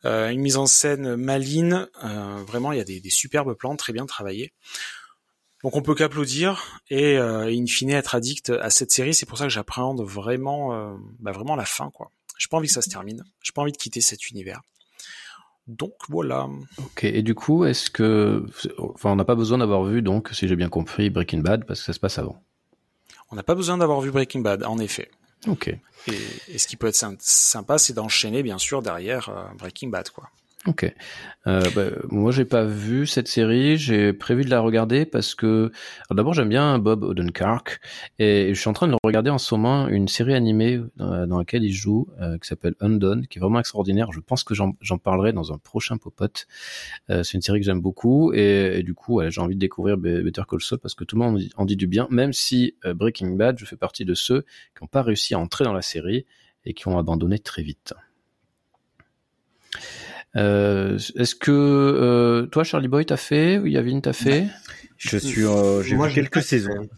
Euh, 0.05 0.29
une 0.29 0.41
mise 0.41 0.57
en 0.57 0.67
scène 0.67 1.17
maline, 1.17 1.89
euh, 2.05 2.43
vraiment 2.47 2.73
il 2.73 2.79
y 2.79 2.81
a 2.81 2.85
des, 2.85 3.01
des, 3.01 3.11
superbes 3.11 3.55
plans 3.55 3.77
très 3.77 3.93
bien 3.93 4.05
travaillés. 4.05 4.53
Donc 5.65 5.75
on 5.75 5.83
peut 5.83 5.95
qu'applaudir 5.95 6.81
et 6.91 7.19
euh, 7.19 7.51
in 7.51 7.67
fine 7.67 7.91
être 7.91 8.15
addict 8.15 8.51
à 8.51 8.71
cette 8.71 8.93
série. 8.93 9.15
C'est 9.15 9.27
pour 9.27 9.39
ça 9.39 9.45
que 9.45 9.51
j'appréhende 9.51 10.03
vraiment, 10.03 10.75
euh, 10.75 10.95
bah 11.19 11.33
vraiment 11.33 11.57
la 11.57 11.65
fin 11.65 11.91
quoi. 11.91 12.11
J'ai 12.39 12.49
pas 12.49 12.59
envie 12.59 12.69
que 12.69 12.75
ça 12.75 12.83
se 12.83 12.91
termine. 12.91 13.25
J'ai 13.43 13.53
pas 13.53 13.63
envie 13.63 13.73
de 13.73 13.77
quitter 13.77 14.01
cet 14.01 14.29
univers. 14.31 14.61
Donc 15.67 15.95
voilà. 16.09 16.49
Ok. 16.79 17.05
Et 17.05 17.23
du 17.23 17.35
coup, 17.35 17.65
est-ce 17.65 17.91
que, 17.91 18.47
enfin, 18.79 19.11
on 19.11 19.17
n'a 19.17 19.25
pas 19.25 19.35
besoin 19.35 19.59
d'avoir 19.59 19.85
vu 19.85 20.03
donc, 20.03 20.31
si 20.33 20.47
j'ai 20.47 20.57
bien 20.57 20.69
compris, 20.69 21.11
Breaking 21.11 21.41
Bad 21.41 21.65
parce 21.65 21.81
que 21.81 21.87
ça 21.87 21.93
se 21.93 22.01
passe 22.01 22.19
avant. 22.19 22.43
On 23.31 23.37
n'a 23.37 23.43
pas 23.43 23.55
besoin 23.55 23.77
d'avoir 23.79 24.01
vu 24.01 24.11
Breaking 24.11 24.41
Bad, 24.41 24.65
en 24.65 24.79
effet. 24.79 25.11
Ok. 25.49 25.69
Et, 25.69 26.13
et 26.49 26.59
ce 26.59 26.69
qui 26.69 26.77
peut 26.77 26.87
être 26.87 27.17
sympa, 27.19 27.79
c'est 27.79 27.93
d'enchaîner 27.93 28.43
bien 28.43 28.59
sûr 28.59 28.83
derrière 28.83 29.29
euh, 29.29 29.45
Breaking 29.59 29.89
Bad, 29.89 30.11
quoi. 30.11 30.31
Ok. 30.67 30.93
Euh, 31.47 31.63
bah, 31.77 31.85
moi, 32.09 32.33
j'ai 32.33 32.45
pas 32.45 32.65
vu 32.65 33.07
cette 33.07 33.29
série. 33.29 33.77
J'ai 33.77 34.13
prévu 34.13 34.45
de 34.45 34.51
la 34.51 34.61
regarder 34.61 35.07
parce 35.07 35.37
que 35.37 35.71
d'abord 36.11 36.35
j'aime 36.35 36.49
bien 36.49 36.81
Bob 36.81 37.05
Odenkirk 37.05 37.81
et 38.19 38.53
je 38.53 38.61
suis 38.61 38.69
en 38.69 38.73
train 38.73 38.89
de 38.89 38.93
le 38.93 38.99
regarder 39.05 39.31
en 39.31 39.39
ce 39.39 39.55
moment 39.55 39.87
une 39.87 40.09
série 40.09 40.35
animée 40.35 40.81
dans, 40.97 41.27
dans 41.27 41.39
laquelle 41.39 41.63
il 41.63 41.73
joue 41.73 42.09
euh, 42.21 42.37
qui 42.39 42.49
s'appelle 42.49 42.75
Undone, 42.81 43.27
qui 43.29 43.39
est 43.39 43.41
vraiment 43.41 43.61
extraordinaire. 43.61 44.11
Je 44.13 44.19
pense 44.19 44.43
que 44.43 44.55
j'en 44.55 44.99
parlerai 44.99 45.33
dans 45.33 45.53
un 45.53 45.59
prochain 45.59 45.99
popote. 45.99 46.47
Euh, 47.11 47.23
c'est 47.23 47.35
une 47.35 47.43
série 47.43 47.61
que 47.61 47.67
j'aime 47.67 47.81
beaucoup 47.81 48.33
et, 48.33 48.83
du 48.83 48.95
coup 48.95 49.21
j'ai 49.29 49.41
envie 49.41 49.55
de 49.55 49.61
découvrir 49.61 49.97
Better 49.97 50.43
Call 50.49 50.61
Saul 50.61 50.79
parce 50.79 50.95
que 50.95 51.05
tout 51.05 51.17
le 51.17 51.23
monde 51.23 51.41
en 51.57 51.65
dit 51.65 51.77
du 51.77 51.87
bien, 51.87 52.09
même 52.11 52.33
si 52.33 52.75
euh, 52.85 52.95
Breaking 52.95 53.31
Bad, 53.31 53.59
je 53.59 53.65
fais 53.65 53.77
partie 53.77 54.05
de 54.05 54.15
ceux 54.15 54.43
qui 54.43 54.83
n'ont 54.83 54.89
pas 54.89 55.03
réussi 55.03 55.35
à 55.35 55.39
entrer 55.39 55.65
dans 55.65 55.73
la 55.73 55.83
série 55.83 56.27
et 56.65 56.75
qui 56.75 56.89
ont 56.89 56.99
abandonné 56.99 57.39
très 57.39 57.63
vite. 57.63 57.95
Euh, 60.37 60.99
Est-ce 61.17 61.35
que 61.35 61.51
euh, 61.51 62.47
toi, 62.47 62.65
Charlie 62.65 62.89
Boy, 62.89 63.07
t'as 63.07 63.17
fait 63.17 63.59
ou 63.59 63.67
Yavin, 63.67 64.01
t'as 64.01 64.13
fait? 64.13 64.49
Je 64.97 65.17
suis, 65.19 65.45
euh, 65.45 65.83
j'ai 65.83 65.97
vu 65.97 66.13
quelques 66.13 66.43
saisons. 66.43 66.89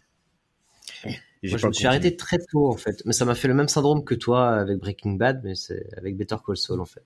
Moi, 1.45 1.57
je 1.57 1.67
me 1.69 1.73
suis 1.73 1.87
arrêté 1.87 2.17
très 2.17 2.39
tôt 2.39 2.69
en 2.69 2.77
fait, 2.77 3.03
mais 3.05 3.13
ça 3.13 3.25
m'a 3.25 3.37
fait 3.37 3.47
le 3.47 3.55
même 3.55 3.69
syndrome 3.69 4.05
que 4.05 4.15
toi 4.17 4.57
avec 4.57 4.79
Breaking 4.79 5.13
Bad, 5.13 5.43
mais 5.45 5.55
c'est 5.55 5.87
avec 5.97 6.17
Better 6.17 6.37
Call 6.45 6.57
Saul 6.57 6.81
en 6.81 6.85
fait. 6.85 7.05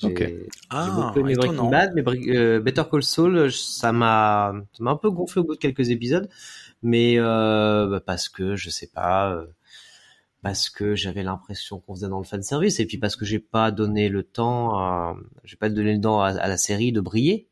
J'ai 0.00 0.08
okay. 0.08 0.48
ah, 0.70 0.90
beaucoup 0.90 1.20
aimé 1.20 1.34
Breaking 1.36 1.70
Bad, 1.70 1.92
mais 1.94 2.02
euh, 2.34 2.58
Better 2.60 2.82
Call 2.90 3.02
Saul, 3.02 3.52
ça 3.52 3.92
m'a, 3.92 4.54
ça 4.72 4.82
m'a 4.82 4.90
un 4.90 4.96
peu 4.96 5.10
gonflé 5.10 5.42
au 5.42 5.44
bout 5.44 5.54
de 5.54 5.60
quelques 5.60 5.90
épisodes, 5.90 6.28
mais 6.82 7.14
euh, 7.18 7.86
bah, 7.86 8.00
parce 8.04 8.28
que 8.28 8.56
je 8.56 8.70
sais 8.70 8.88
pas, 8.88 9.32
euh, 9.32 9.46
parce 10.42 10.70
que 10.70 10.94
j'avais 10.94 11.22
l'impression 11.22 11.80
qu'on 11.80 11.94
faisait 11.94 12.08
dans 12.08 12.18
le 12.18 12.24
fan 12.24 12.42
service, 12.42 12.80
et 12.80 12.86
puis 12.86 12.98
parce 12.98 13.16
que 13.16 13.24
j'ai 13.24 13.38
pas 13.38 13.70
donné 13.70 14.08
le 14.08 14.22
temps, 14.22 15.16
j'ai 15.44 15.56
pas 15.56 15.68
donné 15.68 15.94
le 15.94 16.00
temps 16.00 16.22
à, 16.22 16.28
à 16.28 16.48
la 16.48 16.56
série 16.56 16.92
de 16.92 17.00
briller. 17.00 17.48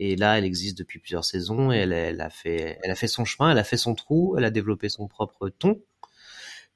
Et 0.00 0.14
là, 0.14 0.38
elle 0.38 0.44
existe 0.44 0.78
depuis 0.78 1.00
plusieurs 1.00 1.24
saisons 1.24 1.72
et 1.72 1.78
elle, 1.78 1.92
elle, 1.92 2.20
a 2.20 2.30
fait, 2.30 2.78
elle 2.84 2.90
a 2.90 2.94
fait 2.94 3.08
son 3.08 3.24
chemin, 3.24 3.50
elle 3.50 3.58
a 3.58 3.64
fait 3.64 3.76
son 3.76 3.94
trou, 3.96 4.36
elle 4.38 4.44
a 4.44 4.50
développé 4.50 4.88
son 4.88 5.08
propre 5.08 5.48
ton. 5.48 5.82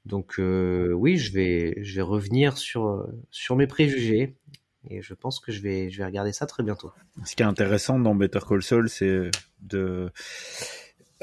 Donc 0.05 0.39
euh, 0.39 0.91
oui, 0.91 1.17
je 1.17 1.31
vais, 1.31 1.75
je 1.81 1.95
vais 1.95 2.01
revenir 2.01 2.57
sur 2.57 3.07
sur 3.31 3.55
mes 3.55 3.67
préjugés 3.67 4.35
et 4.89 5.01
je 5.01 5.13
pense 5.13 5.39
que 5.39 5.51
je 5.51 5.61
vais, 5.61 5.89
je 5.89 5.97
vais 5.99 6.05
regarder 6.05 6.33
ça 6.33 6.45
très 6.45 6.63
bientôt. 6.63 6.91
Ce 7.25 7.35
qui 7.35 7.43
est 7.43 7.45
intéressant 7.45 7.99
dans 7.99 8.15
Better 8.15 8.39
Call 8.47 8.61
Saul, 8.61 8.89
c'est 8.89 9.31
de 9.61 10.11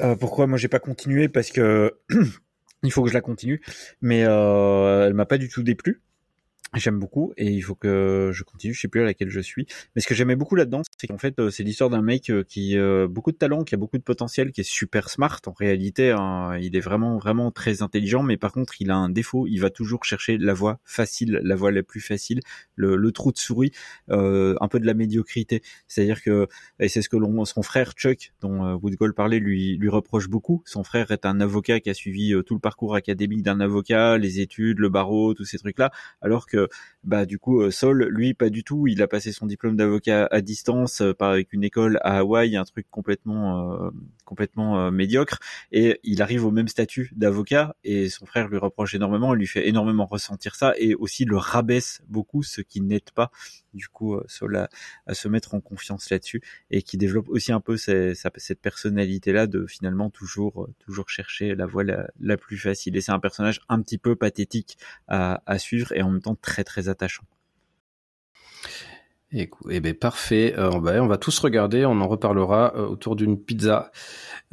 euh, 0.01 0.15
pourquoi 0.15 0.47
moi 0.47 0.57
j'ai 0.57 0.67
pas 0.67 0.79
continué 0.79 1.29
parce 1.29 1.51
que 1.51 1.99
il 2.83 2.91
faut 2.91 3.03
que 3.03 3.09
je 3.09 3.13
la 3.13 3.21
continue, 3.21 3.61
mais 4.01 4.23
euh, 4.25 5.07
elle 5.07 5.13
m'a 5.13 5.25
pas 5.25 5.37
du 5.37 5.49
tout 5.49 5.63
déplu. 5.63 6.01
J'aime 6.73 6.99
beaucoup 6.99 7.33
et 7.35 7.51
il 7.51 7.61
faut 7.61 7.75
que 7.75 8.31
je 8.33 8.43
continue. 8.43 8.73
Je 8.73 8.79
sais 8.79 8.87
plus 8.87 9.01
à 9.01 9.03
laquelle 9.03 9.29
je 9.29 9.41
suis, 9.41 9.67
mais 9.93 10.01
ce 10.01 10.07
que 10.07 10.15
j'aimais 10.15 10.37
beaucoup 10.37 10.55
là-dedans, 10.55 10.83
c'est 10.97 11.05
qu'en 11.05 11.17
fait, 11.17 11.49
c'est 11.49 11.63
l'histoire 11.63 11.89
d'un 11.89 12.01
mec 12.01 12.31
qui 12.47 12.77
a 12.77 12.79
euh, 12.79 13.07
beaucoup 13.09 13.33
de 13.33 13.37
talent, 13.37 13.65
qui 13.65 13.75
a 13.75 13.77
beaucoup 13.77 13.97
de 13.97 14.03
potentiel, 14.03 14.53
qui 14.53 14.61
est 14.61 14.69
super 14.69 15.09
smart. 15.09 15.41
En 15.47 15.51
réalité, 15.51 16.11
hein, 16.11 16.57
il 16.61 16.77
est 16.77 16.79
vraiment 16.79 17.17
vraiment 17.17 17.51
très 17.51 17.81
intelligent, 17.81 18.23
mais 18.23 18.37
par 18.37 18.53
contre, 18.53 18.81
il 18.81 18.89
a 18.89 18.95
un 18.95 19.09
défaut. 19.09 19.47
Il 19.47 19.57
va 19.57 19.69
toujours 19.69 20.05
chercher 20.05 20.37
la 20.37 20.53
voie 20.53 20.79
facile, 20.85 21.41
la 21.43 21.55
voie 21.55 21.73
la 21.73 21.83
plus 21.83 21.99
facile, 21.99 22.39
le, 22.75 22.95
le 22.95 23.11
trou 23.11 23.33
de 23.33 23.37
souris, 23.37 23.71
euh, 24.09 24.55
un 24.61 24.69
peu 24.69 24.79
de 24.79 24.85
la 24.85 24.93
médiocrité. 24.93 25.61
C'est-à-dire 25.89 26.21
que 26.23 26.47
et 26.79 26.87
c'est 26.87 27.01
ce 27.01 27.09
que 27.09 27.17
l'on, 27.17 27.43
son 27.43 27.63
frère 27.63 27.91
Chuck, 27.97 28.31
dont 28.39 28.65
euh, 28.65 28.75
Woodgall 28.75 29.13
parlait, 29.13 29.39
lui 29.39 29.75
lui 29.77 29.89
reproche 29.89 30.29
beaucoup. 30.29 30.63
Son 30.65 30.85
frère 30.85 31.11
est 31.11 31.25
un 31.25 31.41
avocat 31.41 31.81
qui 31.81 31.89
a 31.89 31.93
suivi 31.93 32.33
euh, 32.33 32.43
tout 32.43 32.53
le 32.53 32.61
parcours 32.61 32.95
académique 32.95 33.43
d'un 33.43 33.59
avocat, 33.59 34.17
les 34.17 34.39
études, 34.39 34.79
le 34.79 34.87
barreau, 34.87 35.33
tous 35.33 35.43
ces 35.43 35.57
trucs-là, 35.57 35.91
alors 36.21 36.47
que 36.47 36.60
bah 37.03 37.25
du 37.25 37.39
coup 37.39 37.71
Saul 37.71 38.05
lui 38.09 38.33
pas 38.33 38.49
du 38.49 38.63
tout. 38.63 38.87
Il 38.87 39.01
a 39.01 39.07
passé 39.07 39.31
son 39.31 39.45
diplôme 39.47 39.75
d'avocat 39.75 40.27
à 40.31 40.41
distance 40.41 41.01
euh, 41.01 41.13
avec 41.19 41.53
une 41.53 41.63
école 41.63 41.99
à 42.03 42.19
Hawaï 42.19 42.55
un 42.55 42.63
truc 42.63 42.85
complètement 42.91 43.73
euh, 43.73 43.89
complètement 44.25 44.79
euh, 44.79 44.91
médiocre. 44.91 45.39
Et 45.71 45.99
il 46.03 46.21
arrive 46.21 46.45
au 46.45 46.51
même 46.51 46.67
statut 46.67 47.11
d'avocat 47.15 47.75
et 47.83 48.09
son 48.09 48.25
frère 48.25 48.47
lui 48.47 48.57
reproche 48.57 48.93
énormément 48.93 49.33
lui 49.33 49.47
fait 49.47 49.67
énormément 49.67 50.05
ressentir 50.05 50.55
ça 50.55 50.73
et 50.77 50.93
aussi 50.95 51.25
le 51.25 51.37
rabaisse 51.37 52.01
beaucoup 52.07 52.43
ce 52.43 52.61
qui 52.61 52.81
n'aide 52.81 53.09
pas 53.11 53.31
du 53.73 53.87
coup 53.87 54.19
Saul 54.27 54.67
à, 55.07 55.13
se 55.13 55.27
mettre 55.27 55.53
en 55.53 55.61
confiance 55.61 56.09
là-dessus 56.09 56.41
et 56.69 56.81
qui 56.81 56.97
développe 56.97 57.29
aussi 57.29 57.51
un 57.51 57.61
peu 57.61 57.77
cette, 57.77 58.61
personnalité 58.61 59.31
là 59.31 59.47
de 59.47 59.65
finalement 59.65 60.09
toujours 60.09 60.69
toujours 60.79 61.09
chercher 61.09 61.55
la 61.55 61.65
voie 61.65 61.83
la, 61.83 62.07
la 62.19 62.37
plus 62.37 62.57
facile. 62.57 62.95
Et 62.97 63.01
c'est 63.01 63.11
un 63.11 63.19
personnage 63.19 63.61
un 63.69 63.81
petit 63.81 63.97
peu 63.97 64.15
pathétique 64.15 64.77
à, 65.07 65.41
à 65.45 65.57
suivre 65.57 65.93
et 65.93 66.01
en 66.01 66.11
même 66.11 66.21
temps 66.21 66.35
très 66.35 66.50
très 66.63 66.89
attachant. 66.89 67.23
Et, 69.33 69.49
eh 69.69 69.79
ben 69.79 69.93
parfait. 69.93 70.53
Euh, 70.57 70.69
on, 70.73 70.79
va, 70.79 71.01
on 71.01 71.07
va 71.07 71.17
tous 71.17 71.37
regarder. 71.39 71.85
On 71.85 72.01
en 72.01 72.07
reparlera 72.07 72.73
euh, 72.75 72.87
autour 72.87 73.15
d'une 73.15 73.41
pizza. 73.41 73.91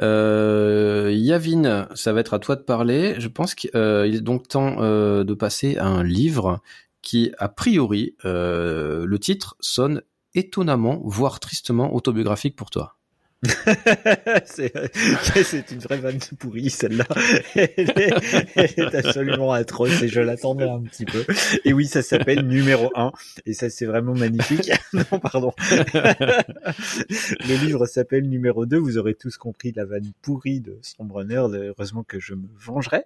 Euh, 0.00 1.10
Yavin, 1.12 1.88
ça 1.94 2.12
va 2.12 2.20
être 2.20 2.34
à 2.34 2.38
toi 2.38 2.54
de 2.54 2.62
parler. 2.62 3.16
Je 3.18 3.28
pense 3.28 3.54
qu'il 3.54 3.70
est 3.74 4.20
donc 4.20 4.46
temps 4.48 4.76
de 4.80 5.34
passer 5.34 5.76
à 5.76 5.86
un 5.86 6.04
livre 6.04 6.60
qui, 7.02 7.32
a 7.38 7.48
priori, 7.48 8.14
le 8.24 9.16
titre 9.18 9.56
sonne 9.60 10.02
étonnamment, 10.34 11.00
voire 11.04 11.40
tristement 11.40 11.94
autobiographique 11.94 12.54
pour 12.54 12.70
toi. 12.70 12.97
c'est 14.46 15.70
une 15.70 15.78
vraie 15.78 15.98
vanne 15.98 16.18
pourrie 16.38 16.70
celle-là. 16.70 17.06
Elle, 17.54 18.74
est 18.76 18.94
absolument 18.94 19.52
atroce 19.52 20.02
et 20.02 20.08
je 20.08 20.20
l'attendais 20.20 20.68
un 20.68 20.82
petit 20.82 21.04
peu. 21.04 21.24
Et 21.64 21.72
oui, 21.72 21.86
ça 21.86 22.02
s'appelle 22.02 22.46
numéro 22.46 22.90
1 22.96 23.12
et 23.46 23.52
ça 23.52 23.70
c'est 23.70 23.86
vraiment 23.86 24.14
magnifique. 24.14 24.72
non, 24.92 25.20
pardon. 25.20 25.52
Le 25.94 27.64
livre 27.64 27.86
s'appelle 27.86 28.28
numéro 28.28 28.66
2. 28.66 28.76
Vous 28.76 28.98
aurez 28.98 29.14
tous 29.14 29.36
compris 29.36 29.72
la 29.72 29.84
vanne 29.84 30.12
pourrie 30.20 30.60
de 30.60 30.78
Sombrunner. 30.82 31.46
Heureusement 31.52 32.02
que 32.02 32.18
je 32.18 32.34
me 32.34 32.48
vengerai. 32.58 33.04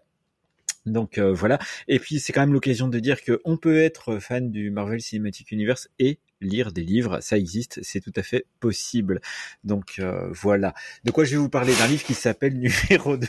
Donc 0.86 1.18
euh, 1.18 1.32
voilà. 1.32 1.58
Et 1.88 1.98
puis 1.98 2.20
c'est 2.20 2.32
quand 2.32 2.40
même 2.40 2.52
l'occasion 2.52 2.88
de 2.88 2.98
dire 2.98 3.22
que 3.22 3.40
on 3.44 3.56
peut 3.56 3.78
être 3.78 4.18
fan 4.18 4.50
du 4.50 4.70
Marvel 4.70 5.00
Cinematic 5.00 5.52
Universe 5.52 5.88
et 5.98 6.18
lire 6.42 6.72
des 6.72 6.82
livres, 6.82 7.20
ça 7.20 7.38
existe, 7.38 7.80
c'est 7.82 8.00
tout 8.00 8.12
à 8.16 8.22
fait 8.22 8.46
possible. 8.60 9.20
Donc 9.64 9.96
euh, 9.98 10.28
voilà. 10.32 10.74
De 11.04 11.10
quoi 11.10 11.24
je 11.24 11.32
vais 11.32 11.36
vous 11.36 11.48
parler? 11.48 11.74
D'un 11.76 11.86
livre 11.86 12.04
qui 12.04 12.14
s'appelle 12.14 12.54
numéro 12.90 13.16
2. 13.16 13.28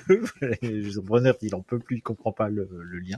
Brenner, 1.02 1.34
il 1.42 1.56
en 1.56 1.62
peut 1.62 1.80
plus, 1.80 1.98
il 1.98 2.02
comprend 2.02 2.32
pas 2.32 2.50
le, 2.50 2.68
lien. 3.00 3.18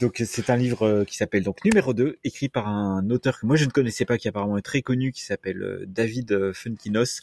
Donc 0.00 0.22
c'est 0.24 0.50
un 0.50 0.56
livre 0.56 0.82
euh, 0.82 1.04
qui 1.04 1.16
s'appelle 1.16 1.42
donc 1.42 1.64
numéro 1.64 1.94
2, 1.94 2.18
écrit 2.24 2.48
par 2.48 2.68
un 2.68 3.08
auteur 3.10 3.40
que 3.40 3.46
moi 3.46 3.56
je 3.56 3.64
ne 3.64 3.70
connaissais 3.70 4.04
pas, 4.04 4.18
qui 4.18 4.28
apparemment 4.28 4.58
est 4.58 4.62
très 4.62 4.82
connu, 4.82 5.12
qui 5.12 5.22
s'appelle 5.22 5.62
euh, 5.62 5.84
David 5.86 6.52
Funkinos. 6.52 7.20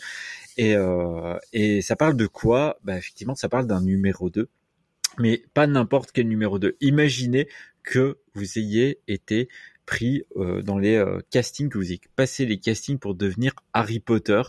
Et, 0.58 0.76
euh, 0.76 1.38
et 1.52 1.82
ça 1.82 1.96
parle 1.96 2.16
de 2.16 2.28
quoi? 2.28 2.80
Bah 2.84 2.98
effectivement, 2.98 3.36
ça 3.36 3.50
parle 3.50 3.68
d'un 3.68 3.82
numéro 3.82 4.30
2 4.30 4.50
mais 5.20 5.44
pas 5.54 5.68
n'importe 5.68 6.12
quel 6.12 6.28
numéro 6.28 6.60
2. 6.60 6.76
Imaginez 6.82 7.48
que 7.84 8.18
vous 8.34 8.58
ayez 8.58 9.00
été 9.08 9.50
pris 9.86 10.24
euh, 10.38 10.62
dans 10.62 10.78
les 10.78 10.96
euh, 10.96 11.20
castings, 11.30 11.70
que 11.70 11.78
vous 11.78 11.92
ayez 11.92 12.02
passé 12.16 12.46
les 12.46 12.60
castings 12.60 13.00
pour 13.00 13.16
devenir 13.16 13.54
Harry 13.74 14.00
Potter, 14.00 14.42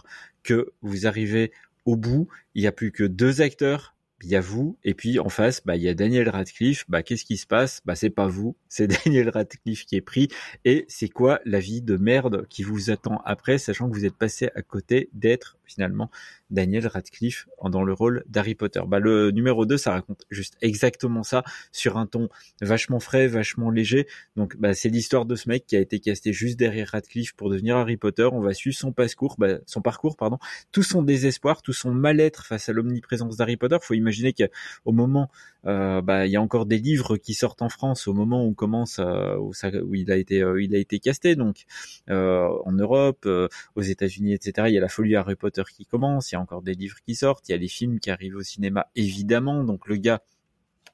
que 0.42 0.72
vous 0.82 1.06
arrivez 1.06 1.52
au 1.84 1.96
bout, 1.96 2.28
il 2.54 2.62
n'y 2.62 2.66
a 2.66 2.72
plus 2.72 2.92
que 2.92 3.04
deux 3.04 3.40
acteurs, 3.40 3.94
il 4.24 4.30
y 4.30 4.36
a 4.36 4.40
vous, 4.40 4.78
et 4.84 4.94
puis 4.94 5.18
en 5.18 5.28
face, 5.28 5.64
bah, 5.64 5.76
il 5.76 5.82
y 5.82 5.88
a 5.88 5.94
Daniel 5.94 6.28
Radcliffe. 6.30 6.84
Bah, 6.88 7.02
qu'est-ce 7.02 7.24
qui 7.24 7.36
se 7.36 7.46
passe? 7.46 7.82
Bah, 7.84 7.94
c'est 7.94 8.10
pas 8.10 8.26
vous, 8.26 8.56
c'est 8.68 8.86
Daniel 8.86 9.28
Radcliffe 9.28 9.85
qui 9.85 9.96
est 9.96 10.00
pris. 10.00 10.28
Et 10.64 10.87
c'est 10.88 11.08
quoi 11.08 11.40
la 11.44 11.60
vie 11.60 11.82
de 11.82 11.96
merde 11.96 12.46
qui 12.48 12.62
vous 12.62 12.90
attend 12.90 13.20
après, 13.24 13.58
sachant 13.58 13.88
que 13.88 13.94
vous 13.94 14.06
êtes 14.06 14.16
passé 14.16 14.50
à 14.54 14.62
côté 14.62 15.10
d'être 15.12 15.58
finalement 15.64 16.10
Daniel 16.55 16.87
Radcliffe 16.87 17.46
dans 17.63 17.83
le 17.83 17.92
rôle 17.92 18.25
d'Harry 18.29 18.55
Potter. 18.55 18.81
Bah, 18.87 19.00
le 19.00 19.31
numéro 19.31 19.67
2, 19.67 19.77
ça 19.77 19.92
raconte 19.92 20.25
juste 20.31 20.57
exactement 20.63 21.23
ça 21.23 21.44
sur 21.73 21.98
un 21.98 22.07
ton 22.07 22.29
vachement 22.61 23.00
frais, 23.00 23.27
vachement 23.27 23.71
léger. 23.71 24.07
Donc, 24.37 24.57
bah, 24.57 24.73
c'est 24.73 24.88
l'histoire 24.88 25.27
de 25.27 25.35
ce 25.35 25.48
mec 25.48 25.67
qui 25.67 25.77
a 25.77 25.81
été 25.81 25.98
casté 26.00 26.33
juste 26.33 26.59
derrière 26.59 26.88
Radcliffe 26.92 27.35
pour 27.35 27.50
devenir 27.50 27.77
Harry 27.77 27.96
Potter. 27.96 28.29
On 28.33 28.40
va 28.40 28.55
suivre 28.55 28.77
son 28.77 28.92
parcours, 28.92 29.37
bah, 29.38 29.59
son 29.67 29.83
parcours, 29.83 30.17
pardon, 30.17 30.38
tout 30.73 30.83
son 30.83 31.02
désespoir, 31.02 31.63
tout 31.63 31.73
son 31.73 31.92
mal-être 31.92 32.46
face 32.46 32.69
à 32.69 32.73
l'omniprésence 32.73 33.37
d'Harry 33.37 33.57
Potter. 33.57 33.77
Faut 33.83 33.94
imaginer 33.94 34.33
qu'au 34.33 34.92
moment 34.92 35.31
euh, 35.67 36.02
bah, 36.02 36.27
il 36.27 36.33
y 36.33 36.37
a 36.37 36.42
encore 36.42 36.67
des 36.67 36.79
livres 36.79 37.17
qui 37.17 37.33
sortent 37.35 37.63
en 37.63 37.69
France 37.69 38.07
au 38.07 38.13
moment 38.13 38.44
où 38.44 38.52
commence 38.52 38.98
euh, 38.98 39.37
où 39.37 39.94
il 39.94 40.11
a 40.13 40.17
été 40.17 40.42
euh, 40.42 40.63
il 40.63 40.75
a 40.75 40.79
été 40.79 40.98
casté 40.98 41.37
donc 41.37 41.65
en 42.09 42.73
Europe, 42.73 43.27
aux 43.75 43.83
États-Unis, 43.83 44.35
etc. 44.35 44.69
Il 44.69 44.75
y 44.75 44.79
a 44.79 44.81
la 44.81 44.88
folie 44.88 45.17
Harry 45.17 45.37
Potter 45.37 45.63
qui 45.75 45.87
commence, 45.87 46.33
il 46.33 46.35
y 46.35 46.38
a 46.38 46.40
encore 46.44 46.62
des 46.62 46.74
livres 46.74 46.98
qui 47.06 47.14
sortent, 47.14 47.48
il 47.48 47.52
y 47.52 47.54
a 47.54 47.58
les 47.58 47.68
films 47.68 47.98
qui 47.98 48.10
arrivent 48.10 48.36
au 48.36 48.42
cinéma 48.42 48.86
évidemment. 48.94 49.64
Donc 49.64 49.88
le 49.88 49.96
gars 49.96 50.22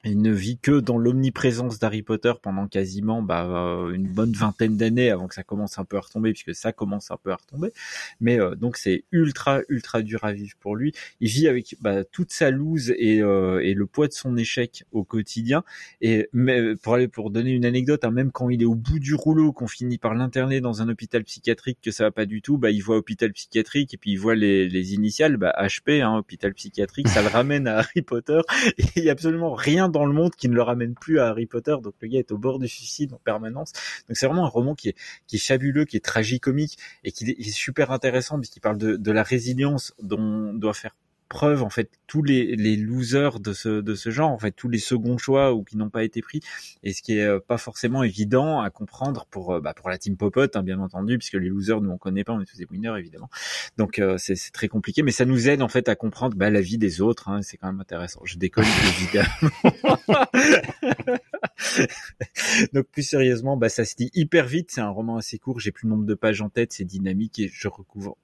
il 0.05 0.23
ne 0.23 0.33
vit 0.33 0.59
que 0.59 0.81
dans 0.81 0.97
l'omniprésence 0.97 1.79
d'Harry 1.79 2.03
Potter 2.03 2.33
pendant 2.41 2.67
quasiment 2.67 3.23
bah, 3.23 3.45
euh, 3.45 3.93
une 3.93 4.09
bonne 4.09 4.33
vingtaine 4.33 4.77
d'années 4.79 5.11
avant 5.11 5.29
que 5.29 5.35
ça 5.35 5.43
commence 5.43 5.79
un 5.79 5.85
peu 5.85 5.99
à 5.99 6.01
retomber, 6.01 6.33
puisque 6.33 6.55
ça 6.55 6.73
commence 6.73 7.11
un 7.11 7.19
peu 7.23 7.33
à 7.33 7.37
retomber. 7.37 7.71
Mais 8.19 8.41
euh, 8.41 8.55
donc 8.55 8.79
c'est 8.79 9.05
ultra 9.13 9.61
ultra 9.69 10.01
dur 10.01 10.25
à 10.25 10.33
vivre 10.33 10.55
pour 10.59 10.75
lui. 10.75 10.95
Il 11.21 11.29
vit 11.29 11.49
avec 11.49 11.77
bah, 11.83 12.05
toute 12.05 12.33
sa 12.33 12.51
loose 12.51 12.95
et, 12.97 13.21
euh, 13.21 13.61
et, 13.63 13.75
le 13.75 13.87
poids 13.87 14.09
de 14.09 14.15
son 14.15 14.39
échec 14.39 14.85
au 14.93 15.05
quotidien. 15.05 15.65
Et 16.01 16.29
mais 16.33 16.77
pour 16.77 16.95
aller 16.95 17.09
pour 17.09 17.31
donner 17.31 17.51
une 17.51 17.67
anecdote, 17.67 18.03
hein, 18.05 18.11
même 18.11 18.33
quand 18.33 18.49
il 18.49 18.63
est 18.63 18.67
au 18.67 18.75
bout 18.75 19.01
du 19.01 19.15
rouleau, 19.15 19.53
qu'on 19.53 19.69
finit 19.69 19.99
par 19.99 20.15
l'interner 20.15 20.63
dans 20.63 20.81
un 20.81 20.89
hôpital 20.89 21.25
psychiatrique, 21.25 21.79
que 21.83 21.91
ça 21.91 22.05
va 22.05 22.11
pas 22.11 22.25
du 22.25 22.41
tout, 22.41 22.57
bah 22.57 22.71
il 22.71 22.81
voit 22.81 22.97
hôpital 22.97 23.33
psychiatrique 23.33 23.93
et 23.93 23.97
puis 23.99 24.13
il 24.13 24.17
voit 24.17 24.35
les, 24.35 24.67
les 24.67 24.95
initiales, 24.95 25.37
bah 25.37 25.55
HP, 25.59 26.01
hein, 26.01 26.17
hôpital 26.17 26.55
psychiatrique, 26.55 27.09
ça 27.09 27.21
le 27.21 27.29
ramène 27.29 27.69
à 27.69 27.79
Harry 27.79 28.01
Potter. 28.01 28.41
Et 28.79 28.85
il 28.97 29.05
y 29.05 29.09
a 29.11 29.13
absolument 29.13 29.53
rien 29.53 29.90
dans 29.91 30.07
le 30.07 30.13
monde 30.13 30.35
qui 30.35 30.49
ne 30.49 30.55
le 30.55 30.63
ramène 30.63 30.95
plus 30.95 31.19
à 31.21 31.29
Harry 31.29 31.47
Potter. 31.47 31.77
Donc 31.83 31.95
le 32.01 32.09
gars 32.09 32.19
est 32.19 32.33
au 32.33 32.39
bord 32.39 32.59
du 32.59 32.69
suicide 32.69 33.13
en 33.13 33.19
permanence. 33.19 33.73
Donc 34.09 34.17
c'est 34.17 34.27
vraiment 34.27 34.47
un 34.47 34.49
roman 34.49 34.75
qui 34.75 34.91
est, 34.91 34.97
qui 35.27 35.39
fabuleux, 35.39 35.85
qui 35.85 35.97
est 35.97 36.05
tragicomique 36.05 36.79
et 37.05 37.13
qui 37.13 37.31
est 37.31 37.51
super 37.51 37.91
intéressant 37.91 38.39
puisqu'il 38.39 38.61
parle 38.61 38.79
de, 38.79 38.97
de 38.97 39.13
la 39.13 39.23
résilience 39.23 39.95
dont 40.03 40.53
doit 40.55 40.75
faire 40.75 40.95
preuve 41.31 41.63
en 41.63 41.71
fait 41.71 41.91
tous 42.09 42.23
les, 42.23 42.57
les 42.57 42.77
losers 42.77 43.39
de 43.39 43.53
ce 43.53 43.81
de 43.81 43.95
ce 43.95 44.11
genre 44.11 44.31
en 44.31 44.39
fait 44.39 44.51
tous 44.51 44.69
les 44.69 44.79
seconds 44.79 45.17
choix 45.17 45.55
ou 45.55 45.63
qui 45.63 45.79
n'ont 45.79 45.89
pas 45.89 46.03
été 46.05 46.21
pris. 46.21 46.41
Et 46.83 46.93
ce 46.93 47.01
qui 47.03 47.17
est 47.17 47.25
euh, 47.25 47.39
pas 47.39 47.57
forcément 47.57 48.03
évident 48.03 48.61
à 48.61 48.69
comprendre 48.69 49.27
pour 49.31 49.55
euh, 49.55 49.61
bah, 49.61 49.73
pour 49.73 49.89
la 49.89 49.97
team 49.97 50.17
Popote 50.17 50.57
hein, 50.57 50.63
bien 50.63 50.81
entendu 50.81 51.17
puisque 51.17 51.35
les 51.35 51.49
losers 51.49 51.81
nous 51.81 51.91
on 51.91 51.99
connaît 51.99 52.25
pas 52.25 52.33
on 52.33 52.41
est 52.41 52.45
tous 52.45 52.59
des 52.59 52.67
winners 52.71 52.99
évidemment. 52.99 53.31
Donc 53.79 54.01
euh, 54.01 54.17
c'est 54.19 54.35
très 54.53 54.69
compliqué 54.69 55.03
mais 55.03 55.13
ça 55.13 55.25
nous 55.25 55.49
aide 55.49 55.63
en 55.63 55.69
fait 55.69 55.89
à 55.89 55.95
comprendre 55.95 56.37
bah, 56.37 56.51
la 56.51 56.61
vie 56.61 56.79
des 56.79 57.01
autres 57.01 57.29
hein, 57.29 57.43
c'est 57.43 57.57
quand 57.57 57.69
même 57.69 57.81
intéressant. 57.81 58.21
Je 58.25 58.37
déconne 58.37 58.65
évidemment 58.99 59.31
donc 62.73 62.87
plus 62.87 63.03
sérieusement 63.03 63.57
bah 63.57 63.69
ça 63.69 63.85
se 63.85 63.95
dit 63.95 64.11
hyper 64.15 64.47
vite 64.47 64.71
c'est 64.71 64.81
un 64.81 64.89
roman 64.89 65.17
assez 65.17 65.39
court 65.39 65.61
j'ai 65.61 65.73
plus 65.73 65.87
le 65.87 65.91
nombre 65.91 66.07
de 66.07 66.15
pages 66.15 66.41
en 66.41 66.49
tête 66.49 66.73
c'est 66.73 66.85
dynamique 66.85 67.39
et 67.39 67.51
je 67.53 67.69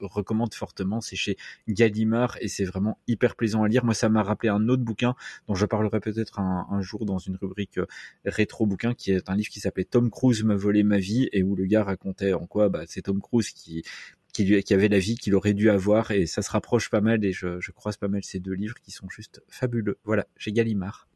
recommande 0.01 0.55
fortement 0.55 1.01
c'est 1.01 1.16
chez 1.16 1.37
Gallimard 1.68 2.37
et 2.41 2.49
c'est 2.49 2.64
vraiment 2.64 2.99
hyper 3.07 3.37
plaisant 3.37 3.62
à 3.62 3.68
lire. 3.68 3.84
Moi, 3.84 3.95
ça 3.95 4.09
m'a 4.09 4.22
rappelé 4.22 4.49
un 4.49 4.68
autre 4.68 4.82
bouquin 4.82 5.14
dont 5.49 5.55
je 5.55 5.66
parlerai 5.66 6.01
peut-être 6.01 6.39
un, 6.41 6.80
jour 6.80 7.07
dans 7.07 7.18
une 7.18 7.37
rubrique 7.37 7.78
euh, 7.78 7.87
rétro 8.24 8.66
bouquin, 8.66 8.95
qui 8.95 9.12
est 9.12 9.28
un 9.30 9.37
livre 9.37 9.49
qui 9.49 9.61
s'appelait 9.61 9.84
Tom 9.84 10.11
Cruise 10.11 10.45
m'a 10.45 10.55
volé 10.55 10.82
ma 10.82 10.99
vie 10.99 11.28
et 11.32 11.43
où 11.43 11.57
le 11.57 11.64
gars 11.64 11.84
racontait 11.84 12.32
en 12.32 12.47
quoi 12.47 12.68
bah, 12.68 12.84
c'est 12.87 13.03
Tom 13.03 13.20
Cruise 13.20 13.51
qui 13.51 13.82
qui, 14.32 14.45
lui, 14.45 14.62
qui 14.62 14.74
avait 14.74 14.89
la 14.89 14.99
vie 14.99 15.16
qu'il 15.16 15.34
aurait 15.34 15.55
dû 15.55 15.70
avoir 15.70 16.11
et 16.11 16.26
ça 16.26 16.43
se 16.43 16.51
rapproche 16.51 16.91
pas 16.91 17.01
mal 17.01 17.24
et 17.24 17.32
je, 17.32 17.59
je 17.59 17.70
croise 17.72 17.97
pas 17.97 18.09
mal 18.09 18.22
ces 18.22 18.39
deux 18.39 18.53
livres 18.53 18.74
qui 18.82 18.91
sont 18.91 19.09
juste 19.09 19.43
fabuleux. 19.49 19.99
Voilà, 20.05 20.26
j'ai 20.37 20.53
Gallimard. 20.53 21.09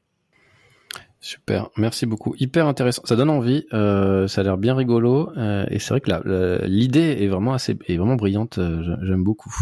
Super, 1.21 1.69
merci 1.77 2.07
beaucoup. 2.07 2.35
Hyper 2.39 2.67
intéressant. 2.67 3.03
Ça 3.05 3.15
donne 3.15 3.31
envie. 3.31 3.67
Euh, 3.75 4.27
ça 4.27 4.41
a 4.41 4.45
l'air 4.45 4.57
bien 4.57 4.75
rigolo 4.75 5.31
euh, 5.37 5.67
et 5.69 5.79
c'est 5.79 5.91
vrai 5.91 6.01
que 6.01 6.65
l'idée 6.67 7.19
est 7.21 7.29
vraiment 7.29 7.53
assez, 7.53 7.77
est 7.87 7.97
vraiment 7.97 8.17
brillante. 8.17 8.59
J'aime 9.03 9.23
beaucoup. 9.23 9.55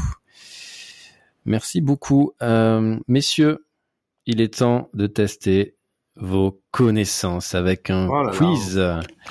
Merci 1.48 1.80
beaucoup. 1.80 2.32
Euh, 2.42 2.98
messieurs, 3.08 3.64
il 4.26 4.40
est 4.40 4.58
temps 4.58 4.90
de 4.92 5.06
tester 5.06 5.76
vos 6.16 6.60
connaissances 6.70 7.54
avec 7.54 7.90
un 7.90 8.08
oh 8.08 8.30
quiz. 8.30 8.78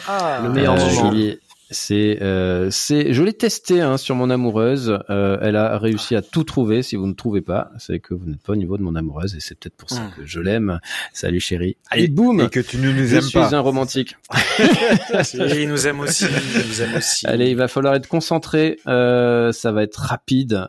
Ah, 0.07 0.39
le 0.41 0.49
meilleur 0.49 0.73
euh, 0.73 1.35
C'est, 1.69 2.19
euh, 2.21 2.69
c'est, 2.71 3.11
je 3.13 3.23
l'ai 3.23 3.33
testé 3.33 3.81
hein, 3.81 3.97
sur 3.97 4.15
mon 4.15 4.29
amoureuse. 4.29 4.99
Euh, 5.09 5.37
elle 5.41 5.57
a 5.57 5.77
réussi 5.77 6.15
à 6.15 6.21
tout 6.21 6.45
trouver. 6.45 6.81
Si 6.81 6.95
vous 6.95 7.07
ne 7.07 7.13
trouvez 7.13 7.41
pas, 7.41 7.71
c'est 7.77 7.99
que 7.99 8.13
vous 8.13 8.25
n'êtes 8.25 8.41
pas 8.41 8.53
au 8.53 8.55
niveau 8.55 8.77
de 8.77 8.83
mon 8.83 8.95
amoureuse 8.95 9.35
et 9.35 9.41
c'est 9.41 9.59
peut-être 9.59 9.75
pour 9.75 9.89
ça 9.89 10.03
hmm. 10.03 10.11
que 10.15 10.25
je 10.25 10.39
l'aime. 10.39 10.79
Salut 11.11 11.41
chérie. 11.41 11.75
Allez, 11.89 12.07
boum. 12.07 12.39
Et 12.39 12.49
que 12.49 12.61
tu 12.61 12.77
ne 12.77 12.91
nous 12.91 13.05
je 13.05 13.15
aimes 13.15 13.31
pas. 13.33 13.43
Je 13.43 13.47
suis 13.47 13.55
un 13.55 13.59
romantique. 13.59 14.15
il 15.33 15.67
nous 15.67 15.87
aime 15.87 15.99
aussi. 15.99 16.25
Il 16.25 16.67
nous 16.67 16.81
aime 16.81 16.95
aussi. 16.95 17.27
Allez, 17.27 17.49
il 17.49 17.57
va 17.57 17.67
falloir 17.67 17.95
être 17.95 18.07
concentré. 18.07 18.79
Euh, 18.87 19.51
ça 19.51 19.73
va 19.73 19.83
être 19.83 19.97
rapide. 19.97 20.67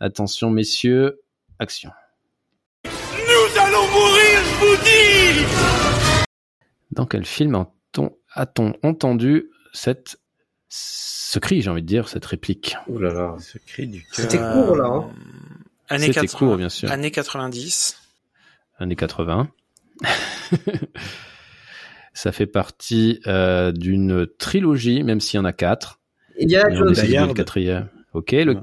Attention, 0.00 0.48
messieurs, 0.48 1.20
action. 1.58 1.90
Nous 2.84 3.60
allons 3.60 3.86
mourir, 3.88 4.38
je 4.44 4.64
vous 4.64 4.76
dis 4.84 5.46
Dans 6.92 7.04
quel 7.04 7.26
film 7.26 7.66
a-t-on 8.34 8.72
entendu 8.82 9.50
cette 9.72 10.18
ce 10.68 11.38
cri, 11.38 11.62
j'ai 11.62 11.70
envie 11.70 11.82
de 11.82 11.86
dire, 11.86 12.08
cette 12.08 12.24
réplique 12.26 12.76
Ouh 12.88 12.98
là 12.98 13.12
là, 13.12 13.36
ce 13.38 13.58
cri 13.58 13.86
du 13.86 14.02
cœur. 14.02 14.10
C'était 14.12 14.38
court 14.38 14.76
là. 14.76 14.86
Hein 14.86 15.10
Année 15.88 16.12
C'était 16.12 16.26
court, 16.26 16.56
bien 16.56 16.68
sûr. 16.68 16.90
Années 16.90 17.10
90. 17.10 17.98
Années 18.78 18.96
80. 18.96 19.50
Ça 22.12 22.32
fait 22.32 22.46
partie 22.46 23.20
euh, 23.26 23.72
d'une 23.72 24.26
trilogie, 24.38 25.02
même 25.02 25.20
s'il 25.20 25.38
y 25.38 25.40
en 25.40 25.44
a 25.44 25.52
quatre. 25.52 26.00
Il 26.38 26.50
y 26.50 26.56
a 26.56 26.68
le 26.68 27.32
quatrième. 27.32 27.88
Ok, 28.12 28.32
le, 28.32 28.62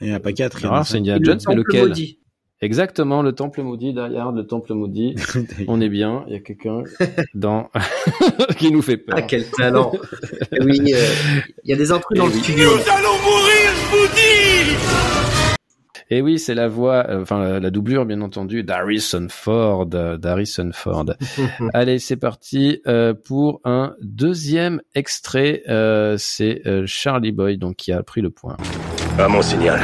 il 0.00 0.08
n'y 0.08 0.12
en 0.12 0.16
a 0.16 0.20
pas 0.20 0.32
quatre. 0.32 0.64
Ah, 0.66 0.84
c'est 0.84 0.98
Indiana 0.98 1.20
Jones, 1.22 1.40
mais 1.48 1.54
lequel? 1.54 1.92
Exactement, 2.62 3.20
le 3.20 3.32
temple 3.32 3.62
maudit, 3.62 3.92
derrière 3.92 4.32
le 4.32 4.46
temple 4.46 4.72
maudit. 4.72 5.14
On 5.68 5.80
est 5.80 5.90
bien, 5.90 6.24
il 6.26 6.32
y 6.32 6.36
a 6.36 6.40
quelqu'un 6.40 6.84
dans 7.34 7.68
qui 8.58 8.72
nous 8.72 8.80
fait 8.80 8.96
peur. 8.96 9.16
Ah, 9.18 9.22
quel 9.22 9.44
talent 9.50 9.92
Oui, 10.62 10.80
euh, 10.94 11.06
il 11.64 11.70
y 11.70 11.74
a 11.74 11.76
des 11.76 11.92
intrus 11.92 12.18
dans 12.18 12.26
le 12.26 12.32
studio. 12.32 12.70
Nous 12.70 12.90
allons 12.90 13.18
mourir, 13.22 13.70
je 13.74 13.96
vous 13.96 14.14
dis 14.14 14.76
et 16.08 16.22
oui, 16.22 16.38
c'est 16.38 16.54
la 16.54 16.68
voix, 16.68 17.04
euh, 17.08 17.22
enfin 17.22 17.58
la, 17.58 17.70
doublure 17.70 18.06
bien 18.06 18.20
entendu 18.20 18.62
d'Harrison 18.62 19.26
Ford, 19.28 19.86
d'Harrison 19.86 20.70
Ford. 20.72 21.06
Allez, 21.74 21.98
c'est 21.98 22.16
parti 22.16 22.80
euh, 22.86 23.12
pour 23.12 23.60
un 23.64 23.92
deuxième 24.00 24.80
extrait. 24.94 25.64
c'est 26.16 26.62
Charlie 26.86 27.32
Boy 27.32 27.58
donc 27.58 27.74
qui 27.74 27.90
a 27.90 28.04
pris 28.04 28.20
le 28.20 28.30
point. 28.30 28.56
À 29.18 29.26
mon 29.26 29.42
signal, 29.42 29.80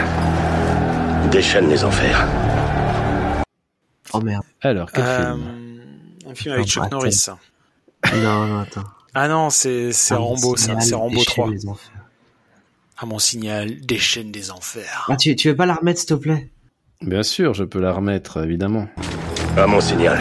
déchaîne 1.32 1.68
les 1.68 1.82
enfers. 1.82 2.24
Oh 4.12 4.20
merde. 4.20 4.44
Alors, 4.60 4.90
quel 4.92 5.04
euh, 5.04 5.32
film 5.34 5.80
Un 6.28 6.34
film 6.34 6.54
avec 6.54 6.66
Chuck 6.66 6.90
Norris. 6.90 7.26
Non, 8.14 8.46
non, 8.46 8.60
attends. 8.60 8.84
Ah 9.14 9.28
non, 9.28 9.50
c'est 9.50 9.92
c'est 9.92 10.14
Rambo, 10.14 10.56
ça, 10.56 10.80
c'est 10.80 10.94
Rambo 10.94 11.22
3. 11.22 11.50
À 12.98 13.06
mon 13.06 13.18
signal, 13.18 13.80
déchaîne 13.80 14.30
des 14.32 14.50
enfers. 14.50 15.06
Ah, 15.08 15.16
tu, 15.16 15.34
tu 15.36 15.48
veux 15.48 15.56
pas 15.56 15.66
la 15.66 15.74
remettre, 15.74 16.00
s'il 16.00 16.08
te 16.08 16.14
plaît? 16.14 16.50
Bien 17.02 17.22
sûr, 17.22 17.52
je 17.52 17.64
peux 17.64 17.80
la 17.80 17.92
remettre, 17.92 18.42
évidemment. 18.44 18.86
À 19.56 19.66
mon 19.66 19.80
signal, 19.80 20.18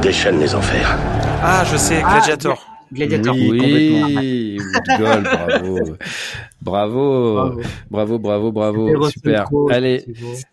déchaîne 0.00 0.38
les 0.38 0.54
enfers. 0.54 0.96
Ah, 1.42 1.64
je 1.70 1.76
sais, 1.76 2.00
Gladiator. 2.02 2.69
Gladiator. 2.92 3.34
Oui, 3.36 4.58
Woodgall, 4.58 5.22
bravo. 5.22 5.96
bravo. 6.60 7.60
Bravo, 7.90 8.18
bravo, 8.18 8.52
bravo, 8.52 9.10
super. 9.10 9.46
Allez. 9.70 10.04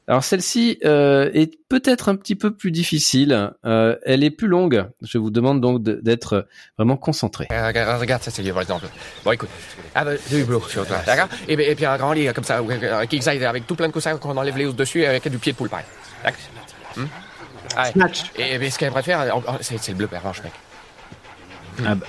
Alors 0.07 0.23
celle-ci 0.23 0.79
euh, 0.85 1.31
est 1.33 1.57
peut-être 1.67 2.09
un 2.09 2.15
petit 2.15 2.35
peu 2.35 2.51
plus 2.51 2.71
difficile. 2.71 3.51
Euh, 3.65 3.95
elle 4.05 4.23
est 4.23 4.29
plus 4.29 4.47
longue. 4.47 4.85
Je 5.01 5.17
vous 5.17 5.31
demande 5.31 5.61
donc 5.61 5.81
d'être 5.81 6.47
vraiment 6.77 6.97
concentré. 6.97 7.47
Euh, 7.51 7.97
regarde, 7.97 8.21
ça 8.21 8.29
c'est 8.29 8.43
le 8.43 8.53
par 8.53 8.61
exemple. 8.61 8.85
Bon 9.25 9.31
écoute, 9.31 9.49
ah, 9.95 10.05
bah, 10.05 10.11
deux 10.29 10.39
hublots 10.39 10.61
sur 10.67 10.85
toi, 10.85 10.97
d'accord 11.05 11.29
et, 11.47 11.53
et, 11.53 11.75
puis 11.75 11.85
un 11.85 11.97
grand 11.97 12.13
lit 12.13 12.31
comme 12.33 12.43
ça, 12.43 12.61
qui 13.09 13.29
avec 13.29 13.65
tout 13.65 13.75
plein 13.75 13.87
de 13.87 13.93
coussins 13.93 14.15
qu'on 14.17 14.37
enlève 14.37 14.57
les 14.57 14.67
os 14.67 14.75
dessus 14.75 15.05
avec 15.05 15.27
du 15.27 15.39
pied 15.39 15.53
de 15.53 15.57
poule 15.57 15.69
pareil. 15.69 15.85
D'accord 16.23 16.39
hmm? 16.97 17.91
Snatch. 17.93 18.23
Et, 18.37 18.55
et 18.55 18.69
ce 18.69 18.77
qu'elle 18.79 18.91
préfère, 18.91 19.25
c'est 19.61 19.89
le 19.89 19.95
bleu 19.95 20.07
pervenche, 20.07 20.41
mec. 20.43 20.53
Ah 21.85 21.95
bah. 21.95 22.07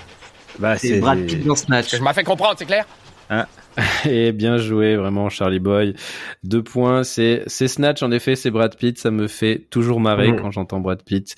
Bah, 0.59 0.77
c'est 0.77 0.99
Brad 0.99 1.25
Pitt 1.27 1.45
dans 1.45 1.55
Snatch. 1.55 1.97
Je 1.97 2.03
m'en 2.03 2.13
fais 2.13 2.25
comprendre, 2.25 2.57
c'est 2.59 2.67
clair 2.67 2.87
ah. 3.31 3.47
Et 4.09 4.33
bien 4.33 4.57
joué, 4.59 4.97
vraiment, 4.97 5.29
Charlie 5.29 5.61
Boy. 5.61 5.95
Deux 6.43 6.63
points, 6.63 7.05
c'est 7.05 7.45
c'est 7.47 7.69
Snatch 7.69 8.03
en 8.03 8.11
effet, 8.11 8.35
c'est 8.37 8.51
Brad 8.51 8.77
Pitt. 8.77 8.99
Ça 8.99 9.11
me 9.11 9.29
fait 9.29 9.67
toujours 9.71 10.01
marrer 10.01 10.33
mmh. 10.33 10.41
quand 10.41 10.51
j'entends 10.51 10.81
Brad 10.81 11.03
Pitt, 11.03 11.37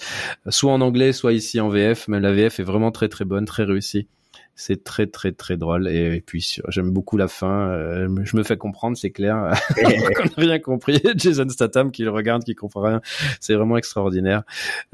soit 0.49 0.73
en 0.73 0.81
anglais, 0.81 1.12
soit 1.12 1.33
ici 1.33 1.61
en 1.61 1.68
VF. 1.68 2.09
Mais 2.09 2.21
la 2.21 2.33
VF 2.33 2.61
est 2.61 2.64
vraiment 2.64 2.93
très 2.93 3.09
très 3.09 3.25
bonne, 3.25 3.45
très 3.45 3.64
réussie 3.64 4.09
c'est 4.55 4.84
très 4.84 5.07
très 5.07 5.32
très 5.32 5.57
drôle. 5.57 5.88
Et, 5.88 6.20
puis 6.20 6.59
j'aime 6.68 6.90
beaucoup 6.90 7.16
la 7.16 7.28
fin 7.28 7.70
euh, 7.70 8.09
je 8.24 8.36
me 8.36 8.42
fais 8.42 8.57
comprendre 8.57 8.96
c'est 8.96 9.11
clair. 9.11 9.53
On 9.84 9.88
n'a 9.88 10.30
rien 10.36 10.59
compris. 10.59 11.01
Jason 11.16 11.48
Statham 11.48 11.90
qui 11.90 12.03
le 12.03 12.11
regarde 12.11 12.44
qui 12.44 12.55
comprend 12.55 12.82
rien. 12.82 13.01
C'est 13.40 13.55
vraiment 13.55 13.76
extraordinaire. 13.76 14.42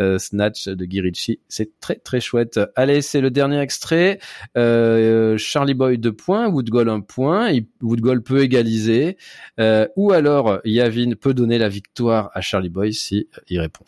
Euh, 0.01 0.19
Snatch 0.19 0.69
de 0.69 0.85
Guy 0.85 1.41
c'est 1.49 1.81
très 1.81 1.97
très 1.97 2.21
chouette. 2.21 2.61
Allez 2.75 3.03
c'est 3.03 3.21
le 3.21 3.31
dernier 3.31 3.61
extrait. 3.61 4.19
Euh, 4.57 5.37
Charlie 5.39 5.75
Boy 5.75 5.99
2 5.99 6.13
points. 6.13 6.49
Woodgall 6.49 6.89
1 6.89 7.01
point. 7.01 7.53
Woodgall 7.83 8.23
peut 8.23 8.43
égaliser. 8.43 9.17
Ou 9.59 10.13
alors 10.13 10.61
Yavin 10.65 11.13
peut 11.21 11.35
donner 11.35 11.59
la 11.59 11.69
victoire 11.69 12.31
à 12.35 12.41
Charlie 12.41 12.71
Boy 12.71 12.93
si 12.93 13.29
il 13.49 13.61
répond 13.61 13.85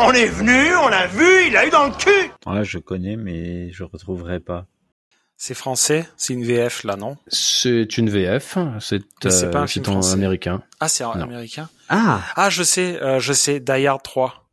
On 0.00 0.12
est 0.12 0.26
venu, 0.26 0.76
on 0.76 0.86
l'a 0.88 1.08
vu, 1.08 1.48
il 1.48 1.56
a 1.56 1.66
eu 1.66 1.70
dans 1.70 1.86
le 1.86 1.90
cul 1.92 2.30
Ouais, 2.46 2.64
je 2.64 2.78
connais, 2.78 3.16
mais 3.16 3.72
je 3.72 3.82
retrouverai 3.82 4.38
pas. 4.38 4.66
C'est 5.36 5.54
français, 5.54 6.08
c'est 6.16 6.34
une 6.34 6.44
VF 6.44 6.84
là, 6.84 6.94
non? 6.94 7.16
C'est 7.26 7.98
une 7.98 8.08
VF, 8.08 8.58
c'est 8.78 9.02
c'est 9.28 9.50
pas 9.50 9.58
un 9.58 9.64
euh, 9.64 9.66
film 9.66 9.84
français. 9.84 10.12
américain. 10.12 10.62
Ah, 10.78 10.86
c'est 10.88 11.02
américain? 11.02 11.68
Ah, 11.88 12.20
Ah, 12.36 12.48
je 12.48 12.62
sais, 12.62 13.02
euh, 13.02 13.18
je 13.18 13.32
sais, 13.32 13.58
Die 13.58 13.86
Hard 13.88 14.02
3. 14.04 14.48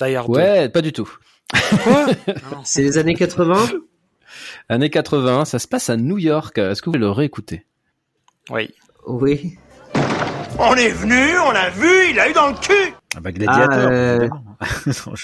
Die 0.00 0.14
Hard 0.14 0.30
Ouais, 0.30 0.68
pas 0.68 0.80
du 0.80 0.92
tout. 0.92 1.10
2. 1.52 1.78
Quoi 1.82 2.06
c'est 2.64 2.82
les 2.82 2.96
années 2.96 3.14
80 3.14 3.66
Années 4.68 4.90
80, 4.90 5.44
ça 5.44 5.58
se 5.58 5.66
passe 5.66 5.90
à 5.90 5.96
New 5.96 6.18
York. 6.18 6.56
Est-ce 6.58 6.82
que 6.82 6.90
vous 6.90 6.98
le 6.98 7.10
réécouter 7.10 7.66
Oui. 8.48 8.72
Oui. 9.06 9.58
On 10.58 10.74
est 10.76 10.90
venu, 10.90 11.38
on 11.46 11.50
l'a 11.50 11.70
vu, 11.70 12.10
il 12.10 12.18
a 12.20 12.28
eu 12.28 12.32
dans 12.32 12.48
le 12.48 12.54
cul 12.54 12.94
Ah 13.16 13.20
bah 13.20 13.32
Gladiator. 13.32 13.68
Ah, 13.70 13.78
euh. 13.90 14.28
Non, 14.86 15.14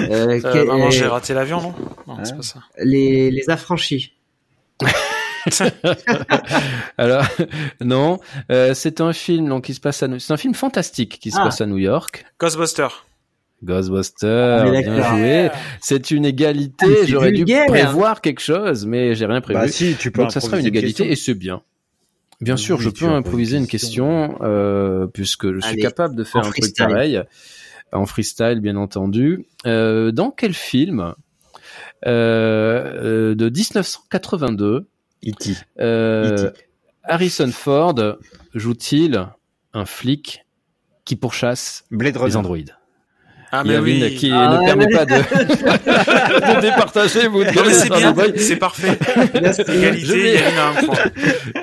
Euh, 0.10 0.40
Euh, 0.44 0.90
j'ai 0.90 1.06
raté 1.06 1.32
l'avion, 1.34 1.60
non? 1.60 1.74
Non, 2.06 2.16
c'est 2.24 2.30
Ouais. 2.32 2.36
pas 2.38 2.42
ça. 2.42 2.60
les, 2.82 3.30
les 3.30 3.48
affranchis. 3.50 4.12
Alors 6.98 7.24
non, 7.80 8.20
euh, 8.50 8.74
c'est 8.74 9.00
un 9.00 9.12
film 9.12 9.48
donc 9.48 9.64
qui 9.64 9.74
se 9.74 9.80
passe 9.80 10.02
à 10.02 10.08
New- 10.08 10.20
c'est 10.20 10.32
un 10.32 10.36
film 10.36 10.54
fantastique 10.54 11.18
qui 11.20 11.30
se 11.32 11.36
Ah. 11.40 11.44
passe 11.44 11.60
à 11.60 11.66
New 11.66 11.78
York. 11.78 12.24
Ghostbuster. 12.38 12.88
Ghostbusters, 13.64 14.66
est 14.74 14.82
bien 14.82 15.10
joué. 15.10 15.50
C'est 15.80 16.10
une 16.10 16.26
Ah, 16.26 16.30
égalité. 16.30 16.86
c'est 17.02 17.06
J'aurais 17.06 17.30
dû 17.32 17.44
prévoir 17.68 18.20
quelque 18.20 18.40
chose, 18.40 18.86
mais 18.86 19.14
j'ai 19.14 19.26
rien 19.26 19.40
prévu. 19.40 19.58
Bah 19.60 19.68
si, 19.68 19.94
tu 19.96 20.10
peux 20.10 20.22
donc 20.22 20.32
ça 20.32 20.40
sera 20.40 20.58
une 20.58 20.66
égalité 20.66 21.04
question. 21.04 21.04
et 21.04 21.16
c'est 21.16 21.34
bien. 21.34 21.62
Bien 22.42 22.54
Oui, 22.54 22.60
sûr, 22.60 22.80
je 22.80 22.90
peux 22.90 23.06
improviser 23.06 23.56
une 23.56 23.62
une 23.62 23.68
question 23.68 24.36
euh, 24.42 25.06
puisque 25.06 25.52
je 25.52 25.60
suis 25.60 25.72
Allez, 25.72 25.82
capable 25.82 26.16
de 26.16 26.24
faire 26.24 26.40
un 26.42 26.50
truc 26.50 26.56
freestyle. 26.64 26.86
pareil 26.86 27.22
en 27.92 28.06
freestyle, 28.06 28.60
bien 28.60 28.76
entendu. 28.76 29.46
Euh, 29.66 30.12
dans 30.12 30.30
quel 30.30 30.54
film 30.54 31.14
euh, 32.06 33.34
de 33.34 33.48
1982 33.48 34.88
E.T. 35.26 35.52
euh, 35.80 36.48
E.T. 36.48 36.60
Harrison 37.04 37.50
Ford 37.52 37.94
joue-t-il 38.54 39.28
un 39.72 39.84
flic 39.84 40.44
qui 41.04 41.16
pourchasse 41.16 41.84
Blade 41.90 42.18
les 42.26 42.36
androïdes? 42.36 42.76
Ah, 43.54 43.62
mais 43.64 43.74
Yavin 43.74 43.82
oui. 43.84 44.14
qui 44.16 44.30
Ah, 44.32 44.58
ne 44.58 44.64
permet 44.64 44.86
pas 44.88 45.04
de, 45.04 45.12
de 46.56 46.60
départager 46.62 47.28
vous 47.28 47.44
Non, 47.44 47.50
mais 47.66 47.74
c'est 47.74 47.90
bien, 47.90 48.14
c'est 48.36 48.56
parfait. 48.56 48.98
Égalité, 49.68 50.32
Yavin 50.32 50.56
a 50.58 50.68
un 50.70 50.84
point. 50.84 50.98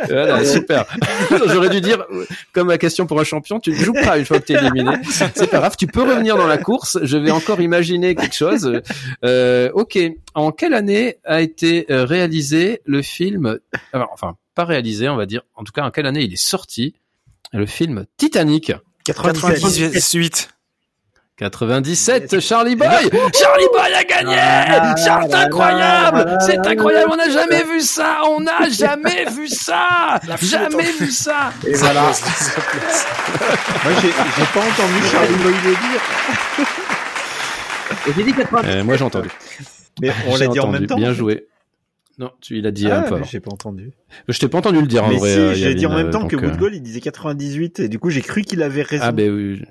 Voilà, 0.07 0.45
super. 0.45 0.85
J'aurais 1.47 1.69
dû 1.69 1.81
dire, 1.81 2.05
comme 2.53 2.69
la 2.69 2.77
question 2.77 3.07
pour 3.07 3.19
un 3.19 3.23
champion, 3.23 3.59
tu 3.59 3.71
ne 3.71 3.75
joues 3.75 3.93
pas 3.93 4.19
une 4.19 4.25
fois 4.25 4.39
que 4.39 4.45
tu 4.45 4.53
es 4.53 4.57
éliminé. 4.59 4.97
C'est 5.33 5.49
pas 5.49 5.57
grave, 5.57 5.75
tu 5.79 5.87
peux 5.87 6.03
revenir 6.03 6.37
dans 6.37 6.45
la 6.47 6.59
course. 6.59 6.99
Je 7.01 7.17
vais 7.17 7.31
encore 7.31 7.59
imaginer 7.59 8.13
quelque 8.13 8.35
chose. 8.35 8.81
Euh, 9.25 9.71
ok. 9.73 9.97
En 10.35 10.51
quelle 10.51 10.75
année 10.75 11.15
a 11.25 11.41
été 11.41 11.87
euh, 11.89 12.05
réalisé 12.05 12.81
le 12.85 13.01
film 13.01 13.57
Enfin, 13.93 14.35
pas 14.53 14.65
réalisé, 14.65 15.09
on 15.09 15.15
va 15.15 15.25
dire. 15.25 15.41
En 15.55 15.63
tout 15.63 15.71
cas, 15.71 15.83
en 15.83 15.89
quelle 15.89 16.05
année 16.05 16.21
il 16.21 16.33
est 16.33 16.37
sorti 16.41 16.93
le 17.51 17.65
film 17.65 18.05
Titanic? 18.17 18.73
97. 19.05 19.61
98. 19.61 20.49
97, 21.39 22.41
Charlie 22.41 22.75
Boy 22.75 22.89
Charlie 23.33 23.67
Boy 23.71 23.93
a 23.95 24.03
gagné 24.03 24.35
Ah, 24.37 24.93
C'est 24.97 25.33
incroyable 25.33 26.37
C'est 26.45 26.67
incroyable 26.67 27.09
On 27.13 27.15
n'a 27.15 27.29
jamais 27.29 27.63
vu 27.63 27.79
ça 27.79 28.23
On 28.27 28.41
n'a 28.41 28.69
jamais 28.69 29.23
vu 29.31 29.47
ça 29.47 30.19
Jamais 30.41 30.91
vu 30.99 31.09
ça 31.09 31.53
Et 31.65 31.73
voilà. 31.75 32.01
Moi, 33.83 33.93
j'ai 34.01 34.09
pas 34.53 34.59
entendu 34.59 35.07
Charlie 35.09 35.35
Boy 35.35 35.53
le 35.63 35.69
dire. 35.69 36.01
Et 38.05 38.13
j'ai 38.17 38.23
dit 38.23 38.33
80. 38.33 38.61
Euh, 38.65 38.83
Moi 38.83 38.97
j'ai 38.97 39.03
entendu. 39.05 39.29
Mais 40.01 40.11
on 40.27 40.35
l'a 40.35 40.47
dit 40.47 40.59
en 40.59 40.67
même 40.67 40.87
temps. 40.87 40.97
Bien 40.97 41.13
joué. 41.13 41.47
Non, 42.17 42.31
tu 42.41 42.57
il 42.57 42.67
a 42.67 42.71
dit 42.71 42.91
Ah, 42.91 42.99
un 42.99 43.01
peu 43.03 43.21
j'ai 43.23 43.39
pas 43.39 43.51
entendu. 43.51 43.91
Je 44.27 44.37
t'ai 44.37 44.49
pas 44.49 44.57
entendu 44.57 44.81
le 44.81 44.87
dire 44.87 45.05
en 45.05 45.07
mais 45.09 45.15
vrai. 45.17 45.33
si, 45.33 45.39
euh, 45.39 45.53
j'ai 45.53 45.73
dit 45.73 45.85
en 45.85 45.95
même 45.95 46.09
temps 46.09 46.25
euh, 46.25 46.27
que 46.27 46.35
donc, 46.35 46.43
euh, 46.43 46.47
Woodgall, 46.49 46.75
il 46.75 46.81
disait 46.81 46.99
98, 46.99 47.79
et 47.79 47.87
du 47.87 47.97
coup, 47.97 48.09
j'ai 48.09 48.21
cru 48.21 48.41
qu'il 48.41 48.61
avait 48.61 48.81
raison. 48.81 49.05
Ah 49.07 49.13
ben 49.13 49.31
oui, 49.31 49.61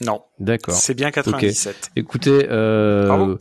Non, 0.00 0.22
d'accord. 0.40 0.74
c'est 0.74 0.94
bien 0.94 1.10
97. 1.10 1.90
Écoutez, 1.96 2.46
euh, 2.50 3.36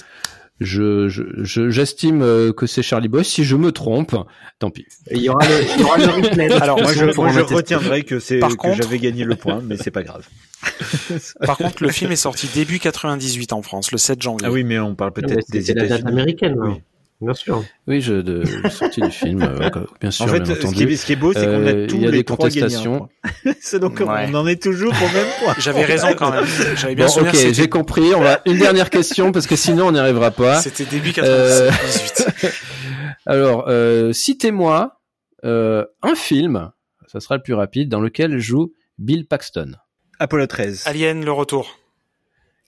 je 0.59 1.07
je- 1.09 1.23
je- 1.43 1.69
j'estime 1.69 2.21
euh, 2.21 2.53
que 2.53 2.67
c'est 2.67 2.83
Charlie 2.83 3.07
Boy. 3.07 3.25
Si 3.25 3.43
je 3.43 3.55
me 3.55 3.71
trompe, 3.71 4.15
tant 4.59 4.69
pis. 4.69 4.85
Et 5.09 5.15
Il 5.15 5.23
y 5.23 5.29
aura 5.29 5.45
le, 5.47 5.63
il 5.75 5.81
y 5.81 5.83
aura 5.83 5.97
le 5.97 6.05
replay. 6.05 6.51
Alors, 6.61 6.79
moi, 6.81 6.93
je, 6.93 7.05
moi, 7.15 7.31
retiendrai 7.31 8.03
que 8.03 8.19
c'est, 8.19 8.37
Par 8.39 8.51
que 8.51 8.55
contre- 8.55 8.81
j'avais 8.83 8.99
gagné 8.99 9.23
le 9.25 9.35
point, 9.35 9.61
mais 9.65 9.77
c'est 9.77 9.91
pas 9.91 10.03
grave. 10.03 10.27
Par 11.45 11.57
contre, 11.57 11.83
le 11.83 11.89
film 11.89 12.11
est 12.11 12.15
sorti 12.17 12.47
début 12.53 12.79
98 12.79 13.51
en 13.53 13.61
France, 13.61 13.91
le 13.91 13.97
7 13.97 14.21
janvier. 14.21 14.47
Ah 14.47 14.51
oui, 14.51 14.63
mais 14.63 14.79
on 14.79 14.95
parle 14.95 15.11
peut-être 15.11 15.49
des 15.51 15.61
C'était 15.61 15.81
la 15.81 15.87
date 15.87 15.99
États-Unis. 16.01 16.11
américaine, 16.11 16.55
Oui. 16.57 16.81
Bien 17.23 17.33
sûr. 17.33 17.63
Oui, 17.87 18.01
je 18.01 18.13
de 18.15 18.43
la 18.63 18.69
sortie 18.69 19.01
du 19.01 19.11
film, 19.11 19.41
euh, 19.41 19.69
bien 20.01 20.11
sûr, 20.11 20.25
En 20.25 20.27
fait, 20.27 20.39
bien 20.41 20.55
ce 20.55 20.59
qui, 20.59 20.65
entendu. 20.67 20.91
est, 20.91 20.95
ce 20.95 21.05
qui 21.05 21.13
est 21.13 21.15
beau, 21.15 21.33
c'est 21.33 21.45
qu'on 21.45 21.51
Euh, 21.51 21.85
a 21.85 21.87
tous 21.87 21.95
il 21.95 22.01
y 22.03 22.07
a 22.07 22.11
les 22.11 22.17
des 22.17 22.23
trois 22.23 22.37
contestations. 22.37 23.09
c'est 23.61 23.79
donc, 23.79 23.99
Ouais. 23.99 24.25
on 24.29 24.33
en 24.35 24.47
est 24.47 24.61
toujours 24.61 24.91
au 24.93 25.13
même 25.13 25.27
point. 25.43 25.55
J'avais 25.59 25.85
raison 25.85 26.13
quand 26.17 26.31
même. 26.31 26.45
J'avais 26.75 26.95
bien 26.95 27.07
Bon, 27.07 27.21
ok, 27.21 27.35
j'ai 27.51 27.69
compris. 27.69 28.13
On 28.15 28.21
va 28.21 28.41
une 28.45 28.57
dernière 28.57 28.89
question 28.89 29.31
parce 29.31 29.47
que 29.47 29.55
sinon 29.55 29.87
on 29.87 29.91
n'y 29.93 29.99
arrivera 29.99 30.31
pas. 30.31 30.61
c'était 30.61 30.85
début 30.85 31.13
Euh, 31.19 31.69
98. 31.69 32.51
Alors, 33.25 33.65
euh, 33.69 34.11
citez-moi 34.13 34.99
euh, 35.45 35.85
un 36.01 36.15
film, 36.15 36.71
ça 37.07 37.19
sera 37.19 37.35
le 37.37 37.41
plus 37.43 37.53
rapide, 37.53 37.89
dans 37.89 37.99
lequel 38.01 38.39
joue 38.39 38.71
Bill 38.97 39.25
Paxton. 39.27 39.73
Apollo 40.19 40.47
13. 40.47 40.83
Alien, 40.85 41.23
le 41.25 41.31
retour. 41.31 41.79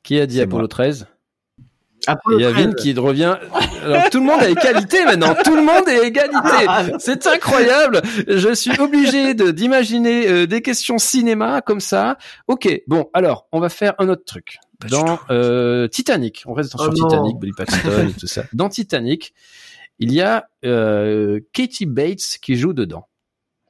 Qui 0.03 0.20
a 0.20 0.26
dit 0.28 0.41
Apollo 0.41 0.62
moi. 0.64 0.68
13 0.68 1.08
Apollo 2.08 2.39
Il 2.39 2.43
y 2.43 2.45
a 2.45 2.51
Vin 2.51 2.72
13. 2.72 2.76
qui 2.76 2.93
revient. 2.93 3.36
Alors 3.84 4.10
tout 4.10 4.20
le 4.20 4.26
monde 4.26 4.41
a 4.41 4.49
égalité 4.49 5.03
maintenant. 5.06 5.36
Tout 5.43 5.56
le 5.56 5.62
monde 5.62 5.88
est 5.88 6.08
égalité. 6.08 6.97
C'est 6.99 7.28
incroyable. 7.28 8.01
Je 8.28 8.53
suis 8.53 8.80
obligé 8.80 9.34
de 9.34 9.51
d'imaginer 9.51 10.28
euh, 10.28 10.47
des 10.47 10.62
questions 10.62 10.97
cinéma 10.97 11.62
comme 11.62 11.80
ça. 11.80 12.18
Ok. 12.47 12.70
Bon, 12.88 13.10
alors 13.14 13.47
on 13.51 13.60
va 13.60 13.70
faire 13.70 13.93
un 13.99 14.10
autre 14.10 14.26
truc. 14.26 14.58
Pas 14.80 14.88
Dans 14.88 15.20
euh, 15.30 15.88
Titanic, 15.88 16.43
on 16.45 16.53
reste 16.53 16.72
sur 16.72 16.82
Oh 16.82 16.88
non. 16.88 17.08
Titanic, 17.08 17.39
Billy 17.39 17.53
Paxton 17.56 18.08
et 18.10 18.14
tout 18.14 18.28
ça. 18.28 18.43
Dans 18.53 18.70
Titanic, 18.70 19.34
il 19.99 20.14
y 20.14 20.22
a 20.22 20.49
euh, 20.66 21.39
Katie 21.53 21.86
Bates 21.86 22.39
qui 22.41 22.56
joue 22.56 22.74
dedans. 22.74 23.08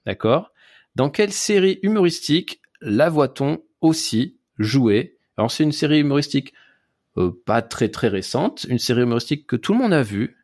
D'accord? 0.06 0.52
Dans 0.96 1.10
quelle 1.10 1.32
série 1.34 1.80
humoristique 1.84 2.62
la 2.82 3.10
voit-on 3.10 3.60
aussi 3.82 4.38
jouer? 4.58 5.18
Alors 5.38 5.52
c'est 5.52 5.64
une 5.64 5.72
série 5.72 6.00
humoristique 6.00 6.54
euh, 7.18 7.32
pas 7.46 7.62
très 7.62 7.90
très 7.90 8.08
récente, 8.08 8.66
une 8.70 8.80
série 8.80 9.02
humoristique 9.02 9.48
que 9.48 9.56
tout 9.56 9.74
le 9.74 9.80
monde 9.80 9.94
a 9.94 10.02
vue, 10.04 10.38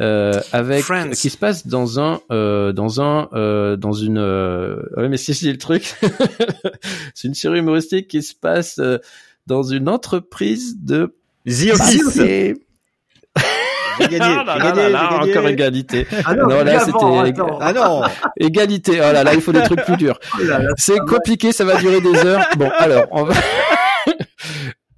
euh, 0.00 0.40
avec 0.52 0.82
Friends. 0.84 1.10
qui 1.10 1.28
se 1.28 1.36
passe 1.36 1.66
dans 1.66 1.98
un 2.00 2.20
euh, 2.30 2.72
dans 2.72 3.00
un 3.00 3.28
euh, 3.32 3.76
dans 3.76 3.92
une 3.92 4.18
euh... 4.18 4.76
ouais 4.96 5.08
mais 5.08 5.16
si 5.16 5.34
c'est 5.34 5.50
le 5.50 5.58
truc, 5.58 5.94
c'est 7.14 7.26
une 7.28 7.34
série 7.34 7.58
humoristique 7.58 8.06
qui 8.08 8.22
se 8.22 8.34
passe 8.34 8.78
euh, 8.78 8.98
dans 9.46 9.62
une 9.64 9.88
entreprise 9.88 10.76
de 10.80 11.16
The 11.46 11.72
Office. 11.72 12.16
gagné, 13.98 14.18
Ah 14.20 14.44
là 14.46 14.72
là 14.74 14.88
là, 14.88 15.08
gagné. 15.20 15.32
encore 15.32 15.48
égalité. 15.48 16.06
Ah 16.24 16.34
non, 16.36 16.46
Non, 16.46 16.62
là, 16.62 16.78
c'était-. 16.80 17.42
Ah 17.60 17.72
non 17.72 18.02
Égalité. 18.38 19.00
Oh 19.00 19.12
là 19.12 19.24
là, 19.24 19.34
il 19.34 19.40
faut 19.40 19.52
des 19.52 19.62
trucs 19.62 19.82
plus 19.84 19.96
durs. 19.96 20.18
Oh. 20.38 20.42
C'est 20.76 20.98
compliqué, 21.00 21.50
ça 21.50 21.64
va 21.64 21.76
durer 21.80 22.00
des 22.00 22.14
heures. 22.24 22.46
Bon, 22.56 22.70
alors, 22.78 23.06
on 23.10 23.24
va. 23.24 23.34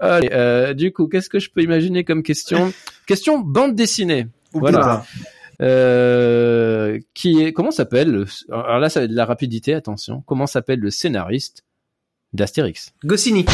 Allez, 0.00 0.30
euh, 0.32 0.72
du 0.74 0.92
coup, 0.92 1.06
qu'est-ce 1.08 1.28
que 1.28 1.38
je 1.38 1.50
peux 1.50 1.62
imaginer 1.62 2.04
comme 2.04 2.22
question 2.22 2.72
Question 3.06 3.38
bande 3.38 3.74
dessinée. 3.74 4.26
Ou 4.54 4.60
Voilà. 4.60 5.04
Euh, 5.62 6.98
qui 7.14 7.42
est 7.42 7.52
comment 7.52 7.70
s'appelle 7.70 8.10
le- 8.10 8.24
Alors 8.50 8.78
là, 8.78 8.88
ça 8.88 9.00
va 9.00 9.04
être 9.04 9.10
de 9.10 9.16
la 9.16 9.26
rapidité. 9.26 9.74
Attention. 9.74 10.22
Comment 10.26 10.46
s'appelle 10.46 10.78
le 10.80 10.90
scénariste 10.90 11.64
d'Astérix 12.32 12.92
Goscinny. 13.04 13.44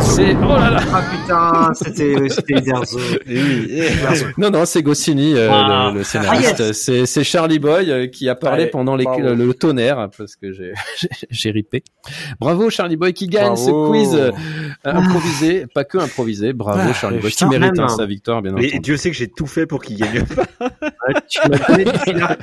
C'est 0.00 0.34
oh 0.36 0.56
là 0.56 0.70
là. 0.70 0.80
Ah 0.92 1.02
putain, 1.10 1.72
c'était 1.74 2.28
c'était 2.28 2.54
Uderzo. 2.58 2.98
Eh 3.26 3.42
oui, 3.42 3.66
eh. 3.70 3.90
Non 4.36 4.50
non, 4.50 4.64
c'est 4.64 4.82
Goscinny 4.82 5.34
euh, 5.34 5.48
Ah. 5.50 5.90
le, 5.92 5.98
le 5.98 6.04
scénariste. 6.04 6.56
Ah, 6.60 6.64
yes. 6.66 6.82
C'est 6.82 7.06
c'est 7.06 7.24
Charlie 7.24 7.58
Boy 7.58 7.90
euh, 7.90 8.06
qui 8.08 8.28
a 8.28 8.34
parlé 8.34 8.62
Allez, 8.64 8.70
pendant 8.70 8.94
les, 8.96 9.04
le, 9.18 9.34
le 9.34 9.54
tonnerre 9.54 10.08
parce 10.16 10.36
que 10.36 10.52
j'ai 10.52 10.72
j'ai- 10.98 11.08
j'ai 11.30 11.50
ripé. 11.50 11.82
Bravo 12.40 12.68
Charlie 12.70 12.96
Boy 12.96 13.12
qui 13.14 13.26
gagne 13.26 13.56
ce 13.56 13.70
quiz 13.88 14.14
euh, 14.14 14.30
improvisé, 14.84 15.66
pas 15.74 15.84
que 15.84 15.98
improvisé. 15.98 16.52
Bravo 16.52 16.80
Ah, 16.82 16.92
Charlie 16.92 17.18
Boy 17.18 17.30
qui 17.30 17.44
mérite 17.46 17.78
hein, 17.78 17.88
sa 17.88 18.06
victoire 18.06 18.42
bien 18.42 18.52
Mais 18.52 18.66
entendu. 18.68 18.80
Dieu 18.80 18.96
sait 18.96 19.10
que 19.10 19.16
j'ai 19.16 19.28
tout 19.28 19.46
fait 19.46 19.66
pour 19.66 19.82
qu'il 19.82 19.96
gagne 19.98 20.24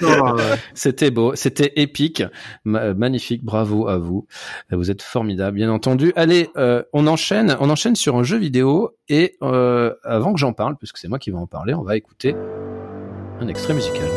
euh. 0.03 0.55
C'était 0.73 1.11
beau, 1.11 1.35
c'était 1.35 1.73
épique, 1.75 2.23
Ma- 2.63 2.93
magnifique. 2.93 3.43
Bravo 3.43 3.87
à 3.87 3.97
vous. 3.97 4.27
Vous 4.71 4.91
êtes 4.91 5.01
formidable, 5.01 5.57
bien 5.57 5.71
entendu. 5.71 6.13
Allez, 6.15 6.49
euh, 6.57 6.83
on 6.93 7.07
enchaîne, 7.07 7.55
on 7.59 7.69
enchaîne 7.69 7.95
sur 7.95 8.15
un 8.15 8.23
jeu 8.23 8.37
vidéo 8.37 8.95
et 9.09 9.35
euh, 9.41 9.93
avant 10.03 10.33
que 10.33 10.39
j'en 10.39 10.53
parle, 10.53 10.77
puisque 10.77 10.97
c'est 10.97 11.07
moi 11.07 11.19
qui 11.19 11.31
vais 11.31 11.37
en 11.37 11.47
parler, 11.47 11.73
on 11.73 11.83
va 11.83 11.95
écouter 11.95 12.35
un 13.39 13.47
extrait 13.47 13.73
musical. 13.73 14.07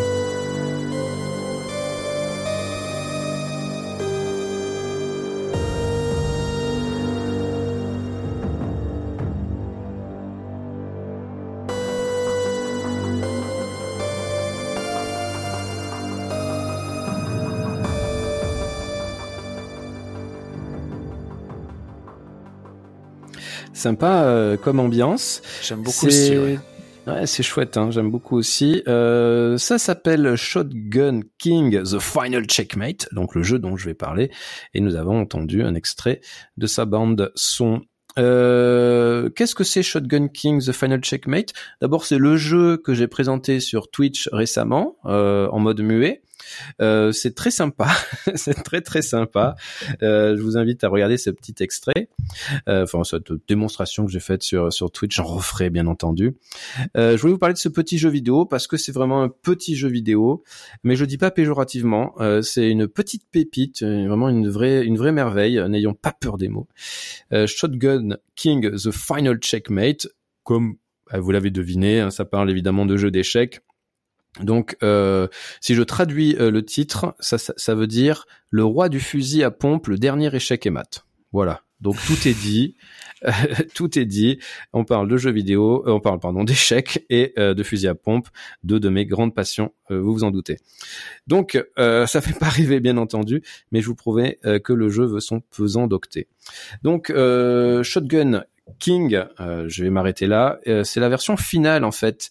Sympa 23.79 24.25
euh, 24.25 24.57
comme 24.57 24.81
ambiance. 24.81 25.41
J'aime 25.63 25.83
beaucoup 25.83 26.07
le 26.07 26.11
style. 26.11 26.39
ouais. 26.39 26.59
Ouais, 27.07 27.27
c'est 27.27 27.45
chouette, 27.45 27.77
hein, 27.79 27.91
j'aime 27.91 28.11
beaucoup 28.11 28.37
aussi. 28.37 28.83
Euh, 28.87 29.57
ça 29.57 29.79
s'appelle 29.79 30.35
Shotgun 30.37 31.21
King 31.39 31.83
The 31.83 32.01
Final 32.01 32.45
Checkmate, 32.47 33.09
donc 33.13 33.35
le 33.35 33.43
jeu 33.43 33.59
dont 33.59 33.77
je 33.79 33.87
vais 33.87 33.95
parler, 33.95 34.31
et 34.75 34.81
nous 34.81 34.95
avons 34.97 35.19
entendu 35.21 35.63
un 35.63 35.75
extrait 35.75 36.21
de 36.59 36.67
sa 36.67 36.85
bande 36.85 37.33
son. 37.35 37.81
Euh, 38.19 39.31
Qu'est-ce 39.31 39.55
que 39.55 39.65
c'est 39.65 39.83
Shotgun 39.83 40.29
King 40.29 40.61
The 40.61 40.73
Final 40.73 41.01
Checkmate? 41.01 41.53
D'abord, 41.81 42.05
c'est 42.05 42.19
le 42.19 42.37
jeu 42.37 42.77
que 42.77 42.93
j'ai 42.93 43.07
présenté 43.07 43.61
sur 43.61 43.91
Twitch 43.91 44.29
récemment, 44.33 44.97
euh, 45.07 45.49
en 45.51 45.61
mode 45.61 45.81
muet. 45.81 46.21
Euh, 46.81 47.13
c'est 47.13 47.35
très 47.35 47.51
sympa, 47.51 47.89
c'est 48.35 48.63
très 48.63 48.81
très 48.81 49.03
sympa. 49.03 49.57
Euh, 50.03 50.37
je 50.37 50.43
vous 50.43 50.57
invite 50.57 50.85
à 50.85 50.89
regarder 50.89 51.19
ce 51.19 51.31
petit 51.31 51.55
extrait, 51.61 52.09
euh, 52.69 52.85
enfin 52.85 53.05
cette 53.05 53.33
démonstration 53.47 54.07
que 54.07 54.13
j'ai 54.13 54.21
faite 54.21 54.43
sur 54.43 54.73
sur 54.73 54.91
Twitch. 54.91 55.17
J'en 55.17 55.25
referai 55.25 55.71
bien 55.71 55.87
entendu. 55.87 56.37
Euh, 56.97 57.17
je 57.17 57.21
voulais 57.21 57.33
vous 57.33 57.39
parler 57.39 57.55
de 57.55 57.59
ce 57.59 57.69
petit 57.69 57.99
jeu 57.99 58.09
vidéo 58.09 58.47
parce 58.47 58.67
que 58.67 58.77
c'est 58.77 58.93
vraiment 58.93 59.23
un 59.23 59.29
petit 59.29 59.77
jeu 59.77 59.89
vidéo, 59.89 60.45
mais 60.85 60.97
je 60.97 61.05
dis 61.05 61.19
pas 61.19 61.31
péjorativement. 61.31 62.15
Euh, 62.21 62.43
c'est 62.43 62.71
une 62.71 62.89
petite 62.89 63.25
pépite, 63.31 63.83
vraiment 63.83 64.29
une 64.29 64.49
vraie 64.49 64.85
une 64.85 64.97
vraie 64.97 65.13
merveille. 65.13 65.63
N'ayons 65.69 65.95
pas 65.95 66.13
peur 66.13 66.39
des 66.39 66.49
mots. 66.49 66.69
Shotgun 67.47 68.17
King 68.37 68.71
The 68.71 68.91
Final 68.91 69.39
Checkmate, 69.39 70.09
comme 70.45 70.77
vous 71.13 71.31
l'avez 71.31 71.51
deviné, 71.51 72.01
hein, 72.01 72.11
ça 72.11 72.25
parle 72.25 72.51
évidemment 72.51 72.87
de 72.87 72.97
jeux 72.97 73.11
d'échecs. 73.11 73.61
Donc, 74.41 74.77
euh, 74.83 75.29
si 75.61 75.75
je 75.75 75.83
traduis 75.83 76.37
euh, 76.39 76.51
le 76.51 76.65
titre, 76.65 77.15
ça, 77.21 77.75
veut 77.75 77.87
dire 77.87 78.27
le 78.51 78.65
roi 78.65 78.89
du 78.89 79.01
fusil 79.01 79.43
à 79.43 79.51
pompe, 79.51 79.89
le 79.89 79.99
dernier 79.99 80.35
échec 80.35 80.65
et 80.67 80.71
mat. 80.71 81.05
Voilà. 81.33 81.63
Donc 81.81 81.95
tout 82.07 82.27
est 82.27 82.35
dit, 82.35 82.75
tout 83.75 83.99
est 84.01 84.05
dit. 84.05 84.41
On 84.73 84.85
parle 84.85 85.09
de 85.09 85.17
jeux 85.17 85.31
vidéo, 85.31 85.85
euh, 85.87 85.93
on 85.93 86.01
parle 86.01 86.19
pardon 86.19 86.43
d'échecs 86.43 87.07
et 87.09 87.35
de 87.37 87.63
fusil 87.63 87.87
à 87.87 87.95
pompe, 87.95 88.27
deux 88.65 88.81
de 88.81 88.89
mes 88.89 89.07
grandes 89.07 89.33
passions, 89.33 89.73
vous 89.89 90.13
vous 90.13 90.25
en 90.25 90.33
doutez. 90.33 90.57
Donc 91.29 91.63
ça 91.77 92.21
fait 92.21 92.37
pas 92.37 92.49
rêver 92.49 92.81
bien 92.81 92.97
entendu, 92.97 93.43
mais 93.71 93.81
je 93.81 93.87
vous 93.87 93.95
prouvais 93.95 94.41
que 94.65 94.73
le 94.73 94.89
jeu 94.89 95.05
veut 95.05 95.21
son 95.21 95.39
pesant 95.39 95.87
d'octet. 95.87 96.27
Donc 96.83 97.13
Shotgun 97.13 98.43
King, 98.79 99.25
euh, 99.41 99.67
je 99.69 99.83
vais 99.83 99.91
m'arrêter 99.91 100.27
là. 100.27 100.59
Euh, 100.67 100.85
c'est 100.85 101.01
la 101.01 101.09
version 101.09 101.37
finale 101.37 101.85
en 101.85 101.93
fait 101.93 102.31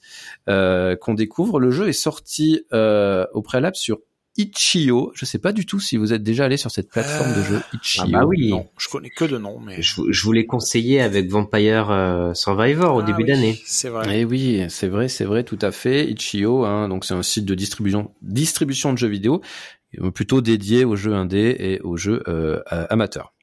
euh, 0.50 0.96
qu'on 0.96 1.14
découvre. 1.14 1.60
Le 1.60 1.72
jeu 1.72 1.88
est 1.88 1.94
sorti 1.94 2.66
au 2.72 3.42
préalable 3.42 3.76
sur 3.76 4.00
Itch.io. 4.38 5.12
Je 5.16 5.26
sais 5.26 5.40
pas 5.40 5.52
du 5.52 5.66
tout 5.66 5.80
si 5.80 5.98
vous 5.98 6.14
êtes 6.14 6.22
déjà 6.22 6.46
allé 6.46 6.58
sur 6.58 6.70
cette 6.70 6.90
plateforme 6.90 7.34
de 7.36 7.42
jeu 7.42 7.62
Itch.io. 7.74 8.04
Ah 8.06 8.20
bah 8.20 8.26
oui. 8.26 8.50
Non, 8.50 8.68
je 8.78 8.88
connais 8.88 9.10
que 9.10 9.26
de 9.26 9.38
nom, 9.38 9.60
mais 9.60 9.82
je, 9.82 10.02
je 10.10 10.24
vous 10.24 10.32
l'ai 10.32 10.46
conseillé 10.46 11.02
avec 11.02 11.30
Vampire 11.30 12.32
Survivor 12.36 12.96
au 12.96 13.00
ah, 13.00 13.04
début 13.04 13.24
oui, 13.24 13.30
d'année. 13.30 13.60
C'est 13.66 13.90
vrai. 13.90 14.20
Et 14.20 14.26
oui, 14.26 14.64
c'est 14.70 14.88
vrai, 14.88 15.08
c'est 15.08 15.26
vrai, 15.26 15.44
tout 15.44 15.60
à 15.62 15.72
fait. 15.72 16.08
Itch.io, 16.10 16.66
hein, 16.66 16.88
donc 16.88 17.04
c'est 17.04 17.16
un 17.16 17.24
site 17.24 17.46
de 17.46 17.56
distribution, 17.56 18.12
distribution 18.22 18.94
de 18.94 18.98
jeux 19.00 19.08
vidéo, 19.08 19.42
plutôt 20.14 20.42
dédié 20.42 20.86
aux 20.86 20.96
jeux 20.96 21.14
indés 21.14 21.56
et 21.60 21.80
aux 21.82 21.98
jeux 21.98 22.24
euh, 22.28 22.62
amateurs. 22.90 23.34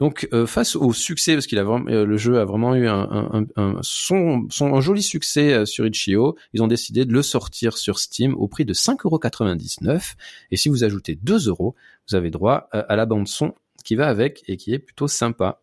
Donc 0.00 0.28
euh, 0.32 0.46
face 0.46 0.76
au 0.76 0.92
succès, 0.92 1.34
parce 1.34 1.46
qu'il 1.46 1.58
a 1.58 1.64
vraiment, 1.64 1.88
euh, 1.90 2.04
le 2.04 2.16
jeu 2.16 2.38
a 2.38 2.44
vraiment 2.44 2.74
eu 2.74 2.88
un, 2.88 3.46
son, 3.82 4.46
un 4.60 4.80
joli 4.80 5.02
succès 5.02 5.52
euh, 5.52 5.64
sur 5.64 5.86
Itch.io, 5.86 6.36
ils 6.52 6.62
ont 6.62 6.66
décidé 6.66 7.04
de 7.04 7.12
le 7.12 7.22
sortir 7.22 7.76
sur 7.76 7.98
Steam 7.98 8.34
au 8.34 8.48
prix 8.48 8.64
de 8.64 8.74
5,99€. 8.74 10.14
Et 10.50 10.56
si 10.56 10.68
vous 10.68 10.84
ajoutez 10.84 11.14
2 11.14 11.48
euros, 11.48 11.74
vous 12.08 12.16
avez 12.16 12.30
droit 12.30 12.68
à 12.72 12.96
la 12.96 13.06
bande 13.06 13.28
son 13.28 13.54
qui 13.84 13.94
va 13.94 14.08
avec 14.08 14.44
et 14.48 14.56
qui 14.56 14.74
est 14.74 14.78
plutôt 14.78 15.08
sympa. 15.08 15.60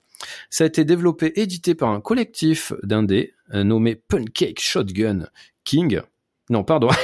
Ça 0.49 0.63
a 0.63 0.67
été 0.67 0.85
développé, 0.85 1.33
édité 1.39 1.75
par 1.75 1.89
un 1.89 2.01
collectif 2.01 2.73
d'indés 2.83 3.33
nommé 3.53 3.95
Pancake 3.95 4.59
Shotgun 4.59 5.27
King. 5.63 6.01
Non, 6.49 6.63
pardon. 6.63 6.89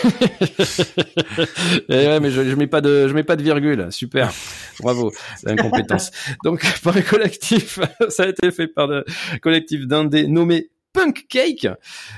Eh 1.89 2.07
ouais, 2.07 2.19
mais 2.19 2.31
je, 2.31 2.43
je 2.49 2.55
mets 2.55 2.67
pas 2.67 2.81
de, 2.81 3.07
je 3.07 3.13
mets 3.13 3.23
pas 3.23 3.35
de 3.35 3.43
virgule. 3.43 3.88
Super, 3.91 4.31
bravo, 4.79 5.11
l'incompétence. 5.43 6.11
Donc 6.43 6.65
par 6.81 6.97
un 6.97 7.01
collectif, 7.01 7.79
ça 8.09 8.23
a 8.23 8.27
été 8.27 8.51
fait 8.51 8.67
par 8.67 8.91
un 8.91 9.03
collectif 9.41 9.88
d'indés 9.88 10.27
nommé 10.27 10.69
Punk 10.93 11.27
Cake. 11.29 11.67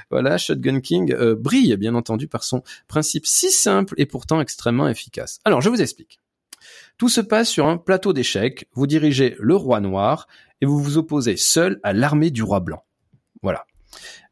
Voilà, 0.10 0.38
Shotgun 0.38 0.80
King 0.80 1.14
euh, 1.14 1.36
brille 1.36 1.76
bien 1.78 1.96
entendu 1.96 2.28
par 2.28 2.44
son 2.44 2.64
principe 2.88 3.26
si 3.26 3.52
simple 3.52 3.94
et 3.98 4.06
pourtant 4.06 4.42
extrêmement 4.42 4.88
efficace. 4.88 5.40
Alors 5.46 5.62
je 5.62 5.70
vous 5.70 5.82
explique. 5.82 6.20
Tout 6.98 7.10
se 7.10 7.22
passe 7.22 7.50
sur 7.50 7.68
un 7.68 7.78
plateau 7.78 8.14
d'échecs. 8.14 8.68
Vous 8.74 8.88
dirigez 8.88 9.36
le 9.40 9.56
roi 9.56 9.80
noir 9.80 10.28
et 10.62 10.66
vous 10.66 10.80
vous 10.80 10.98
opposez 10.98 11.38
seul 11.38 11.80
à 11.84 11.94
l'armée 11.94 12.32
du 12.32 12.44
roi 12.44 12.60
blanc. 12.60 12.84
Voilà. 13.42 13.66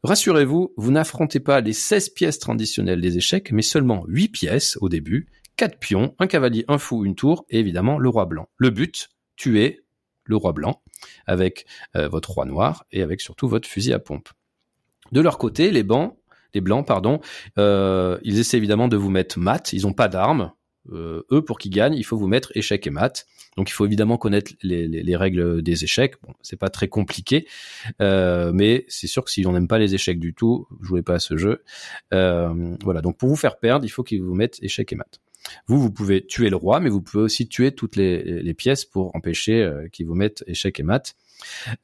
Rassurez-vous, 0.02 0.72
vous, 0.76 0.90
n'affrontez 0.90 1.40
pas 1.40 1.60
les 1.60 1.72
16 1.72 2.10
pièces 2.10 2.38
traditionnelles 2.38 3.00
des 3.00 3.16
échecs, 3.16 3.52
mais 3.52 3.62
seulement 3.62 4.04
8 4.06 4.28
pièces 4.28 4.78
au 4.80 4.88
début, 4.88 5.28
4 5.56 5.78
pions, 5.78 6.14
un 6.18 6.26
cavalier, 6.26 6.64
un 6.68 6.78
fou, 6.78 7.04
une 7.04 7.14
tour, 7.14 7.44
et 7.50 7.58
évidemment 7.58 7.98
le 7.98 8.08
roi 8.08 8.26
blanc. 8.26 8.48
Le 8.56 8.70
but, 8.70 9.08
tuer 9.36 9.84
le 10.24 10.36
roi 10.36 10.52
blanc, 10.52 10.82
avec 11.26 11.66
euh, 11.96 12.08
votre 12.08 12.30
roi 12.30 12.44
noir, 12.44 12.84
et 12.92 13.02
avec 13.02 13.20
surtout 13.20 13.48
votre 13.48 13.68
fusil 13.68 13.92
à 13.92 13.98
pompe. 13.98 14.28
De 15.10 15.20
leur 15.20 15.38
côté, 15.38 15.70
les 15.70 15.82
bancs, 15.82 16.16
les 16.54 16.60
blancs, 16.60 16.86
pardon, 16.86 17.20
euh, 17.58 18.18
ils 18.22 18.38
essaient 18.38 18.56
évidemment 18.56 18.88
de 18.88 18.96
vous 18.96 19.10
mettre 19.10 19.38
mat, 19.38 19.72
ils 19.72 19.82
n'ont 19.82 19.92
pas 19.92 20.08
d'armes, 20.08 20.52
euh, 20.92 21.22
eux, 21.30 21.42
pour 21.42 21.58
qu'ils 21.58 21.70
gagnent, 21.70 21.94
il 21.94 22.04
faut 22.04 22.16
vous 22.16 22.26
mettre 22.26 22.50
échec 22.54 22.86
et 22.86 22.90
mat. 22.90 23.26
Donc 23.56 23.70
il 23.70 23.72
faut 23.72 23.86
évidemment 23.86 24.18
connaître 24.18 24.52
les, 24.62 24.86
les, 24.86 25.02
les 25.02 25.16
règles 25.16 25.62
des 25.62 25.84
échecs. 25.84 26.14
Bon, 26.22 26.32
c'est 26.42 26.58
pas 26.58 26.70
très 26.70 26.88
compliqué, 26.88 27.46
euh, 28.00 28.52
mais 28.54 28.84
c'est 28.88 29.06
sûr 29.06 29.24
que 29.24 29.30
si 29.30 29.46
on 29.46 29.52
n'aime 29.52 29.68
pas 29.68 29.78
les 29.78 29.94
échecs 29.94 30.20
du 30.20 30.34
tout, 30.34 30.66
jouez 30.80 31.02
pas 31.02 31.14
à 31.14 31.18
ce 31.18 31.36
jeu. 31.36 31.62
Euh, 32.14 32.76
voilà. 32.84 33.00
Donc 33.00 33.16
pour 33.16 33.28
vous 33.28 33.36
faire 33.36 33.58
perdre, 33.58 33.84
il 33.84 33.88
faut 33.88 34.04
qu'ils 34.04 34.22
vous 34.22 34.34
mettent 34.34 34.62
échec 34.62 34.92
et 34.92 34.96
mat. 34.96 35.20
Vous, 35.66 35.80
vous 35.80 35.90
pouvez 35.90 36.26
tuer 36.26 36.50
le 36.50 36.56
roi, 36.56 36.78
mais 36.78 36.90
vous 36.90 37.00
pouvez 37.00 37.22
aussi 37.22 37.48
tuer 37.48 37.72
toutes 37.72 37.96
les, 37.96 38.54
pièces 38.54 38.84
pour 38.84 39.14
empêcher 39.16 39.70
qu'ils 39.92 40.06
vous 40.06 40.14
mettent 40.14 40.44
échec 40.46 40.78
et 40.78 40.82
mat. 40.82 41.14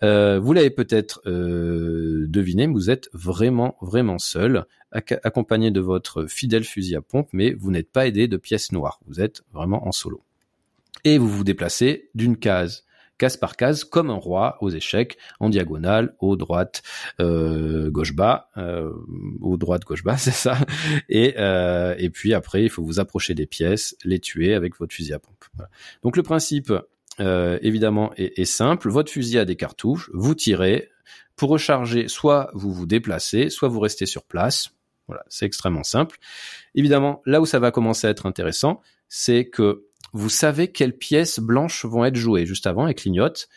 Euh, 0.02 0.38
vous 0.38 0.52
l'avez 0.52 0.70
peut-être 0.70 1.22
deviné, 1.26 2.66
vous 2.66 2.90
êtes 2.90 3.08
vraiment, 3.12 3.76
vraiment 3.80 4.18
seul, 4.18 4.66
accompagné 4.94 5.70
de 5.70 5.80
votre 5.80 6.26
fidèle 6.26 6.64
fusil 6.64 6.96
à 6.96 7.02
pompe, 7.02 7.28
mais 7.32 7.52
vous 7.52 7.70
n'êtes 7.70 7.90
pas 7.90 8.06
aidé 8.06 8.28
de 8.28 8.36
pièces 8.36 8.72
noires. 8.72 9.00
Vous 9.06 9.20
êtes 9.20 9.42
vraiment 9.52 9.86
en 9.86 9.92
solo. 9.92 10.22
Et 11.04 11.18
vous 11.18 11.28
vous 11.28 11.44
déplacez 11.44 12.08
d'une 12.14 12.36
case 12.36 12.84
case 13.18 13.36
par 13.36 13.56
case, 13.56 13.84
comme 13.84 14.10
un 14.10 14.16
roi 14.16 14.58
aux 14.60 14.70
échecs, 14.70 15.16
en 15.40 15.48
diagonale, 15.48 16.14
haut, 16.20 16.36
droite, 16.36 16.82
euh, 17.20 17.90
gauche 17.90 18.14
bas, 18.14 18.50
euh, 18.56 18.92
haut, 19.40 19.56
droite, 19.56 19.84
gauche 19.84 20.02
bas, 20.02 20.16
c'est 20.18 20.30
ça. 20.30 20.58
Et, 21.08 21.34
euh, 21.38 21.94
et 21.98 22.10
puis 22.10 22.34
après, 22.34 22.64
il 22.64 22.70
faut 22.70 22.82
vous 22.82 23.00
approcher 23.00 23.34
des 23.34 23.46
pièces, 23.46 23.96
les 24.04 24.18
tuer 24.18 24.54
avec 24.54 24.76
votre 24.78 24.94
fusil 24.94 25.12
à 25.12 25.18
pompe. 25.18 25.44
Donc 26.02 26.16
le 26.16 26.22
principe, 26.22 26.72
euh, 27.20 27.58
évidemment, 27.62 28.12
est, 28.16 28.38
est, 28.38 28.44
simple. 28.44 28.88
Votre 28.88 29.10
fusil 29.10 29.38
a 29.38 29.44
des 29.44 29.56
cartouches, 29.56 30.10
vous 30.12 30.34
tirez. 30.34 30.90
Pour 31.36 31.50
recharger, 31.50 32.06
soit 32.06 32.50
vous 32.54 32.72
vous 32.72 32.86
déplacez, 32.86 33.50
soit 33.50 33.68
vous 33.68 33.80
restez 33.80 34.06
sur 34.06 34.22
place. 34.22 34.70
Voilà, 35.06 35.24
c'est 35.28 35.46
extrêmement 35.46 35.82
simple. 35.82 36.18
Évidemment, 36.74 37.22
là 37.26 37.40
où 37.40 37.46
ça 37.46 37.58
va 37.58 37.70
commencer 37.70 38.06
à 38.06 38.10
être 38.10 38.26
intéressant, 38.26 38.80
c'est 39.08 39.48
que 39.48 39.86
vous 40.12 40.30
savez 40.30 40.72
quelles 40.72 40.96
pièces 40.96 41.40
blanches 41.40 41.84
vont 41.84 42.04
être 42.04 42.16
jouées. 42.16 42.46
Juste 42.46 42.66
avant, 42.66 42.86
elles 42.86 42.94
clignotent. 42.94 43.48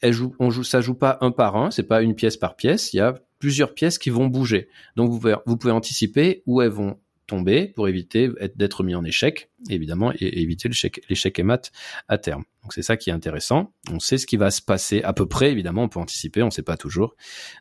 Elles 0.00 0.12
jouent, 0.12 0.34
on 0.38 0.50
joue, 0.50 0.62
ça 0.62 0.80
joue 0.80 0.94
pas 0.94 1.18
un 1.20 1.32
par 1.32 1.56
un, 1.56 1.70
c'est 1.70 1.82
pas 1.82 2.02
une 2.02 2.14
pièce 2.14 2.36
par 2.36 2.56
pièce. 2.56 2.92
Il 2.92 2.98
y 2.98 3.00
a 3.00 3.14
plusieurs 3.38 3.74
pièces 3.74 3.98
qui 3.98 4.10
vont 4.10 4.26
bouger. 4.26 4.68
Donc 4.96 5.10
vous 5.10 5.18
pouvez, 5.18 5.36
vous 5.44 5.56
pouvez 5.56 5.72
anticiper 5.72 6.42
où 6.46 6.62
elles 6.62 6.70
vont 6.70 6.98
tomber 7.26 7.66
pour 7.66 7.88
éviter 7.88 8.30
d'être 8.54 8.82
mis 8.82 8.94
en 8.94 9.04
échec, 9.04 9.50
évidemment, 9.68 10.12
et 10.18 10.40
éviter 10.40 10.68
l'échec 10.68 11.38
et 11.38 11.42
mat 11.42 11.70
à 12.08 12.16
terme. 12.16 12.44
Donc 12.62 12.72
c'est 12.72 12.82
ça 12.82 12.96
qui 12.96 13.10
est 13.10 13.12
intéressant. 13.12 13.74
On 13.92 14.00
sait 14.00 14.18
ce 14.18 14.26
qui 14.26 14.36
va 14.36 14.50
se 14.50 14.62
passer 14.62 15.02
à 15.02 15.12
peu 15.12 15.26
près, 15.26 15.52
évidemment, 15.52 15.82
on 15.82 15.88
peut 15.88 16.00
anticiper, 16.00 16.42
on 16.42 16.50
sait 16.50 16.62
pas 16.62 16.76
toujours. 16.76 17.16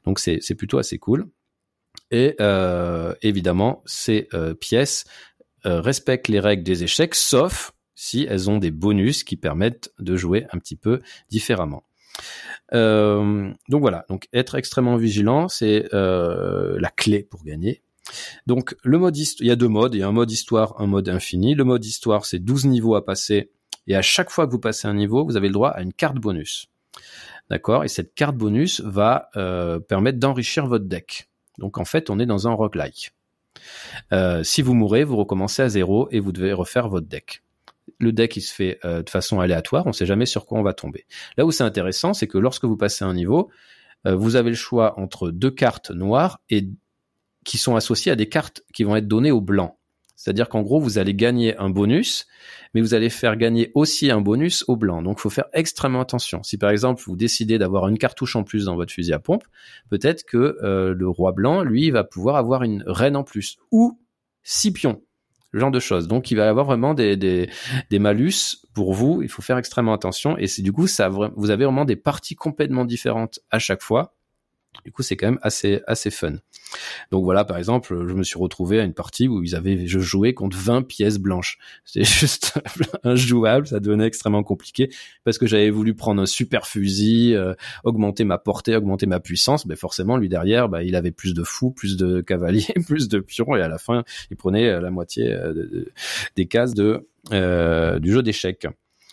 Donc 0.06 0.20
c'est 0.20 0.56
plutôt 0.56 0.78
assez 0.78 0.98
cool. 1.00 1.28
Et 2.12 2.36
euh, 2.40 3.14
évidemment, 3.22 3.84
ces 3.86 4.28
euh, 4.34 4.54
pièces 4.54 5.06
euh, 5.66 5.82
respectent 5.82 6.30
les 6.30 6.40
règles 6.40 6.64
des 6.64 6.84
échecs, 6.84 7.16
sauf 7.16 7.74
si 7.96 8.26
elles 8.30 8.50
ont 8.50 8.58
des 8.58 8.72
bonus 8.72 9.24
qui 9.24 9.36
permettent 9.38 9.92
de 10.00 10.16
jouer 10.16 10.46
un 10.52 10.60
petit 10.60 10.76
peu 10.76 11.02
différemment. 11.30 11.84
Donc 12.72 13.82
voilà, 13.82 14.06
donc 14.10 14.28
être 14.34 14.56
extrêmement 14.56 14.98
vigilant, 14.98 15.48
c'est 15.48 15.88
la 15.92 16.92
clé 16.96 17.24
pour 17.24 17.44
gagner. 17.44 17.82
Donc 18.46 18.76
le 18.84 19.00
mode 19.00 19.18
il 19.18 19.48
y 19.48 19.52
a 19.52 19.56
deux 19.56 19.68
modes, 19.68 19.96
il 19.96 20.00
y 20.00 20.04
a 20.04 20.08
un 20.08 20.12
mode 20.12 20.32
histoire, 20.32 20.80
un 20.80 20.86
mode 20.86 21.10
infini. 21.10 21.56
Le 21.56 21.64
mode 21.64 21.84
histoire, 21.86 22.26
c'est 22.26 22.40
12 22.40 22.66
niveaux 22.66 22.96
à 22.96 23.04
passer 23.04 23.52
et 23.88 23.96
à 23.96 24.04
chaque 24.04 24.30
fois 24.30 24.46
que 24.46 24.52
vous 24.52 24.60
passez 24.60 24.88
un 24.88 24.94
niveau, 24.94 25.26
vous 25.26 25.38
avez 25.38 25.48
le 25.48 25.54
droit 25.54 25.70
à 25.70 25.82
une 25.82 25.94
carte 25.94 26.18
bonus. 26.18 26.70
D'accord? 27.50 27.84
Et 27.84 27.88
cette 27.88 28.14
carte 28.14 28.36
bonus 28.36 28.82
va 28.82 29.30
permettre 29.88 30.20
d'enrichir 30.20 30.68
votre 30.68 30.86
deck. 30.86 31.30
Donc 31.58 31.78
en 31.78 31.86
fait, 31.86 32.10
on 32.10 32.20
est 32.20 32.26
dans 32.26 32.48
un 32.48 32.54
roguelike. 32.54 33.14
Euh, 34.14 34.44
si 34.44 34.62
vous 34.62 34.74
mourrez, 34.74 35.04
vous 35.04 35.18
recommencez 35.18 35.64
à 35.64 35.70
zéro 35.70 36.08
et 36.12 36.20
vous 36.20 36.32
devez 36.32 36.54
refaire 36.54 36.90
votre 36.90 37.08
deck 37.08 37.44
le 38.00 38.12
deck 38.12 38.36
il 38.38 38.42
se 38.42 38.54
fait 38.54 38.80
euh, 38.86 39.04
de 39.04 39.10
façon 39.10 39.40
aléatoire, 39.40 39.86
on 39.88 39.94
sait 39.94 40.06
jamais 40.06 40.26
sur 40.26 40.46
quoi 40.46 40.60
on 40.60 40.64
va 40.64 40.74
tomber. 40.74 41.06
Là 41.38 41.46
où 41.46 41.52
c'est 41.52 41.64
intéressant, 41.64 42.14
c'est 42.14 42.28
que 42.28 42.38
lorsque 42.38 42.66
vous 42.66 42.78
passez 42.78 43.06
un 43.06 43.14
niveau, 43.14 43.50
euh, 44.06 44.16
vous 44.16 44.36
avez 44.36 44.50
le 44.50 44.56
choix 44.56 45.00
entre 45.00 45.32
deux 45.32 45.52
cartes 45.52 45.92
noires 45.92 46.40
et 46.50 46.70
qui 47.46 47.58
sont 47.58 47.76
associées 47.76 48.12
à 48.12 48.16
des 48.16 48.30
cartes 48.30 48.62
qui 48.74 48.84
vont 48.84 48.96
être 48.96 49.08
données 49.08 49.32
au 49.32 49.42
blanc. 49.42 49.77
C'est-à-dire 50.18 50.50
qu'en 50.50 50.64
gros, 50.64 50.80
vous 50.80 50.98
allez 50.98 51.14
gagner 51.14 51.56
un 51.58 51.70
bonus, 51.70 52.26
mais 52.74 52.82
vous 52.82 52.96
allez 52.96 53.12
faire 53.12 53.38
gagner 53.38 53.72
aussi 53.76 54.10
un 54.10 54.20
bonus 54.20 54.66
au 54.68 54.76
blanc. 54.76 55.04
Donc, 55.04 55.20
il 55.20 55.22
faut 55.22 55.30
faire 55.30 55.46
extrêmement 55.54 56.02
attention. 56.02 56.42
Si 56.42 56.58
par 56.58 56.72
exemple, 56.72 57.02
vous 57.06 57.16
décidez 57.16 57.60
d'avoir 57.60 57.88
une 57.88 58.00
cartouche 58.00 58.36
en 58.36 58.44
plus 58.44 58.66
dans 58.66 58.76
votre 58.76 58.92
fusil 58.92 59.14
à 59.14 59.20
pompe, 59.20 59.44
peut-être 59.90 60.26
que 60.26 60.58
euh, 60.64 60.96
le 60.96 61.08
roi 61.08 61.34
blanc, 61.34 61.62
lui, 61.62 61.92
va 61.92 62.04
pouvoir 62.04 62.36
avoir 62.36 62.64
une 62.64 62.84
reine 62.88 63.16
en 63.16 63.24
plus 63.24 63.58
ou 63.72 64.02
six 64.42 64.74
pions. 64.74 65.04
Le 65.52 65.60
genre 65.62 65.72
de 65.72 65.80
choses. 65.80 66.08
Donc, 66.08 66.32
il 66.32 66.36
va 66.36 66.50
avoir 66.50 66.66
vraiment 66.66 66.94
des 66.94 67.50
malus 67.92 68.58
pour 68.74 68.94
vous. 68.94 69.22
Il 69.22 69.30
faut 69.30 69.42
faire 69.42 69.58
extrêmement 69.58 69.94
attention. 69.94 70.38
Et 70.38 70.48
c'est 70.48 70.62
du 70.62 70.74
coup, 70.74 70.88
ça, 70.88 71.10
vous 71.10 71.52
avez 71.52 71.64
vraiment 71.64 71.86
des 71.86 71.96
parties 71.96 72.36
complètement 72.36 72.86
différentes 72.86 73.40
à 73.50 73.60
chaque 73.60 73.82
fois. 73.82 74.17
Du 74.86 74.92
coup, 74.92 75.04
c'est 75.04 75.16
quand 75.16 75.28
même 75.28 75.40
assez 75.42 75.82
assez 75.88 76.12
fun. 76.12 76.36
Donc 77.12 77.24
voilà, 77.24 77.46
par 77.46 77.58
exemple, 77.58 78.06
je 78.08 78.14
me 78.14 78.24
suis 78.24 78.38
retrouvé 78.38 78.80
à 78.80 78.84
une 78.84 78.94
partie 78.94 79.28
où 79.28 79.44
ils 79.44 79.56
avaient, 79.56 79.88
je 79.88 80.00
jouais 80.00 80.34
contre 80.34 80.58
20 80.58 80.84
pièces 80.84 81.20
blanches. 81.20 81.58
C'était 81.86 82.06
juste 82.06 82.60
injouable, 83.04 83.68
ça 83.68 83.80
devenait 83.80 84.06
extrêmement 84.06 84.44
compliqué 84.44 84.90
parce 85.24 85.38
que 85.38 85.48
j'avais 85.48 85.70
voulu 85.70 85.94
prendre 85.94 86.22
un 86.22 86.26
super 86.26 86.68
fusil, 86.68 87.36
euh, 87.36 87.54
augmenter 87.84 88.24
ma 88.24 88.38
portée, 88.38 88.76
augmenter 88.76 89.06
ma 89.06 89.20
puissance. 89.20 89.66
Mais 89.66 89.76
forcément, 89.76 90.18
lui 90.18 90.30
derrière, 90.30 90.70
bah, 90.70 90.84
il 90.84 90.96
avait 90.96 91.12
plus 91.12 91.34
de 91.34 91.44
fous, 91.44 91.72
plus 91.72 91.98
de 91.98 92.22
cavaliers, 92.28 92.74
plus 92.86 93.08
de 93.08 93.20
pions 93.20 93.56
et 93.56 93.62
à 93.62 93.68
la 93.68 93.78
fin, 93.78 94.04
il 94.32 94.38
prenait 94.38 94.68
euh, 94.68 94.82
la 94.82 94.90
moitié 94.90 95.32
euh, 95.32 95.86
des 96.36 96.48
cases 96.48 96.74
de 96.74 97.08
du 97.30 98.12
jeu 98.12 98.24
d'échecs 98.24 98.68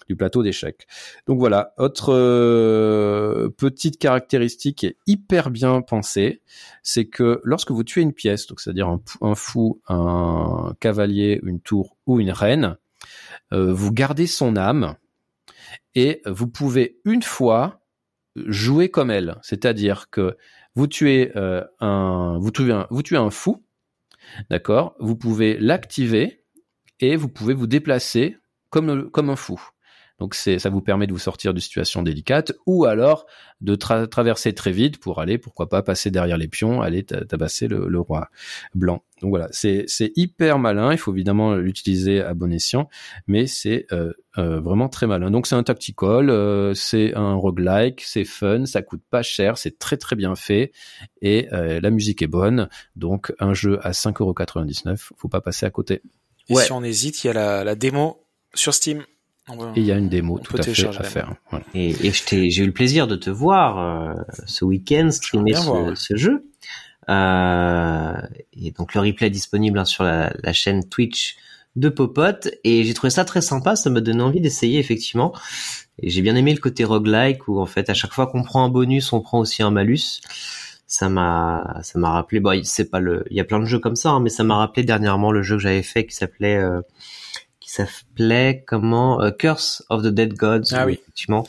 du 0.08 0.16
plateau 0.16 0.42
d'échecs. 0.42 0.86
Donc 1.26 1.38
voilà, 1.38 1.72
autre 1.78 2.12
euh, 2.12 3.48
petite 3.56 3.98
caractéristique 3.98 4.86
hyper 5.06 5.50
bien 5.50 5.80
pensée, 5.80 6.42
c'est 6.82 7.06
que 7.06 7.40
lorsque 7.44 7.70
vous 7.70 7.84
tuez 7.84 8.02
une 8.02 8.12
pièce, 8.12 8.46
donc 8.46 8.60
c'est-à-dire 8.60 8.88
un, 9.20 9.34
fou, 9.34 9.80
un 9.88 10.74
cavalier, 10.80 11.40
une 11.44 11.60
tour 11.60 11.96
ou 12.06 12.20
une 12.20 12.30
reine, 12.30 12.76
euh, 13.52 13.72
vous 13.72 13.92
gardez 13.92 14.26
son 14.26 14.56
âme 14.56 14.96
et 15.94 16.22
vous 16.26 16.48
pouvez 16.48 16.98
une 17.04 17.22
fois 17.22 17.80
jouer 18.36 18.90
comme 18.90 19.10
elle, 19.10 19.36
c'est-à-dire 19.42 20.10
que 20.10 20.36
vous 20.74 20.86
tuez 20.86 21.32
euh, 21.36 21.62
un, 21.80 22.40
fou, 23.30 23.64
d'accord, 24.50 24.96
vous 24.98 25.16
pouvez 25.16 25.56
l'activer 25.58 26.42
et 27.00 27.16
vous 27.16 27.28
pouvez 27.28 27.54
vous 27.54 27.66
déplacer 27.66 28.36
comme 28.70 29.30
un 29.30 29.36
fou. 29.36 29.60
Donc 30.20 30.34
c'est 30.34 30.58
ça 30.58 30.70
vous 30.70 30.80
permet 30.80 31.06
de 31.06 31.12
vous 31.12 31.18
sortir 31.18 31.52
de 31.52 31.60
situations 31.60 32.02
délicates 32.02 32.52
ou 32.66 32.84
alors 32.84 33.26
de 33.60 33.74
traverser 33.74 34.52
très 34.52 34.70
vite 34.70 34.98
pour 34.98 35.20
aller 35.20 35.38
pourquoi 35.38 35.68
pas 35.68 35.82
passer 35.82 36.10
derrière 36.10 36.36
les 36.36 36.48
pions, 36.48 36.82
aller 36.82 37.02
tabasser 37.04 37.66
le, 37.66 37.98
roi 37.98 38.28
blanc. 38.74 39.02
Donc 39.22 39.30
voilà, 39.30 39.48
c'est 39.50 39.84
c'est 39.88 40.12
hyper 40.16 40.58
malin. 40.58 40.92
Il 40.92 40.98
faut 40.98 41.12
évidemment 41.12 41.54
l'utiliser 41.54 42.20
à 42.20 42.34
bon 42.34 42.52
escient, 42.52 42.88
mais 43.26 43.46
c'est 43.46 43.86
euh, 43.90 44.12
euh, 44.38 44.60
vraiment 44.60 44.88
très 44.88 45.06
malin. 45.06 45.30
Donc 45.30 45.46
c'est 45.46 45.54
un 45.54 45.62
tactical, 45.62 46.30
euh, 46.30 46.74
c'est 46.74 47.14
un 47.14 47.34
roguelike, 47.34 48.02
c'est 48.02 48.24
fun, 48.24 48.66
ça 48.66 48.82
coûte 48.82 49.02
pas 49.10 49.22
cher, 49.22 49.56
c'est 49.56 49.78
très 49.78 49.96
très 49.96 50.14
bien 50.14 50.36
fait 50.36 50.72
et 51.22 51.48
la 51.50 51.90
musique 51.90 52.22
est 52.22 52.28
bonne. 52.28 52.68
Donc 52.96 53.32
un 53.40 53.54
jeu 53.54 53.78
à 53.82 53.92
5,99€, 53.92 54.96
faut 54.96 55.28
pas 55.28 55.40
passer 55.40 55.66
à 55.66 55.70
côté. 55.70 56.02
Et 56.48 56.54
si 56.56 56.72
on 56.72 56.84
hésite, 56.84 57.24
il 57.24 57.28
y 57.28 57.30
a 57.30 57.32
la, 57.32 57.64
la 57.64 57.74
démo 57.74 58.20
sur 58.52 58.74
Steam. 58.74 59.04
Et 59.50 59.80
il 59.80 59.84
y 59.84 59.92
a 59.92 59.98
une 59.98 60.08
démo 60.08 60.38
tout 60.38 60.56
à 60.56 60.62
fait 60.62 60.86
à 60.86 61.02
faire. 61.02 61.34
Et, 61.74 61.90
et 61.90 62.12
j'ai 62.12 62.62
eu 62.62 62.66
le 62.66 62.72
plaisir 62.72 63.06
de 63.06 63.16
te 63.16 63.28
voir 63.28 63.78
euh, 63.78 64.14
ce 64.46 64.64
week-end 64.64 65.10
streamer 65.10 65.54
ce, 65.54 65.94
ce, 65.94 66.16
jeu. 66.16 66.46
Euh, 67.10 68.14
et 68.54 68.70
donc 68.70 68.94
le 68.94 69.02
replay 69.02 69.26
est 69.26 69.30
disponible 69.30 69.78
hein, 69.78 69.84
sur 69.84 70.02
la, 70.02 70.32
la, 70.42 70.52
chaîne 70.54 70.88
Twitch 70.88 71.36
de 71.76 71.90
Popote. 71.90 72.48
Et 72.64 72.84
j'ai 72.84 72.94
trouvé 72.94 73.10
ça 73.10 73.26
très 73.26 73.42
sympa, 73.42 73.76
ça 73.76 73.90
m'a 73.90 74.00
donné 74.00 74.22
envie 74.22 74.40
d'essayer 74.40 74.78
effectivement. 74.78 75.34
Et 75.98 76.08
j'ai 76.08 76.22
bien 76.22 76.36
aimé 76.36 76.54
le 76.54 76.60
côté 76.60 76.84
roguelike 76.84 77.46
où 77.46 77.60
en 77.60 77.66
fait 77.66 77.90
à 77.90 77.94
chaque 77.94 78.14
fois 78.14 78.26
qu'on 78.26 78.42
prend 78.42 78.64
un 78.64 78.70
bonus, 78.70 79.12
on 79.12 79.20
prend 79.20 79.40
aussi 79.40 79.62
un 79.62 79.70
malus. 79.70 80.20
Ça 80.86 81.10
m'a, 81.10 81.80
ça 81.82 81.98
m'a 81.98 82.10
rappelé. 82.10 82.40
Bon, 82.40 82.58
c'est 82.64 82.90
pas 82.90 83.00
le, 83.00 83.24
il 83.30 83.36
y 83.36 83.40
a 83.40 83.44
plein 83.44 83.58
de 83.58 83.66
jeux 83.66 83.78
comme 83.78 83.96
ça, 83.96 84.10
hein, 84.10 84.20
mais 84.20 84.30
ça 84.30 84.42
m'a 84.42 84.56
rappelé 84.56 84.84
dernièrement 84.84 85.32
le 85.32 85.42
jeu 85.42 85.56
que 85.56 85.62
j'avais 85.62 85.82
fait 85.82 86.06
qui 86.06 86.14
s'appelait 86.14 86.56
euh, 86.56 86.80
s'appelait 87.74 88.64
comment 88.66 89.20
euh, 89.20 89.30
Curse 89.30 89.84
of 89.90 90.02
the 90.02 90.08
Dead 90.08 90.34
Gods. 90.34 90.72
Ah 90.72 90.86
oui. 90.86 90.94
Effectivement. 90.94 91.46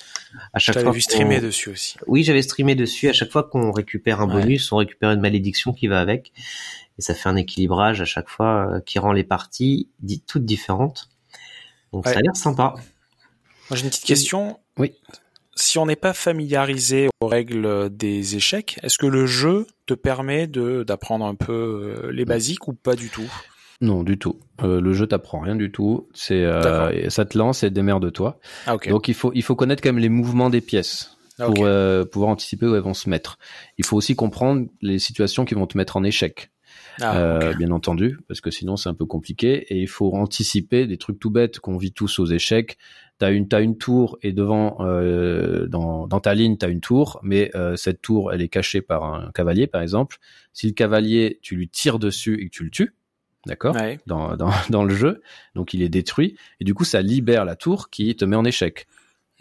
À 0.54 0.60
chaque 0.60 0.80
fois 0.80 0.92
vu 0.92 1.02
streamer 1.02 1.40
dessus 1.40 1.70
aussi. 1.70 1.98
Oui, 2.08 2.24
j'avais 2.24 2.42
streamé 2.42 2.76
dessus. 2.76 3.08
À 3.10 3.14
chaque 3.14 3.32
fois 3.32 3.44
qu'on 3.44 3.72
récupère 3.72 4.22
un 4.22 4.28
bonus, 4.28 4.72
on 4.72 4.78
récupère 4.78 5.12
une 5.12 5.22
malédiction 5.22 5.74
qui 5.74 5.88
va 5.88 6.00
avec, 6.00 6.34
et 6.98 7.02
ça 7.02 7.14
fait 7.14 7.30
un 7.30 7.36
équilibrage 7.36 8.02
à 8.02 8.06
chaque 8.06 8.30
fois 8.30 8.70
euh, 8.70 8.80
qui 8.82 9.00
rend 9.00 9.12
les 9.12 9.24
parties 9.24 9.90
toutes 10.28 10.46
différentes. 10.46 11.10
Donc 11.94 12.08
ça 12.08 12.18
a 12.18 12.22
l'air 12.22 12.36
sympa. 12.36 12.76
Moi 13.70 13.78
j'ai 13.78 13.84
une 13.84 13.90
petite 13.90 14.06
question. 14.06 14.60
Oui. 14.78 14.94
Si 15.58 15.78
on 15.78 15.86
n'est 15.86 15.96
pas 15.96 16.14
familiarisé 16.14 17.08
aux 17.22 17.28
règles 17.28 17.90
des 17.90 18.36
échecs, 18.36 18.78
est-ce 18.84 18.98
que 18.98 19.06
le 19.06 19.26
jeu 19.26 19.68
te 19.86 19.94
permet 19.94 20.48
de 20.48 20.84
d'apprendre 20.84 21.26
un 21.26 21.36
peu 21.36 21.54
euh, 22.04 22.12
les 22.12 22.26
basiques 22.26 22.68
ou 22.68 22.74
pas 22.74 22.96
du 22.96 23.10
tout? 23.10 23.32
Non, 23.82 24.04
du 24.04 24.18
tout. 24.18 24.40
Euh, 24.62 24.80
le 24.80 24.94
jeu 24.94 25.06
t'apprend 25.06 25.40
rien 25.40 25.56
du 25.56 25.72
tout. 25.72 26.08
C'est 26.14 26.44
euh, 26.46 27.10
ça 27.10 27.26
te 27.26 27.38
lance 27.38 27.64
et 27.64 27.70
de 27.70 28.10
toi 28.10 28.40
Ah, 28.66 28.78
Donc 28.88 29.08
il 29.08 29.14
faut 29.14 29.32
il 29.34 29.44
faut 29.44 29.56
connaître 29.56 29.84
quand 29.84 29.90
même 29.90 30.02
les 30.02 30.10
mouvements 30.10 30.50
des 30.50 30.62
pièces 30.62 31.18
ah, 31.40 31.46
pour 31.46 31.66
euh, 31.66 32.06
pouvoir 32.06 32.32
anticiper 32.32 32.66
où 32.68 32.76
elles 32.76 32.82
vont 32.82 32.94
se 32.94 33.10
mettre. 33.10 33.38
Il 33.78 33.86
faut 33.86 33.98
aussi 33.98 34.16
comprendre 34.16 34.68
les 34.82 35.00
situations 35.00 35.44
qui 35.44 35.56
vont 35.56 35.68
te 35.68 35.78
mettre 35.78 35.98
en 35.98 36.04
échec. 36.04 36.52
Ah, 37.02 37.18
euh, 37.18 37.54
bien 37.56 37.72
entendu, 37.72 38.18
parce 38.28 38.40
que 38.40 38.52
sinon 38.52 38.78
c'est 38.78 38.88
un 38.88 38.94
peu 38.94 39.06
compliqué 39.06 39.66
et 39.70 39.82
il 39.82 39.88
faut 39.88 40.16
anticiper 40.16 40.88
des 40.88 40.98
trucs 40.98 41.20
tout 41.20 41.30
bêtes 41.30 41.60
qu'on 41.60 41.78
vit 41.78 41.92
tous 41.92 42.20
aux 42.20 42.26
échecs. 42.26 42.78
T'as 43.18 43.32
une 43.32 43.48
t'as 43.48 43.62
une 43.62 43.78
tour 43.78 44.18
et 44.22 44.32
devant 44.32 44.78
euh, 44.80 45.68
dans 45.68 46.08
dans 46.08 46.20
ta 46.22 46.34
ligne 46.34 46.58
t'as 46.58 46.70
une 46.70 46.80
tour, 46.80 47.20
mais 47.22 47.52
euh, 47.56 47.76
cette 47.76 48.02
tour 48.02 48.32
elle 48.32 48.42
est 48.42 48.50
cachée 48.50 48.82
par 48.82 49.04
un 49.04 49.32
cavalier 49.34 49.68
par 49.68 49.82
exemple. 49.82 50.18
Si 50.54 50.68
le 50.68 50.74
cavalier 50.74 51.40
tu 51.42 51.56
lui 51.56 51.68
tires 51.68 52.00
dessus 52.00 52.42
et 52.42 52.46
que 52.46 52.56
tu 52.56 52.64
le 52.64 52.72
tues, 52.72 52.96
d'accord, 53.46 53.76
dans, 54.08 54.36
dans, 54.36 54.52
dans 54.70 54.84
le 54.84 54.96
jeu. 54.96 55.22
Donc 55.56 55.74
il 55.74 55.82
est 55.82 55.90
détruit 55.90 56.36
et 56.60 56.64
du 56.64 56.74
coup 56.74 56.86
ça 56.86 57.02
libère 57.02 57.46
la 57.46 57.56
tour 57.56 57.90
qui 57.90 58.16
te 58.16 58.26
met 58.26 58.36
en 58.36 58.46
échec. 58.46 58.88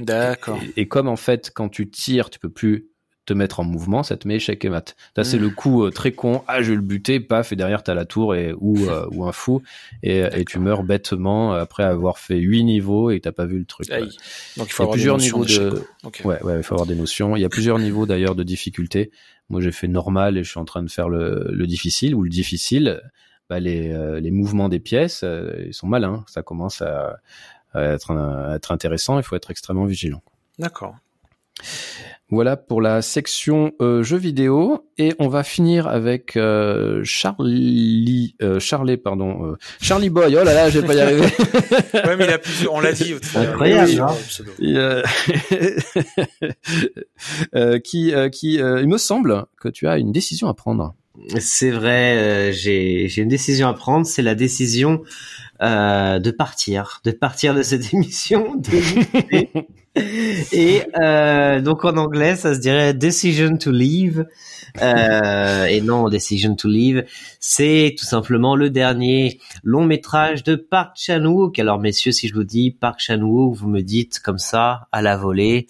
D'accord. 0.00 0.59
Et, 0.76 0.88
comme 0.88 1.09
en 1.09 1.16
fait 1.16 1.52
quand 1.55 1.68
tu 1.68 1.88
tires, 1.88 2.30
tu 2.30 2.38
peux 2.38 2.48
plus 2.48 2.88
te 3.26 3.32
mettre 3.32 3.61
en 3.61 3.64
mouvement, 3.64 4.02
ça 4.02 4.18
te 4.18 4.28
met 4.28 4.36
échec 4.36 4.62
et 4.66 4.68
mat. 4.68 4.96
Là 5.16 5.24
c'est 5.24 5.38
hmm. 5.38 5.42
le 5.42 5.50
coup 5.50 5.84
euh, 5.84 5.90
très 5.90 6.12
con, 6.12 6.42
ah 6.46 6.62
je 6.62 6.70
vais 6.70 6.76
le 6.76 6.82
buter, 6.82 7.20
paf 7.20 7.52
et 7.52 7.57
derrière 7.57 7.82
t'as 7.82 7.94
la 7.94 8.05
tour 8.05 8.34
et 8.34 8.52
ou 8.59 8.76
euh, 8.90 9.07
ou 9.12 9.24
un 9.24 9.32
fou 9.32 9.62
et, 10.02 10.18
et 10.18 10.44
tu 10.44 10.59
meurs 10.59 10.82
bêtement 10.82 11.55
après 11.55 11.84
avoir 11.84 12.18
fait 12.18 12.36
huit 12.36 12.64
niveaux 12.64 13.11
et 13.11 13.20
t'as 13.20 13.32
pas 13.32 13.46
vu 13.46 13.59
le 13.59 13.64
truc. 13.64 13.88
Donc 13.88 14.66
il 14.66 14.72
faut 14.72 14.82
avoir 14.82 14.94
plusieurs 14.94 15.16
niveaux 15.16 15.44
de. 15.46 15.82
Ouais 16.24 16.42
ouais, 16.42 16.57
il 16.59 16.62
faut 16.62 16.74
avoir 16.74 16.86
des 16.86 16.96
notions. 16.96 17.34
Il 17.36 17.40
y 17.40 17.46
a 17.46 17.48
plusieurs 17.48 17.78
niveaux 17.78 18.05
d'ailleurs 18.05 18.34
de 18.34 18.42
difficulté. 18.42 19.11
Moi 19.48 19.62
j'ai 19.62 19.72
fait 19.72 19.88
normal 19.88 20.36
et 20.36 20.44
je 20.44 20.50
suis 20.50 20.61
en 20.61 20.66
train 20.66 20.82
de 20.82 20.90
faire 20.90 21.09
le, 21.09 21.50
le 21.50 21.66
difficile 21.66 22.14
ou 22.14 22.22
le 22.22 22.30
difficile 22.30 23.00
bah, 23.49 23.61
les, 23.61 23.92
euh, 23.92 24.20
les 24.20 24.30
mouvements 24.30 24.68
des 24.68 24.80
pièces, 24.80 25.22
euh, 25.24 25.64
ils 25.66 25.74
sont 25.74 25.86
malins. 25.86 26.24
Ça 26.26 26.42
commence 26.42 26.82
à, 26.82 27.16
être, 27.74 28.12
à 28.12 28.57
être 28.57 28.72
intéressant. 28.72 29.18
Il 29.18 29.22
faut 29.22 29.36
être 29.36 29.51
extrêmement 29.51 29.84
vigilant. 29.84 30.22
D'accord. 30.59 30.97
Voilà 32.30 32.57
pour 32.57 32.80
la 32.80 33.03
section 33.03 33.72
euh, 33.80 34.03
jeux 34.03 34.16
vidéo 34.16 34.88
et 34.97 35.14
on 35.18 35.28
va 35.28 35.45
finir 35.45 35.86
avec 35.86 36.36
euh, 36.36 37.03
Charlie, 37.05 38.34
euh, 38.42 38.59
Charlie 38.59 38.97
pardon, 38.97 39.53
euh, 39.53 39.57
Charlie 39.80 40.09
Boy. 40.09 40.36
Oh 40.40 40.42
là 40.42 40.55
là, 40.55 40.70
je 40.70 40.80
vais 40.80 40.86
pas 40.86 40.95
y 40.95 41.01
arriver. 41.01 41.26
ouais, 41.95 42.16
mais 42.16 42.24
il 42.24 42.30
a 42.30 42.38
plus, 42.38 42.66
on 42.66 42.80
l'a 42.80 42.92
dit. 42.92 43.14
Incroyable. 43.36 44.01
Hein. 44.01 44.14
qui, 47.84 48.12
qui, 48.32 48.55
il 48.55 48.88
me 48.88 48.99
semble 48.99 49.45
que 49.61 49.68
tu 49.68 49.86
as 49.86 49.99
une 49.99 50.11
décision 50.11 50.49
à 50.49 50.55
prendre. 50.55 50.95
C'est 51.38 51.70
vrai, 51.70 52.16
euh, 52.16 52.52
j'ai 52.52 53.16
une 53.18 53.28
décision 53.28 53.68
à 53.68 53.74
prendre, 53.74 54.04
c'est 54.04 54.22
la 54.22 54.34
décision 54.34 55.02
euh, 55.62 56.18
de 56.18 56.32
partir, 56.32 57.00
de 57.04 57.12
partir 57.12 57.54
de 57.54 57.62
cette 57.62 57.94
émission. 57.94 58.60
et 60.52 60.82
euh, 61.00 61.60
donc 61.60 61.84
en 61.84 61.96
anglais, 61.96 62.34
ça 62.34 62.54
se 62.54 62.58
dirait 62.58 62.92
decision 62.92 63.56
to 63.56 63.70
leave. 63.70 64.26
Euh, 64.82 65.66
et 65.66 65.80
non, 65.80 66.08
decision 66.08 66.56
to 66.56 66.68
leave, 66.68 67.04
c'est 67.38 67.94
tout 67.96 68.04
simplement 68.04 68.56
le 68.56 68.70
dernier 68.70 69.38
long 69.62 69.84
métrage 69.84 70.42
de 70.42 70.56
Park 70.56 70.96
Chan-wook. 70.96 71.56
Alors 71.60 71.78
messieurs, 71.78 72.10
si 72.10 72.26
je 72.26 72.34
vous 72.34 72.42
dis 72.42 72.72
Park 72.72 72.98
Chan-wook, 72.98 73.54
vous 73.54 73.68
me 73.68 73.82
dites 73.82 74.18
comme 74.18 74.38
ça 74.38 74.88
à 74.90 75.02
la 75.02 75.16
volée 75.16 75.68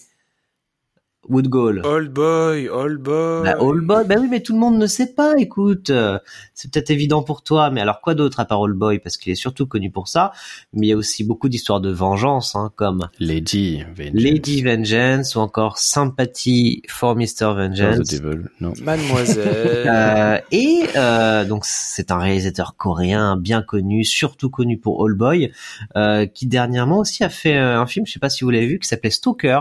Wood 1.29 1.47
Goal. 1.47 1.81
Old 1.83 2.11
Boy, 2.11 2.69
Old 2.69 2.99
Boy. 3.01 3.43
Bah, 3.43 3.55
Old 3.59 3.83
Boy, 3.85 4.03
bah 4.07 4.15
oui, 4.19 4.27
mais 4.29 4.41
tout 4.41 4.53
le 4.53 4.59
monde 4.59 4.77
ne 4.77 4.87
sait 4.87 5.13
pas, 5.13 5.33
écoute. 5.37 5.89
Euh, 5.89 6.19
C'est 6.53 6.71
peut-être 6.71 6.89
évident 6.89 7.23
pour 7.23 7.41
toi, 7.41 7.69
mais 7.69 7.81
alors 7.81 8.01
quoi 8.01 8.15
d'autre 8.15 8.39
à 8.39 8.45
part 8.45 8.61
Old 8.61 8.75
Boy? 8.77 8.99
Parce 8.99 9.17
qu'il 9.17 9.31
est 9.31 9.35
surtout 9.35 9.65
connu 9.67 9.91
pour 9.91 10.07
ça, 10.07 10.31
mais 10.73 10.87
il 10.87 10.89
y 10.89 10.93
a 10.93 10.97
aussi 10.97 11.23
beaucoup 11.23 11.49
d'histoires 11.49 11.81
de 11.81 11.91
vengeance, 11.91 12.55
hein, 12.55 12.71
comme 12.75 13.09
Lady 13.19 13.83
Vengeance. 13.95 14.13
Lady 14.13 14.61
Vengeance 14.61 15.35
ou 15.35 15.39
encore 15.39 15.77
Sympathy 15.77 16.81
for 16.87 17.15
Mr. 17.15 17.25
Oh, 17.43 17.55
Vengeance. 17.55 18.07
the 18.07 18.21
Devil, 18.21 18.49
non. 18.61 18.73
Mademoiselle. 18.81 19.81
Euh, 19.95 20.39
et 20.51 20.83
euh, 20.95 21.45
donc 21.45 21.63
c'est 21.65 22.11
un 22.11 22.17
réalisateur 22.17 22.75
coréen 22.75 23.37
bien 23.37 23.61
connu, 23.61 24.03
surtout 24.03 24.49
connu 24.49 24.77
pour 24.77 25.05
All 25.05 25.13
Boy, 25.13 25.51
euh, 25.95 26.25
qui 26.25 26.47
dernièrement 26.47 26.99
aussi 26.99 27.23
a 27.23 27.29
fait 27.29 27.55
euh, 27.55 27.79
un 27.79 27.85
film, 27.85 28.05
je 28.05 28.13
sais 28.13 28.19
pas 28.19 28.29
si 28.29 28.43
vous 28.43 28.49
l'avez 28.49 28.67
vu, 28.67 28.79
qui 28.79 28.87
s'appelait 28.87 29.09
Stalker. 29.11 29.59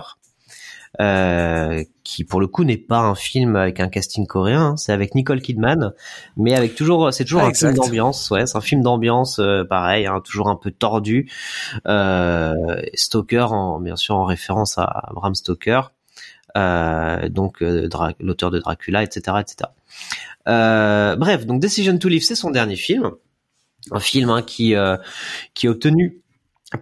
Euh, 1.01 1.83
qui 2.05 2.23
pour 2.23 2.41
le 2.41 2.47
coup 2.47 2.63
n'est 2.63 2.77
pas 2.77 3.01
un 3.01 3.17
film 3.17 3.57
avec 3.57 3.81
un 3.81 3.89
casting 3.89 4.27
coréen, 4.27 4.61
hein, 4.61 4.77
c'est 4.77 4.93
avec 4.93 5.15
Nicole 5.17 5.41
Kidman, 5.41 5.93
mais 6.37 6.55
avec 6.55 6.77
toujours, 6.77 7.13
c'est 7.13 7.25
toujours 7.25 7.43
Ah, 7.43 7.49
un 7.49 7.55
film 7.55 7.75
d'ambiance, 7.75 8.31
ouais, 8.31 8.47
c'est 8.47 8.57
un 8.57 8.61
film 8.61 8.83
d'ambiance, 8.83 9.41
euh, 9.41 9.65
pareil, 9.65 10.07
hein, 10.07 10.21
toujours 10.23 10.49
un 10.49 10.57
peu 10.57 10.71
tordu. 10.71 11.31
Euh, 11.89 12.55
Stoker, 12.95 13.53
en, 13.53 13.81
bien 13.81 13.97
sûr 13.97 14.15
en 14.15 14.25
référence 14.25 14.79
à 14.79 15.09
Bram 15.15 15.35
Stoker, 15.35 15.93
euh, 16.57 17.29
donc 17.29 17.63
euh, 17.63 17.89
l'auteur 18.21 18.51
de 18.51 18.61
Dracula, 18.61 19.03
etc., 19.03 19.39
etc. 19.41 19.71
Euh, 20.47 21.17
bref, 21.17 21.47
donc 21.47 21.61
Decision 21.61 21.99
to 21.99 22.09
Live, 22.09 22.23
c'est 22.23 22.37
son 22.37 22.51
dernier 22.51 22.77
film, 22.77 23.11
un 23.91 24.01
film 24.01 24.31
hein, 24.31 24.43
qui 24.43 24.75
euh, 24.77 24.97
qui 25.55 25.67
a 25.67 25.71
obtenu 25.71 26.21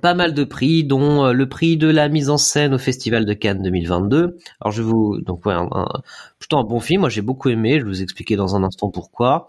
pas 0.00 0.14
mal 0.14 0.34
de 0.34 0.44
prix, 0.44 0.84
dont 0.84 1.26
euh, 1.26 1.32
le 1.32 1.48
prix 1.48 1.76
de 1.76 1.88
la 1.88 2.08
mise 2.08 2.30
en 2.30 2.38
scène 2.38 2.74
au 2.74 2.78
Festival 2.78 3.24
de 3.24 3.32
Cannes 3.34 3.62
2022. 3.62 4.38
Alors 4.60 4.72
je 4.72 4.82
vous 4.82 5.20
donc 5.20 5.44
ouais, 5.46 5.54
un, 5.54 5.86
plutôt 6.38 6.58
un 6.58 6.64
bon 6.64 6.80
film. 6.80 7.00
Moi 7.00 7.08
j'ai 7.10 7.22
beaucoup 7.22 7.48
aimé. 7.48 7.78
Je 7.78 7.84
vais 7.84 7.90
vous 7.90 8.02
expliquer 8.02 8.36
dans 8.36 8.56
un 8.56 8.62
instant 8.64 8.90
pourquoi. 8.90 9.48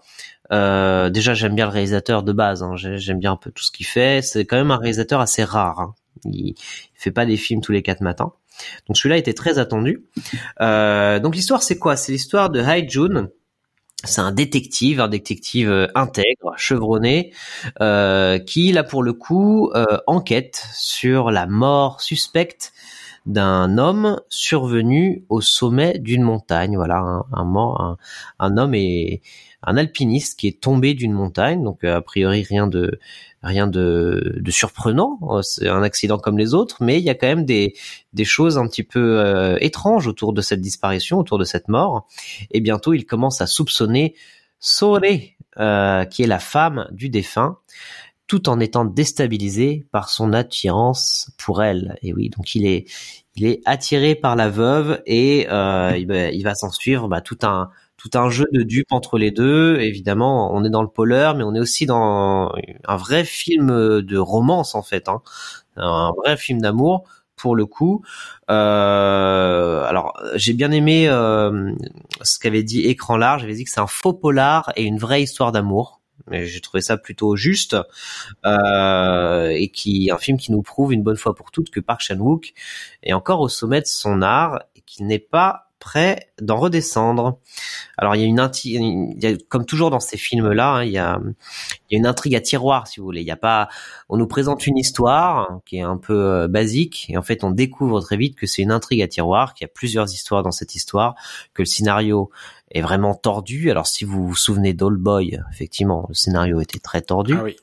Euh, 0.52 1.10
déjà 1.10 1.34
j'aime 1.34 1.54
bien 1.54 1.66
le 1.66 1.72
réalisateur 1.72 2.22
de 2.22 2.32
base. 2.32 2.62
hein. 2.62 2.76
J'ai- 2.76 2.98
J'aime 2.98 3.18
bien 3.18 3.32
un 3.32 3.36
peu 3.36 3.50
tout 3.50 3.64
ce 3.64 3.70
qu'il 3.72 3.86
fait. 3.86 4.22
C'est 4.22 4.44
quand 4.44 4.56
même 4.56 4.70
un 4.70 4.76
réalisateur 4.78 5.20
assez 5.20 5.44
rare. 5.44 5.80
hein. 5.80 5.94
Il, 6.24 6.48
il 6.50 6.54
fait 6.94 7.10
pas 7.10 7.26
des 7.26 7.36
films 7.36 7.60
tous 7.60 7.72
les 7.72 7.82
quatre 7.82 8.00
matins. 8.00 8.32
Donc 8.86 8.96
celui-là 8.96 9.16
était 9.16 9.32
très 9.34 9.58
attendu. 9.58 10.04
Euh, 10.60 11.18
donc 11.20 11.34
l'histoire 11.34 11.62
c'est 11.62 11.78
quoi? 11.78 11.96
C'est 11.96 12.12
l'histoire 12.12 12.50
de 12.50 12.60
Hai 12.60 12.86
Jun. 12.88 13.28
C'est 14.04 14.20
un 14.20 14.32
détective, 14.32 15.00
un 15.00 15.08
détective 15.08 15.70
euh, 15.70 15.86
intègre, 15.94 16.54
chevronné, 16.56 17.32
euh, 17.80 18.38
qui 18.38 18.72
là 18.72 18.84
pour 18.84 19.02
le 19.02 19.12
coup 19.12 19.70
euh, 19.74 19.98
enquête 20.06 20.66
sur 20.72 21.30
la 21.30 21.46
mort 21.46 22.00
suspecte 22.00 22.72
d'un 23.26 23.78
homme 23.78 24.20
survenu 24.28 25.24
au 25.30 25.40
sommet 25.40 25.98
d'une 25.98 26.22
montagne. 26.22 26.76
Voilà, 26.76 26.98
un, 26.98 27.24
un 27.32 27.54
un, 27.56 27.96
un 28.38 28.56
homme 28.58 28.74
et 28.74 29.22
un 29.66 29.76
alpiniste 29.76 30.38
qui 30.38 30.46
est 30.46 30.60
tombé 30.60 30.94
d'une 30.94 31.12
montagne. 31.12 31.62
Donc 31.62 31.84
euh, 31.84 31.96
a 31.96 32.00
priori 32.00 32.42
rien 32.42 32.66
de 32.66 32.98
rien 33.42 33.66
de, 33.66 34.42
surprenant. 34.48 35.18
Euh, 35.22 35.42
C'est 35.42 35.68
un 35.68 35.82
accident 35.82 36.18
comme 36.18 36.38
les 36.38 36.54
autres, 36.54 36.78
mais 36.80 36.98
il 36.98 37.04
y 37.04 37.10
a 37.10 37.14
quand 37.14 37.26
même 37.26 37.44
des 37.44 37.74
des 38.12 38.24
choses 38.24 38.58
un 38.58 38.66
petit 38.66 38.82
peu 38.82 39.20
euh, 39.20 39.56
étranges 39.60 40.06
autour 40.06 40.32
de 40.32 40.40
cette 40.40 40.60
disparition, 40.60 41.18
autour 41.18 41.38
de 41.38 41.44
cette 41.44 41.68
mort. 41.68 42.06
Et 42.50 42.60
bientôt 42.60 42.94
il 42.94 43.04
commence 43.04 43.40
à 43.40 43.46
soupçonner 43.46 44.14
Sore, 44.60 45.00
qui 45.00 46.22
est 46.22 46.26
la 46.26 46.38
femme 46.38 46.88
du 46.90 47.08
défunt 47.10 47.58
tout 48.26 48.48
en 48.48 48.58
étant 48.58 48.86
déstabilisé 48.86 49.86
par 49.92 50.08
son 50.08 50.32
attirance 50.32 51.30
pour 51.36 51.62
elle. 51.62 51.98
Et 52.00 52.14
oui, 52.14 52.30
donc 52.30 52.54
il 52.54 52.66
est, 52.66 52.86
il 53.36 53.44
est 53.44 53.60
attiré 53.66 54.14
par 54.14 54.34
la 54.34 54.48
veuve 54.48 55.02
et 55.04 55.42
il 55.42 56.06
va, 56.06 56.50
va 56.50 56.54
s'en 56.54 56.70
suivre 56.70 57.06
bah, 57.06 57.20
tout 57.20 57.38
un 57.42 57.68
tout 58.04 58.18
un 58.18 58.28
jeu 58.28 58.44
de 58.52 58.62
dupes 58.62 58.92
entre 58.92 59.16
les 59.16 59.30
deux. 59.30 59.78
Évidemment, 59.80 60.54
on 60.54 60.62
est 60.64 60.70
dans 60.70 60.82
le 60.82 60.88
polar, 60.88 61.34
mais 61.34 61.42
on 61.42 61.54
est 61.54 61.60
aussi 61.60 61.86
dans 61.86 62.52
un 62.86 62.96
vrai 62.96 63.24
film 63.24 64.02
de 64.02 64.18
romance 64.18 64.74
en 64.74 64.82
fait, 64.82 65.08
hein. 65.08 65.22
un 65.76 66.12
vrai 66.12 66.36
film 66.36 66.60
d'amour 66.60 67.04
pour 67.36 67.56
le 67.56 67.64
coup. 67.64 68.04
Euh, 68.50 69.84
alors, 69.84 70.14
j'ai 70.34 70.52
bien 70.52 70.70
aimé 70.70 71.08
euh, 71.08 71.72
ce 72.20 72.38
qu'avait 72.38 72.62
dit 72.62 72.82
Écran 72.82 73.16
Large. 73.16 73.40
J'avais 73.40 73.54
dit 73.54 73.64
que 73.64 73.70
c'est 73.70 73.80
un 73.80 73.86
faux 73.86 74.12
polar 74.12 74.70
et 74.76 74.84
une 74.84 74.98
vraie 74.98 75.22
histoire 75.22 75.50
d'amour. 75.50 76.00
Mais 76.30 76.46
j'ai 76.46 76.60
trouvé 76.60 76.80
ça 76.80 76.96
plutôt 76.96 77.36
juste 77.36 77.76
euh, 78.46 79.48
et 79.48 79.68
qui 79.68 80.10
un 80.10 80.18
film 80.18 80.38
qui 80.38 80.52
nous 80.52 80.62
prouve 80.62 80.92
une 80.92 81.02
bonne 81.02 81.16
fois 81.16 81.34
pour 81.34 81.50
toutes 81.50 81.70
que 81.70 81.80
Park 81.80 82.00
Chan 82.00 82.16
Wook 82.16 82.54
est 83.02 83.12
encore 83.12 83.40
au 83.40 83.48
sommet 83.48 83.80
de 83.80 83.86
son 83.86 84.22
art 84.22 84.62
et 84.74 84.80
qu'il 84.82 85.06
n'est 85.06 85.18
pas 85.18 85.63
prêt 85.78 86.30
d'en 86.40 86.56
redescendre. 86.56 87.38
Alors 87.98 88.16
il 88.16 88.22
y 88.22 88.24
a 88.24 88.26
une 88.26 88.40
inti- 88.40 88.76
il 88.78 89.22
y 89.22 89.26
a, 89.26 89.36
comme 89.48 89.66
toujours 89.66 89.90
dans 89.90 90.00
ces 90.00 90.16
films-là, 90.16 90.76
hein, 90.76 90.84
il 90.84 90.92
y 90.92 90.98
a 90.98 91.20
il 91.90 91.94
y 91.94 91.96
a 91.96 91.98
une 91.98 92.06
intrigue 92.06 92.34
à 92.34 92.40
tiroir 92.40 92.86
si 92.86 93.00
vous 93.00 93.06
voulez. 93.06 93.20
Il 93.20 93.26
y 93.26 93.30
a 93.30 93.36
pas, 93.36 93.68
on 94.08 94.16
nous 94.16 94.26
présente 94.26 94.66
une 94.66 94.78
histoire 94.78 95.60
qui 95.66 95.76
est 95.76 95.82
un 95.82 95.98
peu 95.98 96.14
euh, 96.14 96.48
basique 96.48 97.06
et 97.10 97.18
en 97.18 97.22
fait 97.22 97.44
on 97.44 97.50
découvre 97.50 98.00
très 98.00 98.16
vite 98.16 98.36
que 98.36 98.46
c'est 98.46 98.62
une 98.62 98.72
intrigue 98.72 99.02
à 99.02 99.08
tiroir, 99.08 99.54
qu'il 99.54 99.66
y 99.66 99.70
a 99.70 99.72
plusieurs 99.72 100.12
histoires 100.12 100.42
dans 100.42 100.52
cette 100.52 100.74
histoire, 100.74 101.14
que 101.52 101.62
le 101.62 101.66
scénario 101.66 102.30
est 102.70 102.80
vraiment 102.80 103.14
tordu. 103.14 103.70
Alors 103.70 103.86
si 103.86 104.04
vous 104.04 104.26
vous 104.26 104.34
souvenez 104.34 104.72
d'Old 104.72 104.98
Boy, 104.98 105.38
effectivement 105.52 106.06
le 106.08 106.14
scénario 106.14 106.60
était 106.60 106.80
très 106.80 107.02
tordu. 107.02 107.34
Ah 107.38 107.42
oui. 107.44 107.56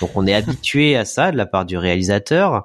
Donc 0.00 0.10
on 0.14 0.26
est 0.26 0.34
habitué 0.34 0.96
à 0.96 1.04
ça 1.04 1.32
de 1.32 1.36
la 1.36 1.46
part 1.46 1.64
du 1.64 1.78
réalisateur. 1.78 2.64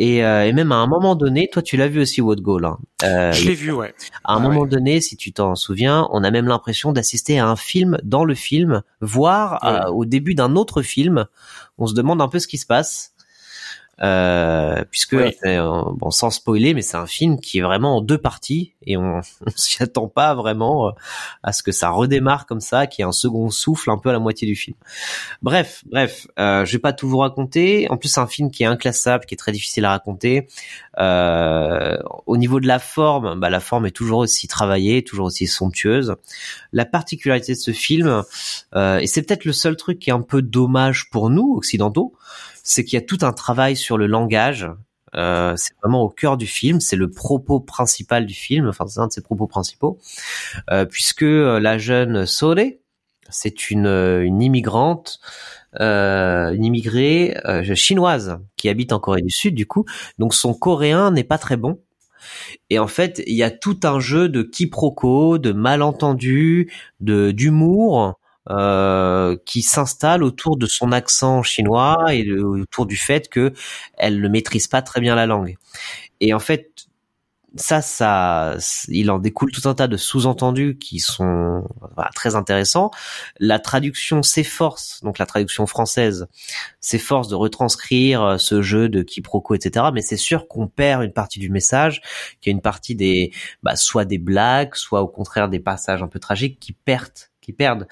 Et, 0.00 0.24
euh, 0.24 0.46
et 0.46 0.52
même 0.52 0.70
à 0.70 0.76
un 0.76 0.86
moment 0.86 1.16
donné, 1.16 1.48
toi 1.52 1.60
tu 1.60 1.76
l'as 1.76 1.88
vu 1.88 2.00
aussi 2.00 2.20
What 2.20 2.36
Goal. 2.36 2.64
Hein. 2.66 2.78
Euh, 3.02 3.32
Je 3.32 3.48
l'ai 3.48 3.54
vu, 3.54 3.72
ouais. 3.72 3.92
à 4.22 4.34
un 4.34 4.36
Ah 4.36 4.38
moment 4.38 4.60
ouais. 4.60 4.68
donné, 4.68 5.00
si 5.00 5.16
tu 5.16 5.32
t'en 5.32 5.56
souviens, 5.56 6.06
on 6.12 6.22
a 6.22 6.30
même 6.30 6.46
l'impression 6.46 6.92
d'assister 6.92 7.38
à 7.40 7.48
un 7.48 7.56
film 7.56 7.98
dans 8.04 8.24
le 8.24 8.34
film, 8.36 8.82
voire 9.00 9.58
à- 9.64 9.90
au 9.92 10.04
début 10.04 10.34
d'un 10.36 10.54
autre 10.54 10.82
film. 10.82 11.26
On 11.78 11.88
se 11.88 11.94
demande 11.94 12.22
un 12.22 12.28
peu 12.28 12.38
ce 12.38 12.46
qui 12.46 12.58
se 12.58 12.66
passe. 12.66 13.12
Euh, 14.00 14.84
puisque 14.92 15.14
Oui. 15.14 15.34
bon 15.42 16.10
sans 16.10 16.30
spoiler 16.30 16.72
mais 16.72 16.82
c'est 16.82 16.96
un 16.96 17.08
film 17.08 17.40
qui 17.40 17.58
est 17.58 17.62
vraiment 17.62 17.96
en 17.96 18.00
deux 18.00 18.18
parties 18.18 18.74
et 18.86 18.96
on, 18.96 19.20
on 19.46 19.50
s'y 19.56 19.82
attend 19.82 20.06
pas 20.06 20.36
vraiment 20.36 20.86
euh, 20.86 20.90
à 21.42 21.52
ce 21.52 21.64
que 21.64 21.72
ça 21.72 21.90
redémarre 21.90 22.46
comme 22.46 22.60
ça 22.60 22.86
qu'il 22.86 23.02
y 23.02 23.04
ait 23.04 23.08
un 23.08 23.12
second 23.12 23.50
souffle 23.50 23.90
un 23.90 23.98
peu 23.98 24.10
à 24.10 24.12
la 24.12 24.20
moitié 24.20 24.46
du 24.46 24.54
film 24.54 24.76
bref 25.42 25.82
bref 25.90 26.28
euh, 26.38 26.64
je 26.64 26.72
vais 26.72 26.78
pas 26.78 26.92
tout 26.92 27.08
vous 27.08 27.18
raconter 27.18 27.88
en 27.90 27.96
plus 27.96 28.08
c'est 28.08 28.20
un 28.20 28.28
film 28.28 28.52
qui 28.52 28.62
est 28.62 28.66
inclassable 28.66 29.24
qui 29.26 29.34
est 29.34 29.38
très 29.38 29.50
difficile 29.50 29.84
à 29.84 29.90
raconter 29.90 30.46
euh, 30.98 31.96
au 32.26 32.36
niveau 32.36 32.60
de 32.60 32.66
la 32.66 32.78
forme, 32.78 33.38
bah, 33.38 33.50
la 33.50 33.60
forme 33.60 33.86
est 33.86 33.92
toujours 33.92 34.18
aussi 34.18 34.48
travaillée, 34.48 35.02
toujours 35.04 35.26
aussi 35.26 35.46
somptueuse. 35.46 36.16
La 36.72 36.84
particularité 36.84 37.52
de 37.52 37.58
ce 37.58 37.70
film, 37.70 38.24
euh, 38.74 38.98
et 38.98 39.06
c'est 39.06 39.22
peut-être 39.22 39.44
le 39.44 39.52
seul 39.52 39.76
truc 39.76 39.98
qui 39.98 40.10
est 40.10 40.12
un 40.12 40.22
peu 40.22 40.42
dommage 40.42 41.08
pour 41.10 41.30
nous 41.30 41.54
occidentaux, 41.56 42.14
c'est 42.68 42.84
qu'il 42.84 42.98
y 42.98 43.02
a 43.02 43.04
tout 43.04 43.18
un 43.22 43.32
travail 43.32 43.76
sur 43.76 43.96
le 43.96 44.06
langage. 44.06 44.70
Euh, 45.14 45.54
c'est 45.56 45.72
vraiment 45.82 46.02
au 46.02 46.10
cœur 46.10 46.36
du 46.36 46.46
film, 46.46 46.80
c'est 46.80 46.96
le 46.96 47.10
propos 47.10 47.60
principal 47.60 48.26
du 48.26 48.34
film, 48.34 48.68
enfin 48.68 48.86
c'est 48.86 49.00
un 49.00 49.06
de 49.06 49.12
ses 49.12 49.22
propos 49.22 49.46
principaux, 49.46 49.98
euh, 50.70 50.84
puisque 50.84 51.22
euh, 51.22 51.58
la 51.58 51.78
jeune 51.78 52.26
Sore, 52.26 52.56
c'est 53.30 53.70
une, 53.70 53.86
euh, 53.86 54.22
une 54.22 54.42
immigrante, 54.42 55.18
euh, 55.80 56.52
une 56.52 56.62
immigrée 56.62 57.38
euh, 57.46 57.74
chinoise 57.74 58.38
qui 58.56 58.68
habite 58.68 58.92
en 58.92 59.00
Corée 59.00 59.22
du 59.22 59.30
Sud, 59.30 59.54
du 59.54 59.66
coup, 59.66 59.86
donc 60.18 60.34
son 60.34 60.52
coréen 60.52 61.10
n'est 61.10 61.24
pas 61.24 61.38
très 61.38 61.56
bon. 61.56 61.80
Et 62.68 62.78
en 62.78 62.86
fait, 62.86 63.22
il 63.26 63.34
y 63.34 63.42
a 63.42 63.50
tout 63.50 63.80
un 63.84 64.00
jeu 64.00 64.28
de 64.28 64.42
quiproquos, 64.42 65.38
de 65.38 65.52
malentendus, 65.52 66.70
de 67.00 67.30
d'humour 67.30 68.18
euh, 68.50 69.36
qui 69.44 69.62
s'installe 69.62 70.22
autour 70.22 70.56
de 70.56 70.66
son 70.66 70.92
accent 70.92 71.42
chinois 71.42 71.98
et 72.10 72.30
autour 72.32 72.86
du 72.86 72.96
fait 72.96 73.28
que 73.28 73.52
elle 73.96 74.20
ne 74.20 74.28
maîtrise 74.28 74.66
pas 74.68 74.82
très 74.82 75.00
bien 75.00 75.14
la 75.14 75.26
langue. 75.26 75.56
Et 76.20 76.34
en 76.34 76.38
fait, 76.38 76.88
ça, 77.56 77.80
ça, 77.80 78.56
il 78.88 79.10
en 79.10 79.18
découle 79.18 79.50
tout 79.52 79.68
un 79.68 79.74
tas 79.74 79.88
de 79.88 79.96
sous-entendus 79.96 80.76
qui 80.78 81.00
sont 81.00 81.64
voilà, 81.94 82.10
très 82.14 82.34
intéressants. 82.36 82.90
La 83.38 83.58
traduction 83.58 84.22
s'efforce, 84.22 85.00
donc 85.02 85.18
la 85.18 85.26
traduction 85.26 85.66
française, 85.66 86.26
s'efforce 86.80 87.28
de 87.28 87.34
retranscrire 87.34 88.22
euh, 88.22 88.38
ce 88.38 88.62
jeu 88.62 88.88
de 88.88 89.02
quiproquo, 89.02 89.54
etc. 89.54 89.86
Mais 89.92 90.02
c'est 90.02 90.16
sûr 90.16 90.46
qu'on 90.46 90.68
perd 90.68 91.02
une 91.02 91.12
partie 91.12 91.38
du 91.38 91.50
message, 91.50 92.02
qu'il 92.40 92.50
y 92.50 92.54
a 92.54 92.56
une 92.56 92.62
partie 92.62 92.94
des, 92.94 93.32
bah, 93.62 93.76
soit 93.76 94.04
des 94.04 94.18
blagues, 94.18 94.74
soit 94.74 95.02
au 95.02 95.08
contraire 95.08 95.48
des 95.48 95.60
passages 95.60 96.02
un 96.02 96.08
peu 96.08 96.18
tragiques 96.18 96.60
qui 96.60 96.72
perdent 96.72 97.12
perdent 97.52 97.86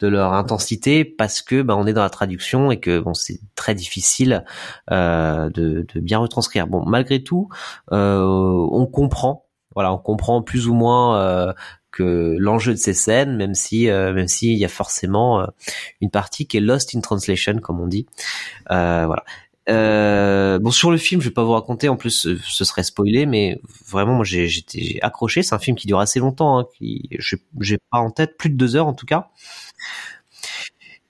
de 0.00 0.08
leur 0.08 0.32
intensité 0.32 1.04
parce 1.04 1.42
que 1.42 1.62
bah, 1.62 1.76
on 1.76 1.86
est 1.86 1.92
dans 1.92 2.02
la 2.02 2.10
traduction 2.10 2.70
et 2.70 2.80
que 2.80 2.98
bon 2.98 3.14
c'est 3.14 3.40
très 3.54 3.74
difficile 3.74 4.44
euh, 4.90 5.50
de, 5.50 5.86
bien 5.96 6.18
retranscrire. 6.18 6.66
Bon 6.66 6.84
malgré 6.86 7.22
tout, 7.22 7.48
euh, 7.92 8.22
on 8.72 8.86
comprend, 8.86 9.46
voilà, 9.74 9.92
on 9.92 9.98
comprend 9.98 10.42
plus 10.42 10.68
ou 10.68 10.74
moins 10.74 11.20
euh, 11.20 11.52
que 11.90 12.36
l'enjeu 12.38 12.72
de 12.72 12.78
ces 12.78 12.94
scènes, 12.94 13.36
même 13.36 13.54
si 13.54 13.90
euh, 13.90 14.26
s'il 14.26 14.58
y 14.58 14.64
a 14.64 14.68
forcément 14.68 15.46
une 16.00 16.10
partie 16.10 16.46
qui 16.46 16.56
est 16.56 16.60
lost 16.60 16.94
in 16.94 17.00
translation 17.00 17.58
comme 17.58 17.80
on 17.80 17.88
dit, 17.88 18.06
voilà. 18.68 19.24
Euh, 19.70 20.58
bon, 20.58 20.70
sur 20.70 20.90
le 20.90 20.96
film, 20.96 21.20
je 21.20 21.28
vais 21.28 21.34
pas 21.34 21.44
vous 21.44 21.52
raconter. 21.52 21.88
En 21.88 21.96
plus, 21.96 22.26
euh, 22.26 22.38
ce 22.44 22.64
serait 22.64 22.82
spoilé, 22.82 23.26
mais 23.26 23.60
vraiment, 23.88 24.14
moi, 24.14 24.24
j'ai 24.24 24.48
j'étais 24.48 24.98
accroché. 25.02 25.42
C'est 25.42 25.54
un 25.54 25.58
film 25.58 25.76
qui 25.76 25.86
dure 25.86 26.00
assez 26.00 26.18
longtemps. 26.18 26.58
Hein, 26.58 26.66
j'ai 26.80 27.78
pas 27.90 27.98
en 27.98 28.10
tête 28.10 28.36
plus 28.36 28.50
de 28.50 28.56
deux 28.56 28.76
heures 28.76 28.86
en 28.88 28.94
tout 28.94 29.06
cas. 29.06 29.30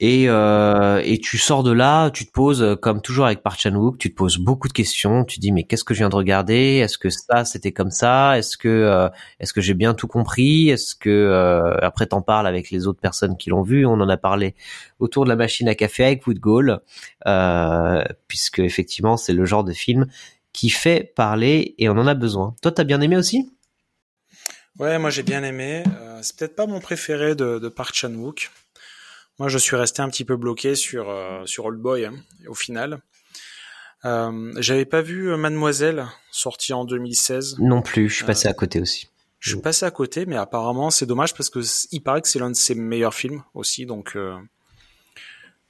Et, 0.02 0.30
euh, 0.30 1.02
et 1.04 1.18
tu 1.18 1.36
sors 1.36 1.62
de 1.62 1.70
là, 1.72 2.10
tu 2.10 2.24
te 2.24 2.32
poses, 2.32 2.62
euh, 2.62 2.74
comme 2.74 3.02
toujours 3.02 3.26
avec 3.26 3.42
Park 3.42 3.60
Chan-wook, 3.60 3.98
tu 3.98 4.10
te 4.10 4.16
poses 4.16 4.38
beaucoup 4.38 4.66
de 4.66 4.72
questions. 4.72 5.26
Tu 5.26 5.40
dis 5.40 5.52
mais 5.52 5.64
qu'est-ce 5.64 5.84
que 5.84 5.92
je 5.92 5.98
viens 5.98 6.08
de 6.08 6.16
regarder? 6.16 6.80
Est-ce 6.82 6.96
que 6.96 7.10
ça 7.10 7.44
c'était 7.44 7.72
comme 7.72 7.90
ça? 7.90 8.38
Est-ce 8.38 8.56
que 8.56 8.68
euh, 8.68 9.10
est-ce 9.40 9.52
que 9.52 9.60
j'ai 9.60 9.74
bien 9.74 9.92
tout 9.92 10.06
compris? 10.06 10.70
Est-ce 10.70 10.94
que 10.94 11.10
euh, 11.10 11.76
après 11.82 12.06
t'en 12.06 12.22
parles 12.22 12.46
avec 12.46 12.70
les 12.70 12.86
autres 12.86 13.00
personnes 13.00 13.36
qui 13.36 13.50
l'ont 13.50 13.60
vu? 13.60 13.84
On 13.84 13.92
en 14.00 14.08
a 14.08 14.16
parlé 14.16 14.54
autour 15.00 15.24
de 15.24 15.28
la 15.28 15.36
machine 15.36 15.68
à 15.68 15.74
café 15.74 16.04
avec 16.04 16.26
Wood 16.26 16.38
Goal, 16.38 16.80
euh, 17.26 18.02
puisque 18.26 18.60
effectivement 18.60 19.18
c'est 19.18 19.34
le 19.34 19.44
genre 19.44 19.64
de 19.64 19.72
film 19.74 20.06
qui 20.54 20.70
fait 20.70 21.12
parler 21.14 21.74
et 21.76 21.90
on 21.90 21.98
en 21.98 22.06
a 22.06 22.14
besoin. 22.14 22.54
Toi 22.62 22.72
t'as 22.72 22.84
bien 22.84 23.02
aimé 23.02 23.18
aussi? 23.18 23.52
Ouais, 24.78 24.98
moi 24.98 25.10
j'ai 25.10 25.24
bien 25.24 25.42
aimé. 25.42 25.82
Euh, 26.00 26.20
c'est 26.22 26.38
peut-être 26.38 26.56
pas 26.56 26.66
mon 26.66 26.80
préféré 26.80 27.34
de, 27.34 27.58
de 27.58 27.68
Park 27.68 27.94
Chan-wook. 27.94 28.50
Moi, 29.40 29.48
je 29.48 29.56
suis 29.56 29.74
resté 29.74 30.02
un 30.02 30.10
petit 30.10 30.26
peu 30.26 30.36
bloqué 30.36 30.74
sur 30.74 31.08
euh, 31.08 31.46
sur 31.46 31.64
Old 31.64 31.80
Boy 31.80 32.04
hein, 32.04 32.12
au 32.46 32.52
final. 32.52 33.00
Euh, 34.04 34.52
J'avais 34.58 34.84
pas 34.84 35.00
vu 35.00 35.30
euh, 35.30 35.38
Mademoiselle 35.38 36.06
sorti 36.30 36.74
en 36.74 36.84
2016. 36.84 37.56
Non 37.58 37.80
plus, 37.80 38.10
je 38.10 38.16
suis 38.16 38.26
passé 38.26 38.48
à 38.48 38.52
côté 38.52 38.82
aussi. 38.82 39.08
Je 39.38 39.52
suis 39.52 39.60
passé 39.62 39.86
à 39.86 39.90
côté, 39.90 40.26
mais 40.26 40.36
apparemment 40.36 40.90
c'est 40.90 41.06
dommage 41.06 41.32
parce 41.32 41.48
que 41.48 41.60
il 41.90 42.02
paraît 42.02 42.20
que 42.20 42.28
c'est 42.28 42.38
l'un 42.38 42.50
de 42.50 42.54
ses 42.54 42.74
meilleurs 42.74 43.14
films 43.14 43.42
aussi, 43.54 43.86
donc 43.86 44.14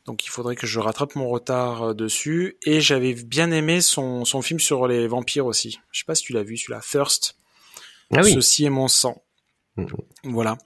donc 0.04 0.26
il 0.26 0.30
faudrait 0.30 0.56
que 0.56 0.66
je 0.66 0.80
rattrape 0.80 1.14
mon 1.14 1.28
retard 1.28 1.94
dessus. 1.94 2.56
Et 2.66 2.80
j'avais 2.80 3.14
bien 3.14 3.52
aimé 3.52 3.80
son 3.80 4.24
son 4.24 4.42
film 4.42 4.58
sur 4.58 4.88
les 4.88 5.06
vampires 5.06 5.46
aussi. 5.46 5.78
Je 5.92 6.00
sais 6.00 6.06
pas 6.06 6.16
si 6.16 6.24
tu 6.24 6.32
l'as 6.32 6.42
vu, 6.42 6.56
celui-là, 6.56 6.80
First. 6.82 7.36
Ah 8.12 8.22
oui. 8.24 8.34
Ceci 8.34 8.64
est 8.64 8.70
mon 8.70 8.88
sang. 8.88 9.22
Mm. 9.76 9.86
Voilà. 10.24 10.58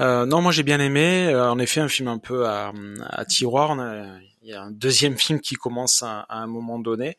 Euh, 0.00 0.26
non, 0.26 0.40
moi 0.42 0.52
j'ai 0.52 0.62
bien 0.62 0.80
aimé. 0.80 1.26
Euh, 1.28 1.50
en 1.50 1.58
effet, 1.58 1.80
un 1.80 1.88
film 1.88 2.08
un 2.08 2.18
peu 2.18 2.46
à, 2.46 2.72
à 3.10 3.24
tiroir. 3.24 3.76
Il 4.42 4.48
y 4.50 4.52
a 4.52 4.62
un 4.62 4.70
deuxième 4.70 5.16
film 5.16 5.40
qui 5.40 5.54
commence 5.54 6.02
à, 6.02 6.20
à 6.28 6.38
un 6.38 6.46
moment 6.46 6.78
donné. 6.78 7.16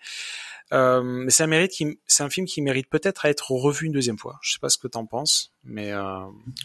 Euh, 0.73 1.01
mais 1.03 1.29
ça 1.29 1.45
mérite, 1.45 1.71
qui- 1.71 1.99
c'est 2.07 2.23
un 2.23 2.29
film 2.29 2.47
qui 2.47 2.59
mérite 2.61 2.87
peut-être 2.89 3.25
à 3.25 3.29
être 3.29 3.51
revu 3.51 3.85
une 3.85 3.91
deuxième 3.91 4.17
fois. 4.17 4.37
Je 4.41 4.51
sais 4.53 4.59
pas 4.59 4.69
ce 4.69 4.79
que 4.79 4.87
t'en 4.87 5.05
penses, 5.05 5.53
mais 5.63 5.91
euh, 5.91 6.01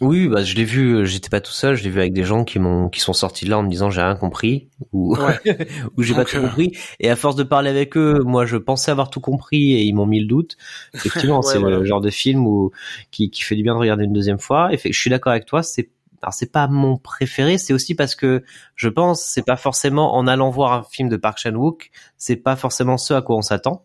Oui, 0.01 0.27
bah 0.27 0.43
je 0.43 0.55
l'ai 0.55 0.65
vu. 0.65 0.95
euh, 0.97 1.05
J'étais 1.05 1.29
pas 1.29 1.43
tout 1.43 1.53
seul. 1.53 1.77
Je 1.77 1.85
l'ai 1.85 1.91
vu 1.91 2.01
avec 2.01 2.15
des 2.15 2.25
gens 2.25 2.45
qui 2.45 2.59
m'ont 2.59 2.89
qui 2.89 3.01
sont 3.01 3.13
sortis 3.13 3.45
de 3.45 3.51
là 3.51 3.59
en 3.59 3.63
me 3.63 3.69
disant 3.69 3.91
j'ai 3.91 4.01
rien 4.01 4.17
compris 4.17 4.69
ou 4.93 5.15
Ouais. 5.17 5.39
ou 5.99 6.03
j'ai 6.03 6.15
pas 6.15 6.25
tout 6.25 6.41
compris. 6.41 6.73
Et 6.99 7.11
à 7.11 7.17
force 7.17 7.37
de 7.37 7.43
parler 7.43 7.69
avec 7.69 7.95
eux, 7.99 8.21
moi 8.25 8.47
je 8.47 8.57
pensais 8.57 8.91
avoir 8.91 9.11
tout 9.11 9.21
compris 9.21 9.75
et 9.75 9.83
ils 9.83 9.93
m'ont 9.93 10.07
mis 10.07 10.21
le 10.21 10.27
doute. 10.27 10.57
Effectivement, 10.95 11.41
Ouais, 11.45 11.53
c'est 11.53 11.59
le 11.61 11.85
genre 11.85 12.01
de 12.01 12.11
film 12.11 12.47
où 12.47 12.71
qui 13.11 13.31
qui 13.31 13.43
fait 13.43 13.55
du 13.55 13.63
bien 13.63 13.75
de 13.75 13.81
regarder 13.81 14.05
une 14.05 14.15
deuxième 14.15 14.39
fois. 14.41 14.73
Et 14.73 14.79
fait, 14.79 14.93
je 14.93 14.99
suis 15.01 15.11
d'accord 15.11 15.33
avec 15.33 15.45
toi. 15.45 15.63
C'est 15.63 15.91
alors 16.23 16.35
c'est 16.35 16.53
pas 16.53 16.69
mon 16.69 16.97
préféré, 16.99 17.59
c'est 17.59 17.73
aussi 17.73 17.95
parce 17.95 18.15
que 18.15 18.45
je 18.75 18.89
pense 18.89 19.23
c'est 19.23 19.45
pas 19.45 19.57
forcément 19.57 20.15
en 20.15 20.27
allant 20.27 20.51
voir 20.51 20.73
un 20.73 20.83
film 20.83 21.09
de 21.09 21.17
Park 21.17 21.39
Chan 21.39 21.55
Wook, 21.55 21.91
c'est 22.17 22.37
pas 22.37 22.57
forcément 22.57 22.99
ce 22.99 23.15
à 23.15 23.23
quoi 23.23 23.37
on 23.37 23.43
s'attend. 23.43 23.85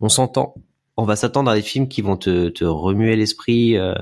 On 0.00 0.08
s'entend, 0.08 0.54
on 0.96 1.04
va 1.04 1.16
s'attendre 1.16 1.50
à 1.50 1.54
des 1.54 1.62
films 1.62 1.88
qui 1.88 2.02
vont 2.02 2.16
te, 2.16 2.48
te 2.48 2.64
remuer 2.64 3.16
l'esprit, 3.16 3.76
euh, 3.76 3.94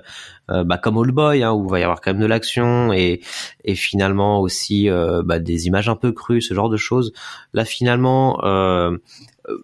euh, 0.51 0.65
bah, 0.65 0.79
comme 0.79 0.97
Old 0.97 1.13
Boy, 1.13 1.43
hein, 1.43 1.53
où 1.53 1.67
il 1.67 1.71
va 1.71 1.81
y 1.81 1.83
avoir 1.83 2.01
quand 2.01 2.13
même 2.13 2.21
de 2.21 2.27
l'action 2.27 2.93
et, 2.93 3.21
et 3.65 3.75
finalement 3.75 4.41
aussi 4.41 4.89
euh, 4.89 5.23
bah, 5.25 5.39
des 5.39 5.67
images 5.67 5.89
un 5.89 5.97
peu 5.97 6.13
crues, 6.13 6.43
ce 6.43 6.55
genre 6.55 6.69
de 6.69 6.77
choses. 6.77 7.13
Là, 7.53 7.65
finalement, 7.65 8.45
euh, 8.45 8.97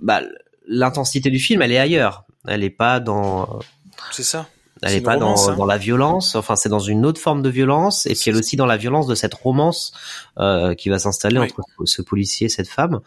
bah, 0.00 0.22
l'intensité 0.66 1.30
du 1.30 1.38
film, 1.38 1.62
elle 1.62 1.72
est 1.72 1.78
ailleurs. 1.78 2.24
Elle 2.46 2.62
est 2.62 2.70
pas 2.70 3.00
dans, 3.00 3.60
c'est 4.10 4.22
ça. 4.22 4.46
Elle 4.86 4.94
est 4.94 4.98
une 4.98 5.04
pas 5.04 5.14
romance, 5.14 5.46
dans, 5.46 5.52
hein. 5.52 5.56
dans 5.56 5.66
la 5.66 5.78
violence. 5.78 6.34
Enfin, 6.34 6.56
c'est 6.56 6.68
dans 6.68 6.78
une 6.78 7.04
autre 7.06 7.20
forme 7.20 7.42
de 7.42 7.48
violence, 7.50 8.06
et 8.06 8.14
puis 8.14 8.24
elle 8.28 8.36
est 8.36 8.38
aussi 8.38 8.56
dans 8.56 8.66
la 8.66 8.76
violence 8.76 9.06
de 9.06 9.14
cette 9.14 9.34
romance 9.34 9.92
euh, 10.38 10.74
qui 10.74 10.88
va 10.88 10.98
s'installer 10.98 11.38
Oui. 11.40 11.46
entre 11.58 11.86
ce 11.86 12.02
policier 12.02 12.46
et 12.46 12.48
cette 12.50 12.68
femme. 12.68 13.00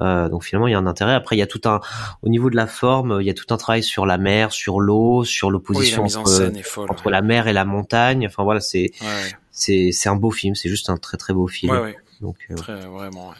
Euh, 0.00 0.28
donc 0.28 0.44
finalement, 0.44 0.66
il 0.66 0.72
y 0.72 0.74
a 0.74 0.78
un 0.78 0.86
intérêt. 0.86 1.14
Après, 1.14 1.36
il 1.36 1.38
y 1.38 1.42
a 1.42 1.46
tout 1.46 1.60
un, 1.66 1.80
au 2.22 2.28
niveau 2.28 2.50
de 2.50 2.56
la 2.56 2.66
forme, 2.66 3.18
il 3.20 3.26
y 3.26 3.30
a 3.30 3.34
tout 3.34 3.52
un 3.54 3.56
travail 3.56 3.82
sur 3.82 4.06
la 4.06 4.18
mer, 4.18 4.52
sur 4.52 4.80
l'eau, 4.80 5.24
sur 5.24 5.50
l'opposition 5.50 6.04
entre, 6.04 6.26
scène 6.28 6.56
est 6.56 6.62
folle. 6.62 6.90
entre 6.90 7.10
la 7.10 7.22
mer 7.22 7.46
et 7.48 7.52
la 7.52 7.64
montagne. 7.64 8.26
Enfin 8.26 8.42
voilà, 8.42 8.60
c'est 8.60 8.90
Ouais, 9.00 9.06
ouais. 9.06 9.32
c'est 9.52 9.90
c'est 9.92 10.08
un 10.08 10.16
beau 10.16 10.30
film. 10.32 10.54
C'est 10.54 10.68
juste 10.68 10.90
un 10.90 10.96
très 10.96 11.16
très 11.16 11.32
beau 11.32 11.46
film. 11.46 11.72
Donc 12.20 12.36
euh, 12.50 12.54
Très, 12.54 12.86
vraiment. 12.86 13.28
ouais. 13.30 13.34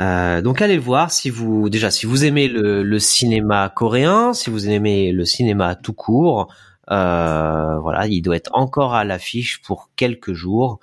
euh, 0.00 0.40
donc 0.42 0.62
allez 0.62 0.76
le 0.76 0.80
voir 0.82 1.10
si 1.10 1.30
vous 1.30 1.68
déjà 1.68 1.90
si 1.90 2.06
vous 2.06 2.24
aimez 2.24 2.46
le, 2.48 2.82
le 2.82 2.98
cinéma 2.98 3.68
coréen, 3.74 4.32
si 4.34 4.50
vous 4.50 4.68
aimez 4.68 5.12
le 5.12 5.24
cinéma 5.24 5.74
tout 5.74 5.92
court, 5.92 6.48
euh, 6.90 7.78
voilà, 7.78 8.06
il 8.06 8.22
doit 8.22 8.36
être 8.36 8.50
encore 8.52 8.94
à 8.94 9.04
l'affiche 9.04 9.62
pour 9.62 9.90
quelques 9.96 10.32
jours, 10.32 10.80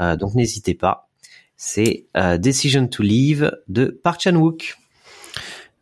Euh, 0.00 0.16
donc 0.16 0.34
n'hésitez 0.34 0.72
pas. 0.72 1.10
C'est 1.58 2.06
euh, 2.16 2.38
Decision 2.38 2.86
to 2.88 3.02
Leave 3.02 3.52
de 3.68 3.84
Park 4.02 4.22
Chan 4.22 4.34
Wook. 4.34 4.78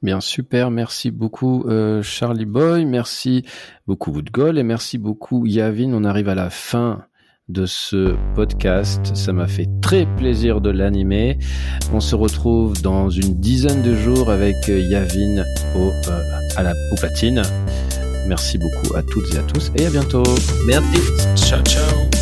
Bien 0.02 0.20
super, 0.20 0.72
merci 0.72 1.10
beaucoup 1.12 1.64
Charlie 2.02 2.46
Boy, 2.46 2.86
merci 2.86 3.44
beaucoup 3.86 4.10
Woodgol 4.10 4.58
et 4.58 4.62
merci 4.62 4.98
beaucoup 4.98 5.46
Yavin. 5.46 5.92
On 5.92 6.04
arrive 6.04 6.28
à 6.28 6.34
la 6.34 6.50
fin 6.50 7.04
de 7.50 7.66
ce 7.66 8.16
podcast. 8.34 9.14
Ça 9.14 9.32
m'a 9.32 9.46
fait 9.46 9.68
très 9.82 10.06
plaisir 10.16 10.60
de 10.62 10.70
l'animer. 10.70 11.38
On 11.92 12.00
se 12.00 12.16
retrouve 12.16 12.80
dans 12.80 13.10
une 13.10 13.38
dizaine 13.38 13.82
de 13.82 13.94
jours 13.94 14.30
avec 14.30 14.56
Yavin 14.68 15.44
à 16.56 16.62
la 16.62 16.72
au 16.92 16.96
platine. 16.96 17.42
Merci 18.30 18.58
beaucoup 18.58 18.94
à 18.94 19.02
toutes 19.02 19.34
et 19.34 19.38
à 19.38 19.42
tous 19.42 19.72
et 19.74 19.86
à 19.86 19.90
bientôt. 19.90 20.22
Merci. 20.64 21.00
Ciao, 21.34 21.60
ciao. 21.64 22.19